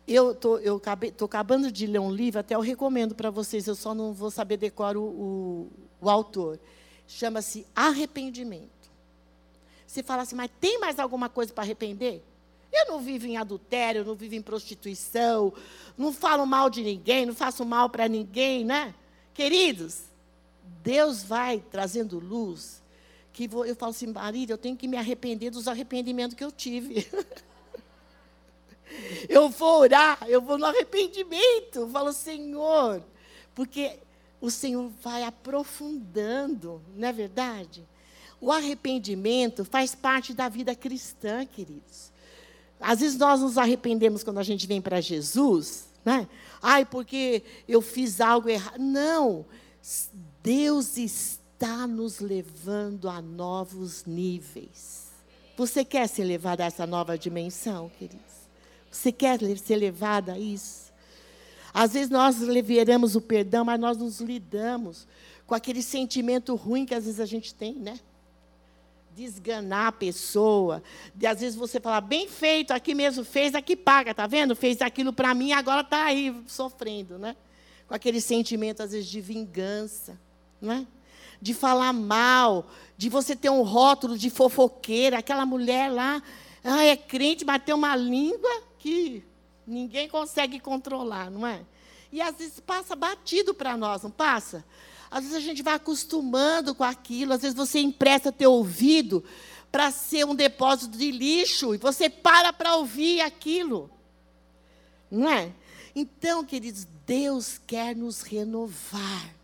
eu 0.07 0.34
tô, 0.34 0.59
eu 0.59 0.80
estou 1.03 1.26
acabando 1.26 1.70
de 1.70 1.86
ler 1.86 1.99
um 1.99 2.11
livro, 2.11 2.41
até 2.41 2.55
eu 2.55 2.61
recomendo 2.61 3.14
para 3.14 3.30
vocês, 3.30 3.66
eu 3.66 3.74
só 3.74 3.95
não 3.95 4.12
vou 4.12 4.30
saber 4.30 4.57
decorar 4.57 4.97
o, 4.97 5.03
o, 5.03 5.70
o 6.01 6.09
autor. 6.09 6.59
Chama-se 7.07 7.66
Arrependimento. 7.74 8.91
Você 9.86 10.03
fala 10.03 10.22
assim, 10.22 10.36
mas 10.36 10.51
tem 10.61 10.78
mais 10.78 10.99
alguma 10.99 11.28
coisa 11.28 11.53
para 11.53 11.64
arrepender? 11.64 12.22
Eu 12.72 12.86
não 12.89 13.01
vivo 13.01 13.26
em 13.26 13.39
adultério, 13.39 14.05
não 14.05 14.14
vivo 14.14 14.34
em 14.34 14.43
prostituição, 14.43 15.53
não 15.97 16.12
falo 16.12 16.47
mal 16.47 16.68
de 16.68 16.82
ninguém, 16.82 17.24
não 17.24 17.34
faço 17.34 17.64
mal 17.64 17.89
para 17.89 18.07
ninguém, 18.07 18.64
né? 18.64 18.95
Queridos, 19.32 20.03
Deus 20.82 21.22
vai 21.22 21.62
trazendo 21.70 22.18
luz 22.18 22.82
que 23.39 23.47
vou, 23.47 23.64
eu 23.64 23.76
falo 23.76 23.91
assim, 23.91 24.09
Marília, 24.09 24.55
eu 24.55 24.59
tenho 24.59 24.76
que 24.76 24.89
me 24.89 24.97
arrepender 24.97 25.51
dos 25.51 25.68
arrependimentos 25.68 26.36
que 26.36 26.43
eu 26.43 26.51
tive. 26.51 27.07
eu 29.30 29.49
vou 29.49 29.82
orar, 29.82 30.18
eu 30.26 30.43
vou 30.43 30.59
no 30.59 30.66
arrependimento. 30.66 31.76
Eu 31.76 31.89
falo, 31.89 32.12
Senhor, 32.12 33.01
porque 33.55 34.01
o 34.41 34.51
Senhor 34.51 34.91
vai 35.01 35.22
aprofundando, 35.22 36.82
não 36.97 37.07
é 37.07 37.12
verdade? 37.12 37.86
O 38.41 38.51
arrependimento 38.51 39.64
faz 39.64 39.95
parte 39.95 40.34
da 40.34 40.49
vida 40.49 40.74
cristã, 40.74 41.47
queridos. 41.47 42.11
Às 42.80 42.99
vezes 42.99 43.16
nós 43.16 43.41
nos 43.41 43.57
arrependemos 43.57 44.24
quando 44.24 44.39
a 44.39 44.43
gente 44.43 44.66
vem 44.66 44.80
para 44.80 45.01
Jesus, 45.01 45.86
né? 46.05 46.28
Ai, 46.61 46.84
porque 46.84 47.45
eu 47.68 47.80
fiz 47.80 48.20
algo 48.20 48.49
errado. 48.49 48.80
Não. 48.80 49.47
Deus 50.43 50.97
está 50.97 51.38
está 51.59 51.89
nos 51.89 52.21
levando 52.21 53.09
a 53.09 53.21
novos 53.21 54.05
níveis. 54.05 55.09
Você 55.57 55.85
quer 55.85 56.09
ser 56.09 56.23
levado 56.23 56.61
a 56.61 56.67
essa 56.67 56.87
nova 56.87 57.19
dimensão, 57.19 57.91
queridos? 57.99 58.49
Você 58.89 59.11
quer 59.11 59.41
ser 59.59 59.75
levado 59.75 60.31
a 60.31 60.39
isso? 60.39 60.93
Às 61.75 61.95
vezes 61.95 62.11
nós 62.11 62.39
liberamos 62.39 63.17
o 63.17 63.21
perdão, 63.21 63.65
mas 63.65 63.81
nós 63.81 63.97
nos 63.97 64.21
lidamos 64.21 65.09
com 65.49 65.55
aquele 65.55 65.83
sentimento 65.83 66.55
ruim 66.55 66.87
que 66.87 66.95
às 66.95 67.07
vezes 67.07 67.19
a 67.19 67.27
gente 67.27 67.53
tem, 67.53 67.75
né? 67.75 67.99
Desganar 69.17 69.89
a 69.89 69.93
pessoa, 69.93 70.81
de 71.13 71.27
às 71.27 71.41
vezes 71.41 71.59
você 71.59 71.81
falar, 71.81 72.03
bem 72.03 72.29
feito, 72.29 72.71
aqui 72.71 72.95
mesmo 72.95 73.25
fez, 73.25 73.57
aqui 73.57 73.75
paga, 73.75 74.15
tá 74.15 74.29
vendo? 74.29 74.55
Fez 74.55 74.81
aquilo 74.81 75.13
para 75.13 75.35
mim, 75.35 75.51
agora 75.51 75.81
está 75.81 76.05
aí 76.05 76.41
sofrendo, 76.47 77.19
né? 77.19 77.35
Com 77.89 77.95
aquele 77.95 78.21
sentimento, 78.21 78.81
às 78.81 78.93
vezes, 78.93 79.09
de 79.09 79.21
vingança, 79.21 80.17
né? 80.61 80.87
De 81.41 81.55
falar 81.55 81.93
mal, 81.93 82.68
de 82.97 83.09
você 83.09 83.36
ter 83.36 83.51
um 83.51 83.62
rótulo 83.62 84.18
de 84.18 84.28
fofoqueira, 84.28 85.18
aquela 85.18 85.47
mulher 85.47 85.91
lá, 85.91 86.22
ah, 86.64 86.84
é 86.84 86.97
crente, 86.97 87.45
mas 87.45 87.62
tem 87.62 87.74
uma 87.74 87.95
língua 87.95 88.62
que 88.78 89.24
ninguém 89.66 90.09
consegue 90.09 90.59
controlar, 90.59 91.30
não 91.30 91.47
é? 91.47 91.61
E 92.11 92.20
às 92.20 92.36
vezes 92.36 92.59
passa 92.59 92.97
batido 92.97 93.55
para 93.55 93.76
nós, 93.76 94.03
não 94.03 94.11
passa? 94.11 94.64
Às 95.11 95.24
vezes 95.24 95.36
a 95.36 95.41
gente 95.41 95.62
vai 95.62 95.74
acostumando 95.74 96.74
com 96.74 96.84
aquilo, 96.84 97.32
às 97.32 97.43
vezes 97.43 97.57
você 97.57 97.78
empresta 97.78 98.32
teu 98.32 98.53
ouvido 98.53 99.24
para 99.70 99.91
ser 99.91 100.24
um 100.24 100.34
depósito 100.34 100.97
de 100.97 101.11
lixo 101.11 101.74
e 101.74 101.78
você 101.78 102.09
para 102.09 102.53
para 102.53 102.76
ouvir 102.76 103.20
aquilo. 103.20 103.91
Não 105.11 105.28
é? 105.28 105.53
Então, 105.95 106.45
queridos, 106.45 106.86
Deus 107.07 107.59
quer 107.66 107.97
nos 107.97 108.22
renovar. 108.22 109.38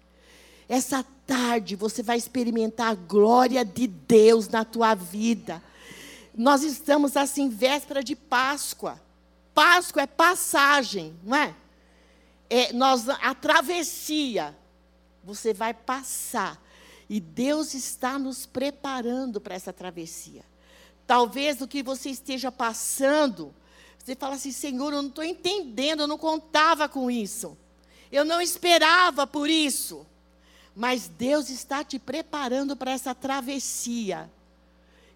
Essa 0.68 1.04
tarde 1.26 1.76
você 1.76 2.02
vai 2.02 2.16
experimentar 2.16 2.92
a 2.92 2.94
glória 2.94 3.64
de 3.64 3.86
Deus 3.86 4.48
na 4.48 4.64
tua 4.64 4.94
vida. 4.94 5.62
Nós 6.34 6.62
estamos 6.62 7.16
assim, 7.16 7.48
véspera 7.48 8.02
de 8.02 8.16
Páscoa. 8.16 9.00
Páscoa 9.54 10.02
é 10.02 10.06
passagem, 10.06 11.14
não 11.22 11.36
é? 11.36 11.54
é 12.50 12.72
nós, 12.72 13.08
a 13.08 13.34
travessia, 13.34 14.56
você 15.22 15.54
vai 15.54 15.72
passar. 15.72 16.60
E 17.08 17.20
Deus 17.20 17.74
está 17.74 18.18
nos 18.18 18.46
preparando 18.46 19.40
para 19.40 19.54
essa 19.54 19.72
travessia. 19.72 20.44
Talvez 21.06 21.60
o 21.60 21.68
que 21.68 21.82
você 21.82 22.08
esteja 22.10 22.50
passando, 22.50 23.54
você 23.98 24.16
fala 24.16 24.34
assim, 24.34 24.50
Senhor, 24.50 24.92
eu 24.92 25.02
não 25.02 25.10
estou 25.10 25.22
entendendo, 25.22 26.00
eu 26.00 26.08
não 26.08 26.18
contava 26.18 26.88
com 26.88 27.10
isso. 27.10 27.56
Eu 28.10 28.24
não 28.24 28.40
esperava 28.40 29.26
por 29.26 29.48
isso. 29.48 30.06
Mas 30.74 31.06
Deus 31.08 31.50
está 31.50 31.84
te 31.84 31.98
preparando 31.98 32.76
para 32.76 32.90
essa 32.90 33.14
travessia. 33.14 34.30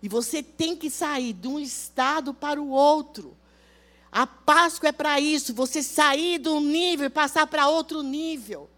E 0.02 0.08
você 0.08 0.42
tem 0.42 0.76
que 0.76 0.88
sair 0.88 1.32
de 1.32 1.48
um 1.48 1.58
estado 1.58 2.32
para 2.32 2.60
o 2.60 2.70
outro. 2.70 3.36
A 4.10 4.26
Páscoa 4.26 4.88
é 4.88 4.92
para 4.92 5.20
isso, 5.20 5.52
você 5.52 5.82
sair 5.82 6.38
de 6.38 6.48
um 6.48 6.60
nível 6.60 7.06
e 7.06 7.10
passar 7.10 7.46
para 7.46 7.68
outro 7.68 8.02
nível. 8.02 8.68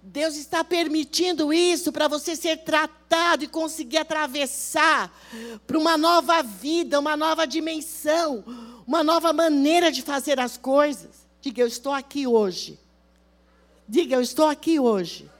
Deus 0.00 0.36
está 0.36 0.62
permitindo 0.62 1.52
isso 1.52 1.90
para 1.90 2.08
você 2.08 2.36
ser 2.36 2.58
tratado 2.58 3.42
e 3.42 3.48
conseguir 3.48 3.98
atravessar 3.98 5.10
para 5.66 5.78
uma 5.78 5.96
nova 5.96 6.42
vida, 6.42 7.00
uma 7.00 7.16
nova 7.16 7.46
dimensão, 7.46 8.44
uma 8.86 9.02
nova 9.02 9.32
maneira 9.32 9.90
de 9.90 10.02
fazer 10.02 10.38
as 10.38 10.58
coisas. 10.58 11.26
Diga, 11.40 11.62
eu 11.62 11.66
estou 11.66 11.92
aqui 11.92 12.26
hoje. 12.26 12.78
Diga, 13.88 14.16
eu 14.16 14.20
estou 14.20 14.46
aqui 14.46 14.78
hoje. 14.78 15.30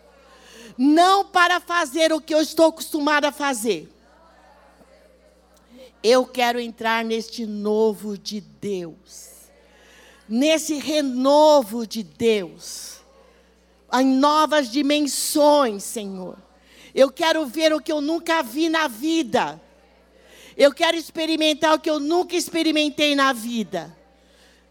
Não 0.76 1.24
para 1.24 1.60
fazer 1.60 2.12
o 2.12 2.20
que 2.20 2.34
eu 2.34 2.40
estou 2.40 2.66
acostumado 2.66 3.26
a 3.26 3.32
fazer, 3.32 3.88
eu 6.02 6.26
quero 6.26 6.60
entrar 6.60 7.04
neste 7.04 7.46
novo 7.46 8.18
de 8.18 8.40
Deus, 8.40 9.30
nesse 10.28 10.74
renovo 10.74 11.86
de 11.86 12.02
Deus, 12.02 12.98
em 13.92 14.04
novas 14.04 14.68
dimensões, 14.70 15.84
Senhor. 15.84 16.36
Eu 16.94 17.10
quero 17.10 17.46
ver 17.46 17.72
o 17.72 17.80
que 17.80 17.90
eu 17.90 18.00
nunca 18.00 18.42
vi 18.42 18.68
na 18.68 18.88
vida. 18.88 19.60
Eu 20.56 20.72
quero 20.72 20.96
experimentar 20.96 21.74
o 21.74 21.78
que 21.78 21.90
eu 21.90 21.98
nunca 21.98 22.36
experimentei 22.36 23.14
na 23.14 23.32
vida. 23.32 23.96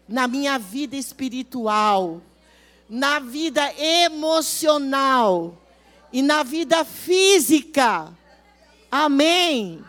Na 0.06 0.28
minha 0.28 0.58
vida 0.58 0.96
espiritual, 0.96 2.20
na 2.88 3.18
vida 3.18 3.72
emocional 3.78 5.63
e 6.14 6.22
na 6.22 6.44
vida 6.44 6.84
física. 6.84 8.16
Amém. 8.88 9.84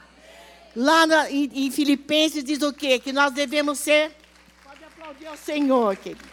Lá 0.76 1.06
na, 1.06 1.30
em, 1.30 1.52
em, 1.54 1.70
Filipenses 1.70 2.44
diz 2.44 2.64
o 2.64 2.74
quê? 2.74 2.98
Que 2.98 3.14
nós 3.14 3.32
devemos 3.32 3.78
ser. 3.78 4.12
Pode 4.64 4.84
aplaudir 4.84 5.28
ao 5.28 5.38
Senhor, 5.38 5.96
querido. 5.96 6.28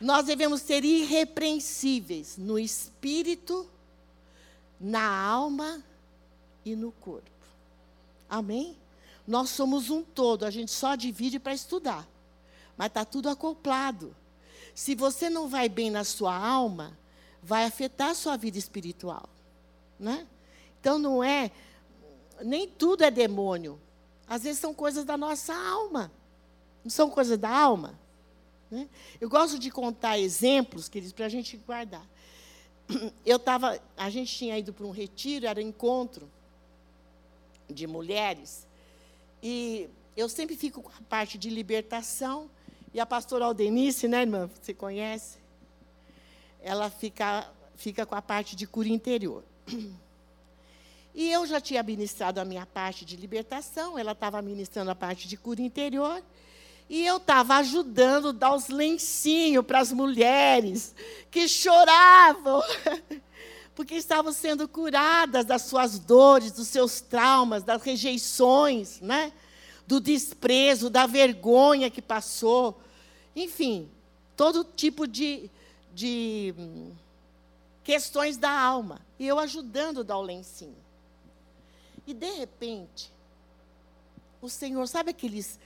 Nós 0.00 0.26
devemos 0.26 0.62
ser 0.62 0.84
irrepreensíveis 0.84 2.38
no 2.38 2.56
espírito, 2.56 3.68
na 4.78 5.10
alma 5.10 5.82
e 6.64 6.76
no 6.76 6.92
corpo. 6.92 7.28
Amém? 8.30 8.78
Nós 9.26 9.50
somos 9.50 9.90
um 9.90 10.04
todo, 10.04 10.44
a 10.44 10.52
gente 10.52 10.70
só 10.70 10.94
divide 10.94 11.40
para 11.40 11.52
estudar. 11.52 12.06
Mas 12.76 12.86
está 12.86 13.04
tudo 13.04 13.28
acoplado. 13.28 14.14
Se 14.72 14.94
você 14.94 15.28
não 15.28 15.48
vai 15.48 15.68
bem 15.68 15.90
na 15.90 16.04
sua 16.04 16.36
alma, 16.36 16.96
vai 17.46 17.64
afetar 17.64 18.10
a 18.10 18.14
sua 18.14 18.36
vida 18.36 18.58
espiritual. 18.58 19.28
Né? 19.98 20.26
Então 20.80 20.98
não 20.98 21.22
é 21.22 21.52
nem 22.42 22.68
tudo 22.68 23.04
é 23.04 23.10
demônio. 23.10 23.80
Às 24.26 24.42
vezes 24.42 24.58
são 24.58 24.74
coisas 24.74 25.04
da 25.04 25.16
nossa 25.16 25.54
alma. 25.54 26.10
Não 26.82 26.90
são 26.90 27.08
coisas 27.08 27.38
da 27.38 27.48
alma? 27.48 27.98
Né? 28.68 28.88
Eu 29.20 29.28
gosto 29.28 29.60
de 29.60 29.70
contar 29.70 30.18
exemplos, 30.18 30.88
queridos, 30.88 31.12
para 31.12 31.26
a 31.26 31.28
gente 31.28 31.56
guardar. 31.56 32.04
Eu 33.24 33.36
estava, 33.36 33.80
a 33.96 34.10
gente 34.10 34.34
tinha 34.34 34.58
ido 34.58 34.72
para 34.72 34.84
um 34.84 34.90
retiro, 34.90 35.46
era 35.46 35.60
um 35.60 35.62
encontro 35.62 36.28
de 37.68 37.86
mulheres, 37.86 38.64
e 39.42 39.90
eu 40.16 40.28
sempre 40.28 40.56
fico 40.56 40.80
com 40.80 40.90
a 40.90 41.02
parte 41.08 41.36
de 41.36 41.50
libertação, 41.50 42.48
e 42.94 43.00
a 43.00 43.04
pastora 43.04 43.44
Aldenice, 43.44 44.06
né, 44.06 44.20
irmã, 44.20 44.48
você 44.62 44.72
conhece? 44.72 45.38
Ela 46.66 46.90
fica, 46.90 47.48
fica 47.76 48.04
com 48.04 48.16
a 48.16 48.20
parte 48.20 48.56
de 48.56 48.66
cura 48.66 48.88
interior. 48.88 49.44
E 51.14 51.30
eu 51.30 51.46
já 51.46 51.60
tinha 51.60 51.82
ministrado 51.82 52.40
a 52.40 52.44
minha 52.44 52.66
parte 52.66 53.04
de 53.04 53.16
libertação, 53.16 53.98
ela 53.98 54.12
estava 54.12 54.42
ministrando 54.42 54.90
a 54.90 54.94
parte 54.94 55.28
de 55.28 55.36
cura 55.36 55.62
interior. 55.62 56.22
E 56.90 57.06
eu 57.06 57.18
estava 57.18 57.54
ajudando 57.56 58.28
a 58.28 58.32
dar 58.32 58.54
os 58.54 58.68
lencinhos 58.68 59.64
para 59.64 59.78
as 59.78 59.92
mulheres 59.92 60.94
que 61.30 61.48
choravam, 61.48 62.60
porque 63.74 63.94
estavam 63.94 64.32
sendo 64.32 64.68
curadas 64.68 65.44
das 65.44 65.62
suas 65.62 66.00
dores, 66.00 66.50
dos 66.50 66.68
seus 66.68 67.00
traumas, 67.00 67.62
das 67.62 67.82
rejeições, 67.82 69.00
né? 69.00 69.32
do 69.86 70.00
desprezo, 70.00 70.90
da 70.90 71.06
vergonha 71.06 71.88
que 71.88 72.02
passou. 72.02 72.78
Enfim, 73.34 73.88
todo 74.36 74.64
tipo 74.64 75.06
de, 75.06 75.48
de 75.96 76.54
hum, 76.58 76.92
questões 77.82 78.36
da 78.36 78.50
alma. 78.50 79.00
E 79.18 79.26
eu 79.26 79.38
ajudando 79.38 80.00
a 80.00 80.02
dar 80.02 80.18
o 80.18 80.22
lencinho. 80.22 80.76
E 82.06 82.12
de 82.12 82.30
repente, 82.32 83.10
o 84.42 84.48
Senhor, 84.48 84.86
sabe 84.86 85.10
aqueles 85.10 85.58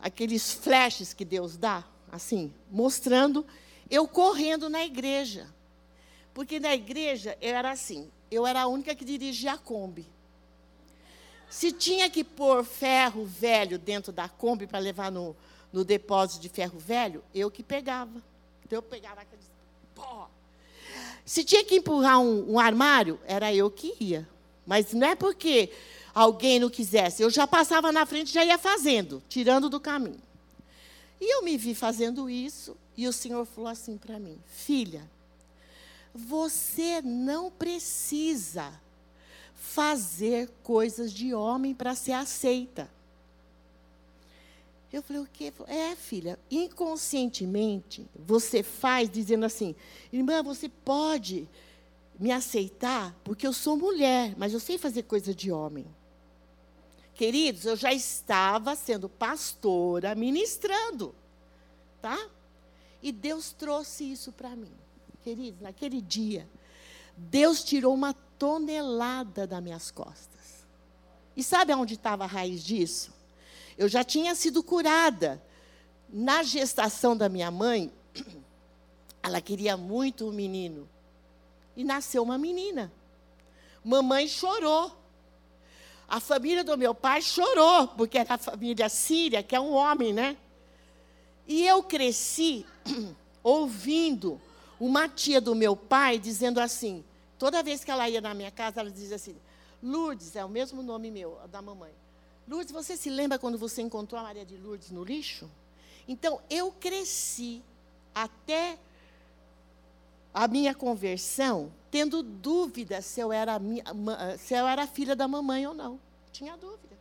aqueles 0.00 0.52
flashes 0.52 1.14
que 1.14 1.24
Deus 1.24 1.56
dá, 1.56 1.82
assim, 2.12 2.52
mostrando 2.70 3.46
eu 3.90 4.08
correndo 4.08 4.68
na 4.68 4.84
igreja. 4.84 5.46
Porque 6.34 6.58
na 6.58 6.74
igreja 6.74 7.36
eu 7.40 7.54
era 7.54 7.70
assim, 7.70 8.10
eu 8.30 8.46
era 8.46 8.62
a 8.62 8.66
única 8.66 8.94
que 8.94 9.04
dirigia 9.04 9.52
a 9.52 9.58
Kombi. 9.58 10.06
Se 11.48 11.70
tinha 11.70 12.10
que 12.10 12.24
pôr 12.24 12.64
ferro 12.64 13.24
velho 13.24 13.78
dentro 13.78 14.12
da 14.12 14.28
Kombi 14.28 14.66
para 14.66 14.78
levar 14.78 15.12
no, 15.12 15.36
no 15.72 15.84
depósito 15.84 16.40
de 16.40 16.48
ferro 16.48 16.78
velho, 16.78 17.22
eu 17.34 17.50
que 17.50 17.62
pegava. 17.62 18.22
Então 18.64 18.78
eu 18.78 18.82
pegava 18.82 19.20
aqueles. 19.20 19.55
Pó. 19.96 20.30
Se 21.24 21.42
tinha 21.42 21.64
que 21.64 21.74
empurrar 21.74 22.20
um, 22.20 22.52
um 22.52 22.60
armário, 22.60 23.18
era 23.26 23.52
eu 23.52 23.68
que 23.68 23.94
ia. 23.98 24.28
Mas 24.64 24.92
não 24.92 25.06
é 25.06 25.16
porque 25.16 25.72
alguém 26.14 26.60
não 26.60 26.70
quisesse. 26.70 27.22
Eu 27.22 27.30
já 27.30 27.46
passava 27.46 27.90
na 27.90 28.06
frente, 28.06 28.32
já 28.32 28.44
ia 28.44 28.58
fazendo, 28.58 29.22
tirando 29.28 29.68
do 29.68 29.80
caminho. 29.80 30.22
E 31.20 31.34
eu 31.34 31.42
me 31.42 31.56
vi 31.56 31.74
fazendo 31.74 32.30
isso, 32.30 32.76
e 32.96 33.08
o 33.08 33.12
Senhor 33.12 33.44
falou 33.46 33.70
assim 33.70 33.96
para 33.96 34.18
mim: 34.18 34.38
Filha, 34.46 35.10
você 36.14 37.00
não 37.02 37.50
precisa 37.50 38.72
fazer 39.54 40.50
coisas 40.62 41.12
de 41.12 41.34
homem 41.34 41.74
para 41.74 41.94
ser 41.94 42.12
aceita. 42.12 42.88
Eu 44.96 45.02
falei, 45.02 45.20
o 45.20 45.28
quê? 45.30 45.52
É, 45.66 45.94
filha, 45.94 46.38
inconscientemente 46.50 48.08
você 48.14 48.62
faz 48.62 49.10
dizendo 49.10 49.44
assim, 49.44 49.76
irmã, 50.10 50.42
você 50.42 50.70
pode 50.70 51.46
me 52.18 52.32
aceitar 52.32 53.14
porque 53.22 53.46
eu 53.46 53.52
sou 53.52 53.76
mulher, 53.76 54.34
mas 54.38 54.54
eu 54.54 54.58
sei 54.58 54.78
fazer 54.78 55.02
coisa 55.02 55.34
de 55.34 55.52
homem. 55.52 55.86
Queridos, 57.12 57.66
eu 57.66 57.76
já 57.76 57.92
estava 57.92 58.74
sendo 58.74 59.06
pastora, 59.06 60.14
ministrando, 60.14 61.14
tá? 62.00 62.18
E 63.02 63.12
Deus 63.12 63.52
trouxe 63.52 64.10
isso 64.10 64.32
para 64.32 64.56
mim. 64.56 64.72
Queridos, 65.22 65.60
naquele 65.60 66.00
dia, 66.00 66.48
Deus 67.14 67.62
tirou 67.62 67.92
uma 67.92 68.14
tonelada 68.38 69.46
das 69.46 69.62
minhas 69.62 69.90
costas. 69.90 70.66
E 71.36 71.42
sabe 71.44 71.70
aonde 71.70 71.92
estava 71.92 72.24
a 72.24 72.26
raiz 72.26 72.64
disso? 72.64 73.14
Eu 73.76 73.88
já 73.88 74.02
tinha 74.02 74.34
sido 74.34 74.62
curada. 74.62 75.42
Na 76.08 76.42
gestação 76.42 77.16
da 77.16 77.28
minha 77.28 77.50
mãe, 77.50 77.92
ela 79.22 79.40
queria 79.40 79.76
muito 79.76 80.28
um 80.28 80.32
menino. 80.32 80.88
E 81.76 81.84
nasceu 81.84 82.22
uma 82.22 82.38
menina. 82.38 82.92
Mamãe 83.84 84.28
chorou. 84.28 84.96
A 86.08 86.20
família 86.20 86.62
do 86.62 86.78
meu 86.78 86.94
pai 86.94 87.20
chorou, 87.20 87.88
porque 87.88 88.16
era 88.18 88.34
a 88.34 88.38
família 88.38 88.88
síria, 88.88 89.42
que 89.42 89.56
é 89.56 89.60
um 89.60 89.72
homem, 89.72 90.12
né? 90.12 90.36
E 91.46 91.66
eu 91.66 91.82
cresci 91.82 92.64
ouvindo 93.42 94.40
uma 94.78 95.08
tia 95.08 95.40
do 95.40 95.54
meu 95.54 95.76
pai 95.76 96.18
dizendo 96.18 96.60
assim: 96.60 97.04
toda 97.38 97.62
vez 97.62 97.84
que 97.84 97.90
ela 97.90 98.08
ia 98.08 98.20
na 98.20 98.34
minha 98.34 98.50
casa, 98.50 98.80
ela 98.80 98.90
dizia 98.90 99.16
assim: 99.16 99.36
Lourdes, 99.82 100.36
é 100.36 100.44
o 100.44 100.48
mesmo 100.48 100.82
nome 100.82 101.10
meu, 101.10 101.38
da 101.50 101.60
mamãe. 101.60 101.92
Lourdes, 102.48 102.72
você 102.72 102.96
se 102.96 103.10
lembra 103.10 103.38
quando 103.38 103.58
você 103.58 103.82
encontrou 103.82 104.20
a 104.20 104.24
Maria 104.24 104.44
de 104.44 104.56
Lourdes 104.56 104.90
no 104.90 105.02
lixo? 105.02 105.50
Então, 106.06 106.40
eu 106.48 106.70
cresci 106.70 107.60
até 108.14 108.78
a 110.32 110.46
minha 110.46 110.74
conversão 110.74 111.72
tendo 111.90 112.22
dúvida 112.22 113.02
se 113.02 113.20
eu 113.20 113.32
era, 113.32 113.60
se 114.38 114.54
eu 114.54 114.66
era 114.68 114.86
filha 114.86 115.16
da 115.16 115.26
mamãe 115.26 115.66
ou 115.66 115.74
não. 115.74 115.98
Tinha 116.30 116.56
dúvida. 116.56 116.96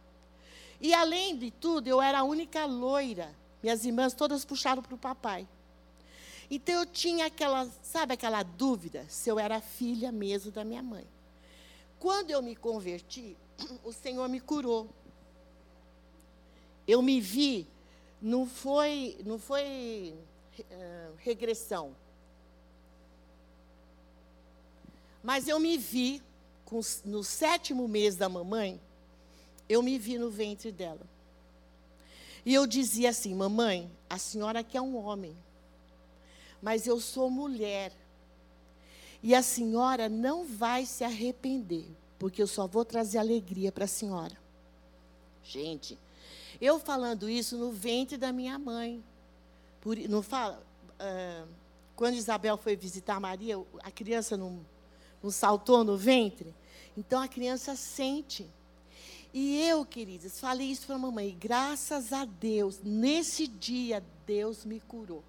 E, 0.82 0.94
além 0.94 1.38
de 1.38 1.52
tudo, 1.52 1.88
eu 1.88 2.02
era 2.02 2.20
a 2.20 2.24
única 2.24 2.66
loira. 2.66 3.36
Minhas 3.62 3.86
irmãs 3.86 4.14
todas 4.14 4.44
puxaram 4.44 4.82
para 4.82 4.96
o 4.96 4.98
papai. 4.98 5.48
Então, 6.50 6.76
eu 6.76 6.86
tinha 6.88 7.28
aquela, 7.28 7.70
sabe 7.84 8.14
aquela 8.14 8.42
dúvida 8.42 9.06
se 9.10 9.30
eu 9.30 9.38
era 9.38 9.62
filha 9.62 10.12
mesmo 10.12 10.52
da 10.52 10.64
minha 10.64 10.82
mãe. 10.82 11.06
Quando 12.00 12.32
eu 12.32 12.42
me 12.42 12.56
converti, 12.56 13.38
o 13.84 13.94
Senhor 13.94 14.28
me 14.28 14.40
curou 14.40 14.90
eu 16.88 17.02
me 17.02 17.20
vi, 17.20 17.68
não 18.22 18.46
foi, 18.46 19.18
não 19.26 19.40
foi 19.40 20.14
uh, 20.60 21.16
regressão. 21.18 21.96
Mas 25.24 25.48
eu 25.48 25.60
me 25.60 25.78
vi, 25.78 26.22
com, 26.64 26.80
no 27.04 27.24
sétimo 27.24 27.88
mês 27.88 28.16
da 28.16 28.30
mamãe, 28.30 28.80
eu 29.68 29.82
me 29.82 29.98
vi 29.98 30.18
no 30.18 30.30
ventre 30.30 30.72
dela. 30.72 31.02
E 32.46 32.54
eu 32.54 32.68
dizia 32.68 33.10
assim: 33.10 33.34
Mamãe, 33.34 33.92
a 34.08 34.20
senhora 34.20 34.64
quer 34.64 34.82
um 34.82 34.96
homem, 34.96 35.36
mas 36.62 36.86
eu 36.86 37.00
sou 37.00 37.30
mulher. 37.30 37.92
E 39.24 39.34
a 39.34 39.42
senhora 39.42 40.08
não 40.08 40.46
vai 40.46 40.86
se 40.86 41.04
arrepender, 41.04 41.88
porque 42.20 42.40
eu 42.40 42.46
só 42.46 42.68
vou 42.68 42.86
trazer 42.86 43.18
alegria 43.18 43.72
para 43.72 43.86
a 43.86 43.88
senhora. 43.88 44.38
Gente, 45.44 45.98
eu 46.62 46.80
falando 46.80 47.30
isso 47.30 47.58
no 47.58 47.72
ventre 47.72 48.18
da 48.18 48.32
minha 48.32 48.58
mãe. 48.58 49.04
Por, 49.82 49.98
não 50.10 50.22
fala? 50.22 50.62
Uh, 51.00 51.48
quando 51.96 52.16
Isabel 52.16 52.58
foi 52.58 52.76
visitar 52.76 53.20
Maria, 53.20 53.56
a 53.84 53.92
criança 53.92 54.36
não, 54.36 54.66
não 55.22 55.32
saltou 55.32 55.84
no 55.84 55.98
ventre? 55.98 56.54
Então 56.98 57.22
a 57.22 57.28
criança 57.28 57.76
sente. 57.76 58.50
E 59.34 59.62
eu, 59.68 59.86
queridas, 59.86 60.40
falei 60.40 60.68
isso 60.68 60.86
para 60.86 60.96
a 60.96 61.00
mamãe. 61.00 61.36
Graças 61.38 62.14
a 62.14 62.24
Deus, 62.24 62.80
nesse 62.82 63.48
dia, 63.48 64.04
Deus 64.26 64.64
me 64.64 64.80
curou. 64.80 65.24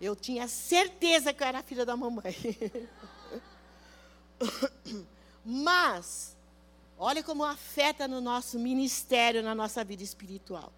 Eu 0.00 0.14
tinha 0.14 0.46
certeza 0.46 1.32
que 1.32 1.42
eu 1.42 1.46
era 1.48 1.62
filha 1.62 1.84
da 1.84 1.96
mamãe. 1.96 2.36
Mas, 5.44 6.35
Olha 6.98 7.22
como 7.22 7.44
afeta 7.44 8.08
no 8.08 8.20
nosso 8.20 8.58
ministério, 8.58 9.42
na 9.42 9.54
nossa 9.54 9.84
vida 9.84 10.02
espiritual. 10.02 10.72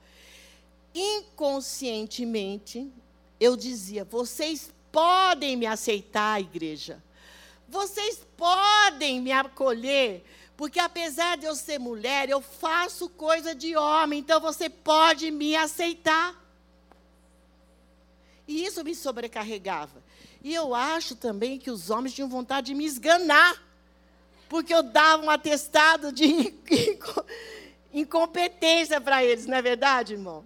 Inconscientemente, 0.95 2.93
eu 3.39 3.57
dizia: 3.57 4.05
vocês 4.05 4.73
podem 4.91 5.57
me 5.57 5.67
aceitar, 5.67 6.41
igreja. 6.41 7.03
Vocês 7.69 8.27
podem 8.37 9.21
me 9.21 9.31
acolher, 9.31 10.25
porque 10.57 10.81
apesar 10.81 11.37
de 11.37 11.45
eu 11.45 11.55
ser 11.55 11.79
mulher, 11.79 12.29
eu 12.29 12.41
faço 12.41 13.09
coisa 13.11 13.55
de 13.55 13.77
homem, 13.77 14.21
então 14.21 14.41
você 14.41 14.69
pode 14.71 15.31
me 15.31 15.55
aceitar. 15.55 16.35
E 18.47 18.65
isso 18.65 18.83
me 18.83 18.95
sobrecarregava. 18.95 20.03
E 20.43 20.55
eu 20.55 20.75
acho 20.75 21.15
também 21.15 21.59
que 21.59 21.71
os 21.71 21.91
homens 21.91 22.15
tinham 22.15 22.29
vontade 22.29 22.69
de 22.69 22.75
me 22.75 22.87
esganar 22.87 23.68
porque 24.49 24.73
eu 24.73 24.83
dava 24.83 25.23
um 25.23 25.31
atestado 25.31 26.11
de 26.13 26.27
incompetência 27.93 29.01
para 29.01 29.25
eles, 29.25 29.47
não 29.47 29.57
é 29.57 29.63
verdade, 29.63 30.15
irmão? 30.15 30.45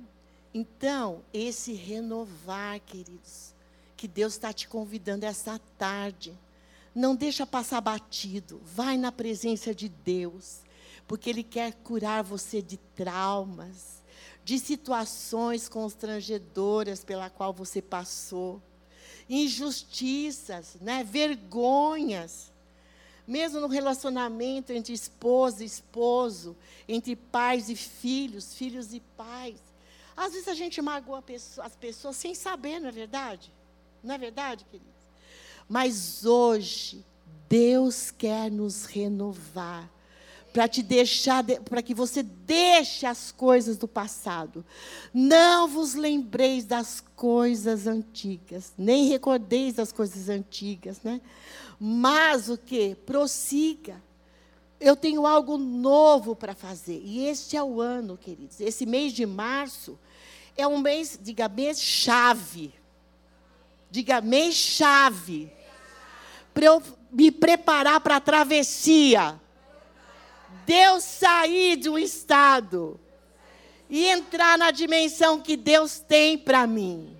Então, 0.52 1.22
esse 1.32 1.72
renovar, 1.72 2.80
queridos, 2.80 3.54
que 3.96 4.06
Deus 4.06 4.34
está 4.34 4.52
te 4.52 4.68
convidando 4.68 5.24
essa 5.24 5.58
tarde. 5.78 6.38
Não 6.94 7.14
deixa 7.14 7.46
passar 7.46 7.80
batido. 7.80 8.60
Vai 8.64 8.98
na 8.98 9.10
presença 9.10 9.74
de 9.74 9.88
Deus, 9.88 10.60
porque 11.08 11.30
Ele 11.30 11.42
quer 11.42 11.72
curar 11.72 12.22
você 12.22 12.60
de 12.60 12.76
traumas, 12.76 14.02
de 14.44 14.58
situações 14.58 15.68
constrangedoras 15.68 17.02
pela 17.02 17.30
qual 17.30 17.52
você 17.52 17.80
passou, 17.80 18.60
injustiças, 19.30 20.76
né, 20.80 21.02
vergonhas 21.02 22.51
mesmo 23.26 23.60
no 23.60 23.68
relacionamento 23.68 24.72
entre 24.72 24.92
esposa 24.92 25.62
e 25.62 25.66
esposo, 25.66 26.56
entre 26.88 27.14
pais 27.16 27.68
e 27.68 27.76
filhos, 27.76 28.54
filhos 28.54 28.92
e 28.92 29.00
pais. 29.16 29.60
Às 30.16 30.32
vezes 30.32 30.48
a 30.48 30.54
gente 30.54 30.80
magoa 30.82 31.24
as 31.58 31.76
pessoas 31.76 32.16
sem 32.16 32.34
saber, 32.34 32.80
não 32.80 32.88
é 32.88 32.92
verdade? 32.92 33.52
Não 34.02 34.14
é 34.14 34.18
verdade, 34.18 34.64
queridos? 34.64 34.92
Mas 35.68 36.24
hoje, 36.24 37.04
Deus 37.48 38.10
quer 38.10 38.50
nos 38.50 38.84
renovar 38.84 39.88
para 40.52 40.68
te 40.68 40.82
deixar, 40.82 41.42
para 41.64 41.82
que 41.82 41.94
você 41.94 42.22
deixe 42.22 43.06
as 43.06 43.32
coisas 43.32 43.76
do 43.76 43.88
passado. 43.88 44.64
Não 45.12 45.66
vos 45.66 45.94
lembreis 45.94 46.64
das 46.64 47.02
coisas 47.16 47.86
antigas, 47.86 48.72
nem 48.76 49.08
recordeis 49.08 49.74
das 49.74 49.92
coisas 49.92 50.28
antigas, 50.28 51.00
né? 51.02 51.20
Mas 51.80 52.48
o 52.50 52.58
que? 52.58 52.94
Prossiga. 52.94 54.00
Eu 54.78 54.94
tenho 54.94 55.26
algo 55.26 55.56
novo 55.56 56.36
para 56.36 56.54
fazer. 56.54 57.00
E 57.04 57.26
este 57.26 57.56
é 57.56 57.62
o 57.62 57.80
ano, 57.80 58.16
queridos. 58.16 58.60
Esse 58.60 58.84
mês 58.84 59.12
de 59.12 59.24
março 59.24 59.98
é 60.56 60.66
um 60.66 60.78
mês, 60.78 61.18
diga, 61.22 61.48
mês 61.48 61.80
chave. 61.80 62.74
Diga, 63.90 64.20
mês 64.20 64.54
chave. 64.54 65.50
Para 66.52 66.66
eu 66.66 66.82
me 67.10 67.30
preparar 67.30 68.00
para 68.00 68.16
a 68.16 68.20
travessia. 68.20 69.40
Deus 70.66 71.04
sair 71.04 71.76
de 71.76 71.88
um 71.88 71.98
estado 71.98 72.98
e 73.88 74.06
entrar 74.06 74.56
na 74.56 74.70
dimensão 74.70 75.40
que 75.40 75.56
Deus 75.56 76.00
tem 76.00 76.38
para 76.38 76.66
mim. 76.66 77.16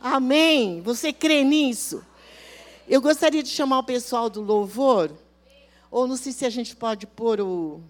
Amém? 0.00 0.80
Você 0.82 1.12
crê 1.12 1.42
nisso? 1.42 2.04
Eu 2.88 3.00
gostaria 3.00 3.42
de 3.42 3.48
chamar 3.48 3.80
o 3.80 3.84
pessoal 3.84 4.30
do 4.30 4.40
louvor, 4.40 5.10
ou 5.90 6.06
não 6.06 6.16
sei 6.16 6.32
se 6.32 6.44
a 6.44 6.50
gente 6.50 6.76
pode 6.76 7.06
pôr 7.06 7.40
o. 7.40 7.80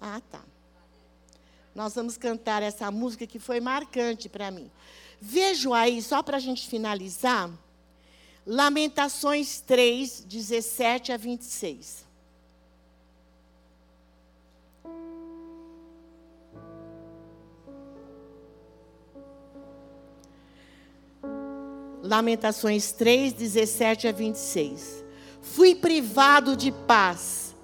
Ah, 0.00 0.20
tá. 0.30 0.40
Nós 1.74 1.94
vamos 1.94 2.16
cantar 2.16 2.62
essa 2.62 2.90
música 2.90 3.26
que 3.26 3.38
foi 3.38 3.60
marcante 3.60 4.28
para 4.28 4.50
mim. 4.50 4.70
Vejo 5.20 5.72
aí, 5.72 6.02
só 6.02 6.22
para 6.22 6.36
a 6.36 6.40
gente 6.40 6.68
finalizar, 6.68 7.50
Lamentações 8.46 9.60
3, 9.60 10.20
17 10.28 11.12
a 11.12 11.16
26. 11.16 12.04
Lamentações 22.04 22.92
3, 22.92 23.32
17 23.32 24.08
a 24.08 24.12
26. 24.12 25.02
Fui 25.40 25.74
privado 25.74 26.54
de 26.54 26.70
paz, 26.70 27.54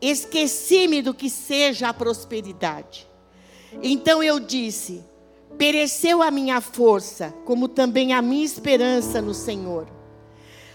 esqueci-me 0.00 1.02
do 1.02 1.12
que 1.12 1.28
seja 1.28 1.90
a 1.90 1.92
prosperidade. 1.92 3.06
Então 3.82 4.22
eu 4.22 4.40
disse: 4.40 5.04
pereceu 5.58 6.22
a 6.22 6.30
minha 6.30 6.62
força, 6.62 7.34
como 7.44 7.68
também 7.68 8.14
a 8.14 8.22
minha 8.22 8.42
esperança 8.42 9.20
no 9.20 9.34
Senhor. 9.34 9.86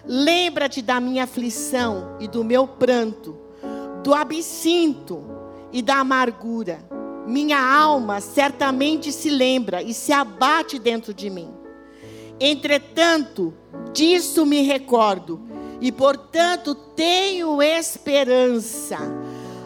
Lembra-te 0.06 0.84
da 0.84 1.00
minha 1.00 1.24
aflição 1.24 2.18
e 2.20 2.28
do 2.28 2.44
meu 2.44 2.68
pranto, 2.68 3.36
do 4.04 4.14
absinto 4.14 5.24
e 5.74 5.82
da 5.82 5.96
amargura. 5.96 6.78
Minha 7.26 7.60
alma 7.60 8.22
certamente 8.22 9.12
se 9.12 9.32
lembra 9.32 9.82
e 9.82 9.96
se 9.96 10.14
abate 10.14 10.78
dentro 10.78 11.12
de 11.12 11.28
mim. 11.32 11.65
Entretanto, 12.40 13.54
disso 13.94 14.46
me 14.46 14.62
recordo, 14.62 15.40
e 15.80 15.92
portanto 15.92 16.76
tenho 16.76 17.62
esperança. 17.62 18.98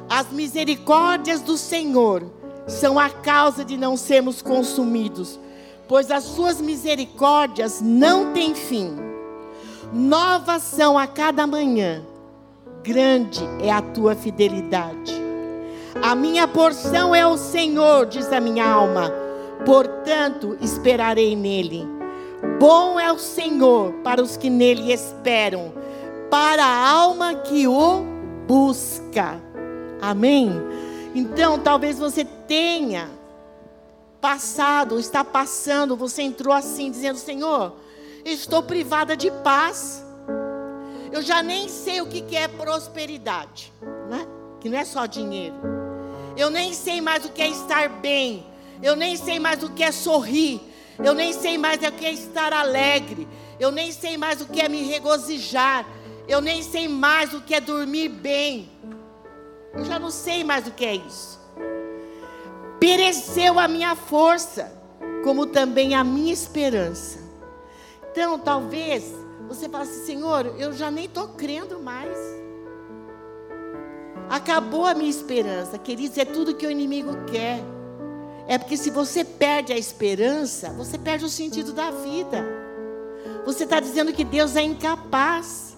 As 0.10 0.32
misericórdias 0.32 1.42
do 1.42 1.58
Senhor 1.58 2.26
são 2.68 3.00
a 3.00 3.10
causa 3.10 3.66
de 3.66 3.78
não 3.78 3.98
sermos 3.98 4.42
consumidos, 4.42 5.40
pois 5.88 6.12
as 6.12 6.24
suas 6.24 6.62
misericórdias 6.62 7.82
não 7.82 8.34
têm 8.34 8.54
fim. 8.54 8.96
Novas 9.92 10.62
são 10.62 10.98
a 10.98 11.08
cada 11.08 11.48
manhã, 11.48 12.04
grande 12.84 13.42
é 13.62 13.72
a 13.72 13.82
tua 13.82 14.16
fidelidade. 14.16 15.14
A 16.02 16.14
minha 16.14 16.48
porção 16.48 17.16
é 17.16 17.26
o 17.26 17.38
Senhor, 17.38 18.06
diz 18.06 18.32
a 18.32 18.40
minha 18.40 18.68
alma, 18.70 19.12
portanto 19.66 20.56
esperarei 20.62 21.36
nele. 21.36 21.99
Bom 22.58 23.00
é 23.00 23.12
o 23.12 23.20
Senhor 23.20 23.94
para 24.04 24.22
os 24.22 24.38
que 24.38 24.50
nele 24.50 24.92
esperam, 24.92 25.74
para 26.30 26.64
a 26.64 26.90
alma 26.90 27.36
que 27.36 27.68
o 27.68 28.04
busca. 28.48 29.42
Amém? 30.02 30.52
Então, 31.14 31.60
talvez 31.60 32.00
você 32.00 32.24
tenha 32.24 33.10
passado, 34.22 35.00
está 35.00 35.24
passando, 35.24 35.96
você 35.96 36.22
entrou 36.22 36.54
assim, 36.54 36.90
dizendo: 36.92 37.18
Senhor, 37.18 37.74
estou 38.24 38.64
privada 38.64 39.16
de 39.16 39.32
paz. 39.32 40.06
Eu 41.12 41.22
já 41.22 41.42
nem 41.42 41.68
sei 41.68 42.02
o 42.02 42.08
que 42.08 42.36
é 42.36 42.48
prosperidade, 42.48 43.74
né? 44.10 44.28
que 44.60 44.70
não 44.70 44.78
é 44.78 44.86
só 44.86 45.06
dinheiro. 45.06 45.56
Eu 46.38 46.50
nem 46.50 46.74
sei 46.74 47.02
mais 47.02 47.26
o 47.26 47.30
que 47.30 47.42
é 47.42 47.50
estar 47.50 47.90
bem. 47.90 48.46
Eu 48.82 48.96
nem 48.96 49.16
sei 49.18 49.40
mais 49.40 49.64
o 49.64 49.70
que 49.70 49.84
é 49.84 49.92
sorrir. 49.92 50.62
Eu 51.04 51.14
nem 51.14 51.32
sei 51.32 51.58
mais 51.58 51.82
o 51.82 51.92
que 51.92 52.06
é 52.06 52.12
estar 52.12 52.52
alegre. 52.52 53.28
Eu 53.60 53.72
nem 53.72 53.92
sei 53.92 54.18
mais 54.18 54.42
o 54.42 54.46
que 54.48 54.62
é 54.62 54.68
me 54.68 54.84
regozijar. 54.84 55.86
Eu 56.28 56.42
nem 56.42 56.62
sei 56.62 56.88
mais 56.88 57.34
o 57.34 57.42
que 57.42 57.56
é 57.56 57.62
dormir 57.62 58.10
bem. 58.10 58.70
Eu 59.74 59.86
já 59.86 59.98
não 59.98 60.12
sei 60.12 60.44
mais 60.44 60.68
o 60.68 60.72
que 60.72 60.86
é 60.86 60.96
isso. 60.96 61.40
Pereceu 62.80 63.60
a 63.60 63.68
minha 63.68 63.96
força, 63.96 64.72
como 65.24 65.46
também 65.46 65.96
a 65.96 66.04
minha 66.04 66.34
esperança. 66.34 67.20
Então, 68.12 68.40
talvez 68.40 69.14
você 69.48 69.68
fale 69.68 69.84
assim, 69.84 70.06
Senhor, 70.06 70.46
eu 70.58 70.74
já 70.74 70.92
nem 70.92 71.06
estou 71.06 71.30
crendo 71.30 71.80
mais. 71.80 72.18
Acabou 74.30 74.86
a 74.86 74.94
minha 74.94 75.10
esperança. 75.10 75.78
Queridos, 75.78 76.18
é 76.18 76.26
tudo 76.26 76.56
que 76.56 76.68
o 76.68 76.72
inimigo 76.72 77.26
quer. 77.26 77.64
É 78.50 78.58
porque 78.58 78.76
se 78.76 78.90
você 78.90 79.24
perde 79.24 79.72
a 79.72 79.78
esperança, 79.78 80.72
você 80.72 80.98
perde 80.98 81.24
o 81.24 81.30
sentido 81.30 81.72
da 81.72 81.92
vida. 81.92 82.44
Você 83.46 83.64
está 83.64 83.80
dizendo 83.80 84.12
que 84.12 84.24
Deus 84.24 84.56
é 84.56 84.64
incapaz. 84.64 85.78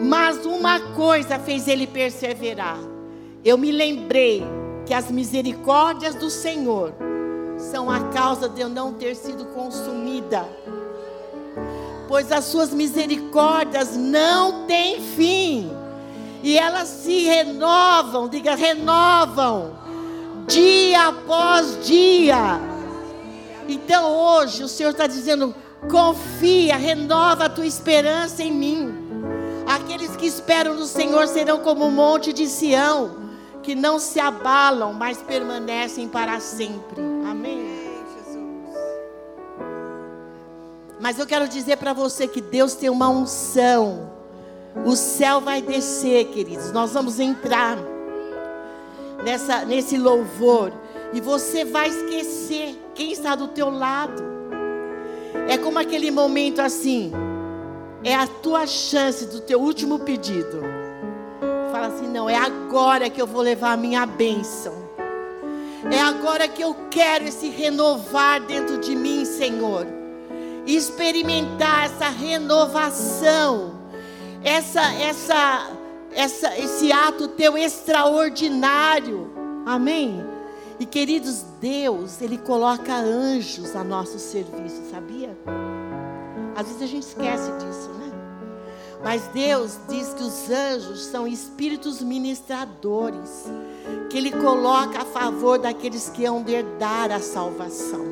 Mas 0.00 0.46
uma 0.46 0.78
coisa 0.94 1.40
fez 1.40 1.66
ele 1.66 1.88
perseverar. 1.88 2.78
Eu 3.44 3.58
me 3.58 3.72
lembrei 3.72 4.44
que 4.86 4.94
as 4.94 5.10
misericórdias 5.10 6.14
do 6.14 6.30
Senhor 6.30 6.94
são 7.58 7.90
a 7.90 7.98
causa 8.10 8.48
de 8.48 8.60
eu 8.60 8.68
não 8.68 8.94
ter 8.94 9.16
sido 9.16 9.46
consumida. 9.46 10.48
Pois 12.06 12.30
as 12.30 12.44
suas 12.44 12.72
misericórdias 12.72 13.96
não 13.96 14.66
têm 14.66 15.00
fim. 15.00 15.68
E 16.44 16.56
elas 16.56 16.86
se 16.86 17.24
renovam, 17.24 18.28
diga, 18.28 18.54
renovam, 18.54 19.79
dia 20.50 21.08
após 21.08 21.78
dia. 21.86 22.60
Então 23.68 24.12
hoje 24.12 24.64
o 24.64 24.68
Senhor 24.68 24.90
está 24.90 25.06
dizendo: 25.06 25.54
confia, 25.88 26.76
renova 26.76 27.44
a 27.44 27.48
tua 27.48 27.66
esperança 27.66 28.42
em 28.42 28.52
mim. 28.52 28.94
Aqueles 29.66 30.16
que 30.16 30.26
esperam 30.26 30.74
no 30.74 30.84
Senhor 30.84 31.28
serão 31.28 31.60
como 31.60 31.86
o 31.86 31.92
monte 31.92 32.32
de 32.32 32.48
Sião, 32.48 33.16
que 33.62 33.74
não 33.74 34.00
se 34.00 34.18
abalam, 34.18 34.92
mas 34.92 35.18
permanecem 35.18 36.08
para 36.08 36.40
sempre. 36.40 37.00
Amém. 37.28 37.70
Mas 41.00 41.18
eu 41.18 41.26
quero 41.26 41.48
dizer 41.48 41.78
para 41.78 41.94
você 41.94 42.26
que 42.28 42.42
Deus 42.42 42.74
tem 42.74 42.90
uma 42.90 43.08
unção. 43.08 44.10
O 44.84 44.94
céu 44.94 45.40
vai 45.40 45.62
descer, 45.62 46.26
queridos. 46.26 46.72
Nós 46.72 46.92
vamos 46.92 47.18
entrar 47.18 47.78
nessa, 49.24 49.64
nesse 49.64 49.96
louvor. 49.96 50.72
E 51.12 51.20
você 51.20 51.64
vai 51.64 51.88
esquecer 51.88 52.76
quem 52.94 53.12
está 53.12 53.34
do 53.34 53.48
teu 53.48 53.70
lado. 53.70 54.22
É 55.48 55.56
como 55.58 55.78
aquele 55.78 56.10
momento 56.10 56.60
assim 56.60 57.12
é 58.02 58.14
a 58.14 58.26
tua 58.26 58.66
chance 58.66 59.26
do 59.26 59.40
teu 59.40 59.60
último 59.60 59.98
pedido. 60.00 60.62
Fala 61.70 61.88
assim: 61.88 62.08
não, 62.08 62.28
é 62.28 62.36
agora 62.36 63.10
que 63.10 63.20
eu 63.20 63.26
vou 63.26 63.42
levar 63.42 63.72
a 63.72 63.76
minha 63.76 64.06
bênção. 64.06 64.90
É 65.90 66.00
agora 66.00 66.46
que 66.46 66.62
eu 66.62 66.74
quero 66.90 67.24
esse 67.24 67.48
renovar 67.48 68.40
dentro 68.42 68.78
de 68.78 68.94
mim, 68.94 69.24
Senhor. 69.24 69.86
Experimentar 70.66 71.86
essa 71.86 72.08
renovação, 72.08 73.78
essa, 74.44 74.92
essa, 74.94 75.70
essa, 76.12 76.58
esse 76.58 76.92
ato 76.92 77.28
teu 77.28 77.56
extraordinário. 77.56 79.30
Amém? 79.66 80.24
E 80.78 80.86
queridos, 80.86 81.44
Deus, 81.60 82.22
Ele 82.22 82.38
coloca 82.38 82.94
anjos 82.94 83.76
a 83.76 83.84
nosso 83.84 84.18
serviço, 84.18 84.82
sabia? 84.90 85.36
Às 86.56 86.66
vezes 86.66 86.82
a 86.82 86.86
gente 86.86 87.02
esquece 87.02 87.50
disso, 87.52 87.90
né? 87.98 88.10
Mas 89.02 89.22
Deus 89.28 89.78
diz 89.88 90.12
que 90.14 90.22
os 90.22 90.50
anjos 90.50 91.04
são 91.04 91.26
espíritos 91.26 92.02
ministradores, 92.02 93.44
que 94.08 94.16
Ele 94.16 94.30
coloca 94.30 95.02
a 95.02 95.04
favor 95.04 95.58
daqueles 95.58 96.08
que 96.08 96.24
hão 96.24 96.42
de 96.42 96.54
herdar 96.54 97.10
a 97.10 97.20
salvação. 97.20 98.04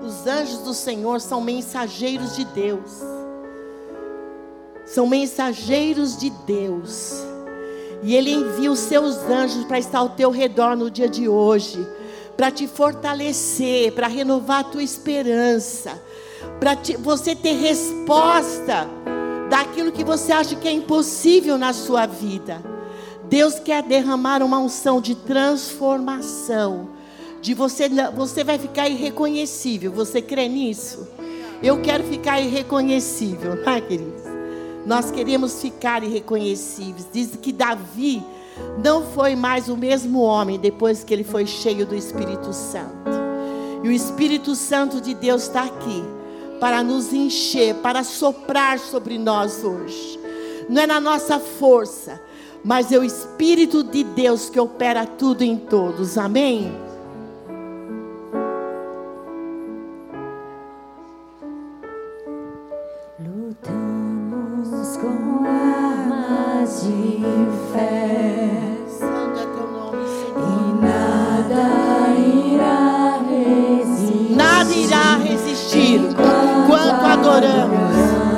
Os 0.00 0.26
anjos 0.26 0.60
do 0.60 0.72
Senhor 0.72 1.20
são 1.20 1.40
mensageiros 1.40 2.34
de 2.36 2.44
Deus, 2.46 3.02
são 4.92 5.06
mensageiros 5.06 6.16
de 6.16 6.30
Deus, 6.30 7.12
e 8.02 8.14
Ele 8.14 8.32
envia 8.32 8.70
os 8.70 8.78
seus 8.78 9.16
anjos 9.18 9.64
para 9.64 9.78
estar 9.78 9.98
ao 9.98 10.10
teu 10.10 10.30
redor 10.30 10.76
no 10.76 10.90
dia 10.90 11.08
de 11.08 11.28
hoje 11.28 11.86
para 12.38 12.52
te 12.52 12.68
fortalecer, 12.68 13.92
para 13.94 14.06
renovar 14.06 14.60
a 14.60 14.64
tua 14.64 14.82
esperança, 14.82 16.00
para 16.60 16.78
você 17.00 17.34
ter 17.34 17.54
resposta 17.54 18.88
daquilo 19.50 19.90
que 19.90 20.04
você 20.04 20.30
acha 20.30 20.54
que 20.54 20.68
é 20.68 20.70
impossível 20.70 21.58
na 21.58 21.72
sua 21.72 22.06
vida. 22.06 22.62
Deus 23.24 23.58
quer 23.58 23.82
derramar 23.82 24.40
uma 24.40 24.60
unção 24.60 25.00
de 25.00 25.16
transformação. 25.16 26.90
De 27.42 27.54
você, 27.54 27.88
você 28.14 28.44
vai 28.44 28.56
ficar 28.56 28.88
irreconhecível. 28.88 29.90
Você 29.90 30.22
crê 30.22 30.48
nisso? 30.48 31.08
Eu 31.60 31.82
quero 31.82 32.04
ficar 32.04 32.40
irreconhecível, 32.40 33.54
é, 33.66 33.80
queridos? 33.80 34.27
Nós 34.86 35.10
queremos 35.10 35.60
ficar 35.60 36.02
irreconhecíveis. 36.02 37.06
Diz 37.12 37.36
que 37.36 37.52
Davi 37.52 38.22
não 38.82 39.02
foi 39.02 39.34
mais 39.36 39.68
o 39.68 39.76
mesmo 39.76 40.20
homem 40.20 40.58
depois 40.58 41.04
que 41.04 41.12
ele 41.12 41.24
foi 41.24 41.46
cheio 41.46 41.86
do 41.86 41.94
Espírito 41.94 42.52
Santo. 42.52 43.10
E 43.82 43.88
o 43.88 43.92
Espírito 43.92 44.54
Santo 44.54 45.00
de 45.00 45.14
Deus 45.14 45.42
está 45.42 45.64
aqui 45.64 46.02
para 46.60 46.82
nos 46.82 47.12
encher, 47.12 47.76
para 47.76 48.02
soprar 48.02 48.78
sobre 48.78 49.18
nós 49.18 49.62
hoje. 49.62 50.18
Não 50.68 50.82
é 50.82 50.86
na 50.86 51.00
nossa 51.00 51.38
força, 51.38 52.20
mas 52.64 52.90
é 52.90 52.98
o 52.98 53.04
Espírito 53.04 53.84
de 53.84 54.02
Deus 54.02 54.50
que 54.50 54.58
opera 54.58 55.06
tudo 55.06 55.42
em 55.42 55.56
todos. 55.56 56.18
Amém? 56.18 56.87
Adoramos, 77.28 77.94
Senhor. 77.94 78.28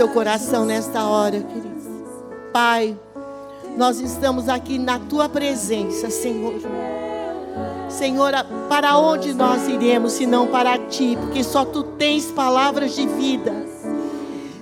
Seu 0.00 0.08
coração 0.08 0.64
nesta 0.64 1.04
hora, 1.04 1.38
querido. 1.42 1.68
Pai, 2.54 2.98
nós 3.76 4.00
estamos 4.00 4.48
aqui 4.48 4.78
na 4.78 4.98
tua 4.98 5.28
presença, 5.28 6.08
Senhor. 6.08 6.54
Senhor, 7.86 8.32
para 8.66 8.96
onde 8.96 9.34
nós 9.34 9.68
iremos 9.68 10.12
se 10.12 10.24
não 10.24 10.46
para 10.46 10.78
ti? 10.78 11.18
Porque 11.20 11.44
só 11.44 11.66
tu 11.66 11.82
tens 11.82 12.30
palavras 12.30 12.94
de 12.94 13.06
vida. 13.06 13.52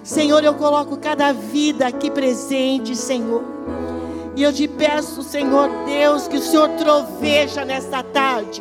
Senhor, 0.02 0.42
eu 0.42 0.54
coloco 0.54 0.96
cada 0.96 1.32
vida 1.32 1.86
aqui 1.86 2.10
presente, 2.10 2.96
Senhor. 2.96 3.44
E 4.34 4.42
eu 4.42 4.52
te 4.52 4.66
peço, 4.66 5.22
Senhor 5.22 5.70
Deus, 5.86 6.26
que 6.26 6.38
o 6.38 6.42
Senhor 6.42 6.70
troveja 6.70 7.64
nesta 7.64 8.02
tarde. 8.02 8.60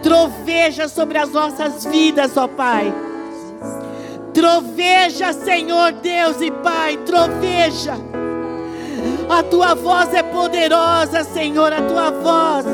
Troveja 0.00 0.86
sobre 0.86 1.18
as 1.18 1.32
nossas 1.32 1.84
vidas, 1.84 2.36
ó 2.36 2.46
Pai. 2.46 3.13
Troveja, 4.44 5.32
Senhor 5.32 5.92
Deus 5.92 6.38
e 6.42 6.50
Pai, 6.50 6.98
troveja. 6.98 7.94
A 9.26 9.42
tua 9.42 9.74
voz 9.74 10.12
é 10.12 10.22
poderosa, 10.22 11.24
Senhor, 11.24 11.72
a 11.72 11.80
tua 11.80 12.10
voz 12.10 12.66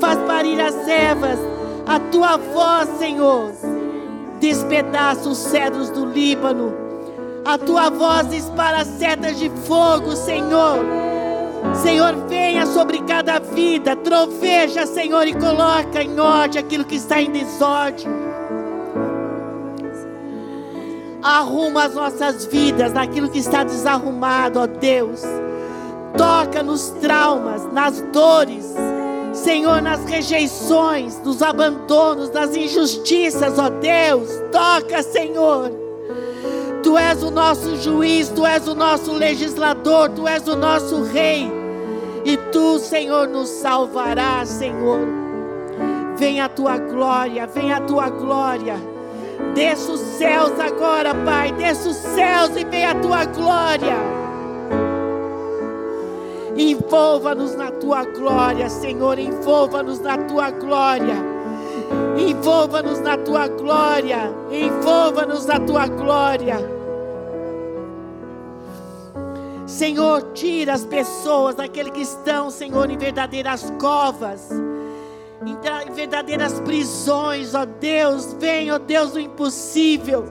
faz 0.00 0.18
parir 0.26 0.60
as 0.60 0.74
servas. 0.84 1.38
A 1.86 2.00
tua 2.00 2.36
voz, 2.36 2.88
Senhor, 2.98 3.52
despedaça 4.40 5.28
os 5.28 5.38
cedros 5.38 5.88
do 5.90 6.04
Líbano. 6.04 6.74
A 7.44 7.56
tua 7.56 7.90
voz 7.90 8.28
dispara 8.30 8.84
setas 8.84 9.38
de 9.38 9.50
fogo, 9.68 10.16
Senhor. 10.16 10.84
Senhor, 11.80 12.26
venha 12.26 12.66
sobre 12.66 12.98
cada 13.02 13.38
vida, 13.38 13.94
troveja, 13.94 14.84
Senhor, 14.84 15.28
e 15.28 15.34
coloca 15.34 16.02
em 16.02 16.18
ordem 16.18 16.60
aquilo 16.60 16.84
que 16.84 16.96
está 16.96 17.22
em 17.22 17.30
desordem. 17.30 18.27
Arruma 21.22 21.84
as 21.84 21.94
nossas 21.94 22.44
vidas 22.46 22.92
naquilo 22.92 23.28
que 23.28 23.38
está 23.38 23.64
desarrumado, 23.64 24.60
ó 24.60 24.66
Deus. 24.66 25.22
Toca 26.16 26.62
nos 26.62 26.90
traumas, 27.00 27.70
nas 27.72 28.00
dores, 28.12 28.74
Senhor, 29.32 29.80
nas 29.82 30.04
rejeições, 30.04 31.20
nos 31.22 31.42
abandonos, 31.42 32.30
nas 32.30 32.56
injustiças, 32.56 33.58
ó 33.58 33.68
Deus. 33.68 34.28
Toca, 34.50 35.02
Senhor. 35.02 35.70
Tu 36.82 36.96
és 36.96 37.22
o 37.22 37.30
nosso 37.30 37.76
juiz, 37.76 38.28
tu 38.28 38.46
és 38.46 38.66
o 38.66 38.74
nosso 38.74 39.12
legislador, 39.12 40.10
tu 40.10 40.26
és 40.26 40.46
o 40.48 40.56
nosso 40.56 41.02
rei. 41.02 41.50
E 42.24 42.36
tu, 42.52 42.78
Senhor, 42.78 43.28
nos 43.28 43.48
salvarás, 43.48 44.48
Senhor. 44.48 45.00
Vem 46.16 46.40
a 46.40 46.48
tua 46.48 46.78
glória, 46.78 47.46
vem 47.46 47.72
a 47.72 47.80
tua 47.80 48.08
glória. 48.08 48.76
Desça 49.54 49.92
os 49.92 50.00
céus 50.00 50.58
agora, 50.58 51.14
Pai. 51.14 51.52
Desça 51.52 51.88
os 51.88 51.96
céus 51.96 52.56
e 52.56 52.64
vem 52.64 52.84
a 52.84 52.94
tua 52.94 53.24
glória. 53.24 53.96
Envolva-nos 56.56 57.54
na 57.54 57.70
tua 57.70 58.04
glória, 58.04 58.68
Senhor. 58.68 59.18
Envolva-nos 59.18 60.00
na 60.00 60.18
tua 60.18 60.50
glória. 60.50 61.16
Envolva-nos 62.16 63.00
na 63.00 63.16
tua 63.16 63.48
glória. 63.48 64.34
Envolva-nos 64.50 65.46
na 65.46 65.60
tua 65.60 65.86
glória. 65.86 66.78
Senhor, 69.66 70.32
tira 70.32 70.72
as 70.72 70.84
pessoas 70.84 71.54
daquele 71.54 71.90
que 71.90 72.00
estão, 72.00 72.50
Senhor, 72.50 72.90
em 72.90 72.98
verdadeiras 72.98 73.72
covas, 73.78 74.48
em 75.50 75.56
tra- 75.56 75.84
em 75.84 75.92
verdadeiras 75.92 76.60
prisões, 76.60 77.54
ó 77.54 77.64
Deus, 77.64 78.34
vem, 78.38 78.70
ó 78.70 78.78
Deus 78.78 79.12
do 79.12 79.20
impossível. 79.20 80.26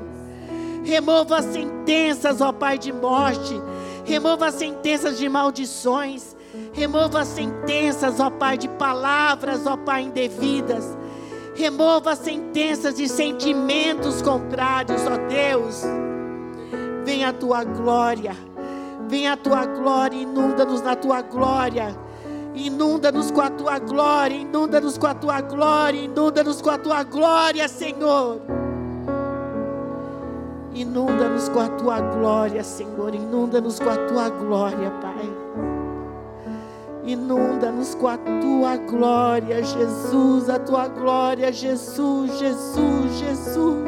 Remova 0.84 1.38
as 1.38 1.46
sentenças, 1.46 2.40
ó 2.42 2.52
Pai 2.52 2.78
de 2.78 2.94
morte. 2.94 3.62
Remova 4.06 4.48
as 4.48 4.56
sentenças 4.56 5.18
de 5.18 5.28
maldições. 5.28 6.36
Remova 6.74 7.22
as 7.22 7.28
sentenças, 7.28 8.20
ó 8.20 8.30
Pai, 8.30 8.58
de 8.58 8.70
palavras, 8.70 9.66
ó 9.66 9.76
Pai, 9.76 10.04
indevidas. 10.04 10.98
Remova 11.56 12.12
as 12.12 12.20
sentenças 12.20 12.96
de 12.96 13.10
sentimentos 13.10 14.22
contrários, 14.22 15.02
ó 15.06 15.18
Deus. 15.28 15.84
Vem 17.04 17.26
a 17.26 17.34
tua 17.34 17.64
glória. 17.64 18.36
Vem 19.10 19.28
a 19.28 19.36
tua 19.36 19.66
glória, 19.66 20.18
inunda-nos 20.18 20.82
na 20.82 20.96
tua 20.96 21.22
glória. 21.22 21.98
Inunda-nos 22.58 23.30
com 23.30 23.42
a 23.42 23.50
tua 23.52 23.78
glória, 23.78 24.36
inunda-nos 24.36 24.98
com 24.98 25.06
a 25.06 25.14
tua 25.14 25.42
glória, 25.42 26.00
inunda-nos 26.00 26.60
com 26.60 26.72
a 26.72 26.78
tua 26.78 27.04
glória, 27.04 27.68
Senhor. 27.68 28.42
Inunda-nos 30.74 31.50
com 31.50 31.60
a 31.60 31.70
tua 31.70 32.00
glória, 32.00 32.64
Senhor. 32.64 33.14
Inunda-nos 33.14 33.80
com 33.80 33.90
a 33.90 33.98
tua 34.08 34.30
glória, 34.30 34.92
Pai. 35.02 35.32
Inunda-nos 37.04 37.94
com 37.94 38.08
a 38.08 38.18
tua 38.18 38.76
glória, 38.78 39.64
Jesus, 39.64 40.50
a 40.50 40.60
tua 40.60 40.88
glória, 40.88 41.54
Jesus, 41.54 42.40
Jesus, 42.40 43.12
Jesus. 43.20 43.88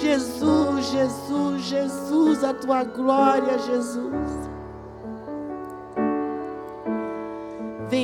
Jesus, 0.00 0.86
Jesus, 0.86 1.62
Jesus, 1.62 2.44
a 2.44 2.52
tua 2.54 2.84
glória, 2.84 3.56
Jesus. 3.60 4.25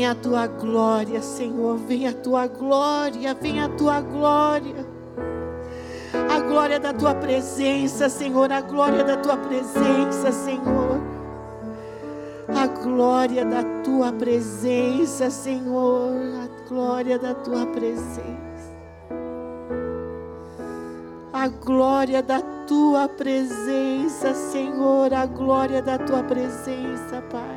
Vem 0.02 0.08
a 0.08 0.16
tua 0.16 0.48
glória, 0.48 1.22
Senhor, 1.22 1.76
vem 1.76 2.08
a 2.08 2.12
tua 2.12 2.48
glória, 2.48 3.34
vem 3.40 3.60
a 3.62 3.68
tua 3.68 4.00
glória. 4.00 4.84
A 6.28 6.40
glória 6.40 6.80
da 6.80 6.92
tua 6.92 7.14
presença, 7.14 8.08
Senhor, 8.08 8.50
a 8.50 8.60
glória 8.60 9.04
da 9.04 9.16
tua 9.18 9.36
presença, 9.36 10.32
Senhor. 10.32 11.00
A 12.48 12.66
glória 12.66 13.44
da 13.44 13.62
tua 13.84 14.12
presença, 14.12 15.30
Senhor, 15.30 16.10
a 16.34 16.68
glória 16.68 17.16
da 17.16 17.34
tua 17.34 17.64
presença. 17.66 18.74
A 21.32 21.46
glória 21.46 22.20
da 22.20 22.40
tua 22.66 23.08
presença, 23.08 24.34
Senhor, 24.34 25.14
a 25.14 25.26
glória 25.26 25.80
da 25.80 25.96
tua 25.96 26.24
presença, 26.24 27.22
Pai. 27.30 27.51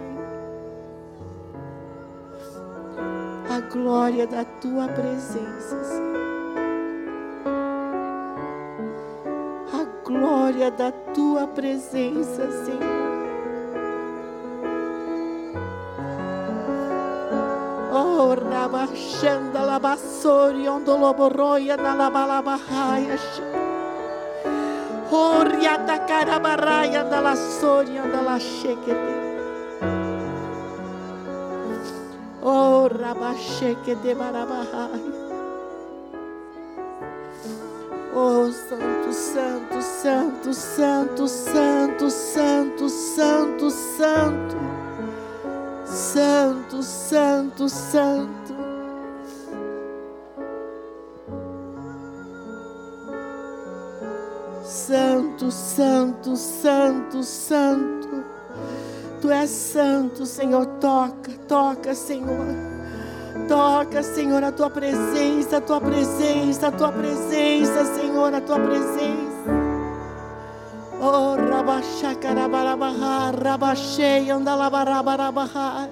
A 3.55 3.61
glória 3.61 4.27
da 4.27 4.43
tua 4.43 4.85
presença, 4.89 5.81
Senhor. 5.85 6.17
A 9.71 10.03
glória 10.03 10.69
da 10.71 10.91
tua 10.91 11.47
presença, 11.47 12.51
Senhor. 12.51 13.15
Oh, 17.93 18.35
rabachanda 18.35 19.61
labasori 19.61 20.67
ondoloboroia 20.67 21.77
na 21.77 21.95
labalabahaya. 21.95 23.17
Oh, 25.09 25.43
riata 25.43 25.99
carabaraia 25.99 27.05
da 27.05 27.21
la 27.21 27.35
soria 27.37 28.03
Oh, 32.47 32.87
rabashekete 32.87 34.13
barabahaya. 34.13 35.01
Oh, 38.13 38.51
santo, 38.51 39.11
santo, 39.11 39.81
santo, 39.81 40.53
santo, 40.53 41.27
santo, 41.27 42.07
santo, 42.07 42.87
santo, 42.87 43.69
santo. 43.71 44.57
Santo, 45.85 46.83
santo, 46.83 47.67
santo. 47.67 48.53
Santo, 54.63 55.49
santo, 55.49 56.35
santo, 56.35 57.23
santo. 57.23 58.24
Tu 59.25 59.31
és 59.31 59.49
santo, 59.49 60.23
Senhor. 60.23 60.67
Toca, 60.79 61.31
toca, 61.47 61.95
Senhor. 61.95 62.45
Toca, 63.47 64.03
Senhor, 64.03 64.43
a 64.43 64.51
tua 64.51 64.69
presença, 64.69 65.57
a 65.57 65.61
tua 65.61 65.81
presença, 65.81 66.67
a 66.67 66.71
tua 66.71 66.91
presença, 66.91 67.85
Senhor, 67.85 68.31
a 68.35 68.41
tua 68.41 68.59
presença. 68.59 69.49
Oh, 71.01 71.35
rabachacarabarabahar, 71.37 73.33
rabachei, 73.35 74.29
andalabarabarabar. 74.29 75.89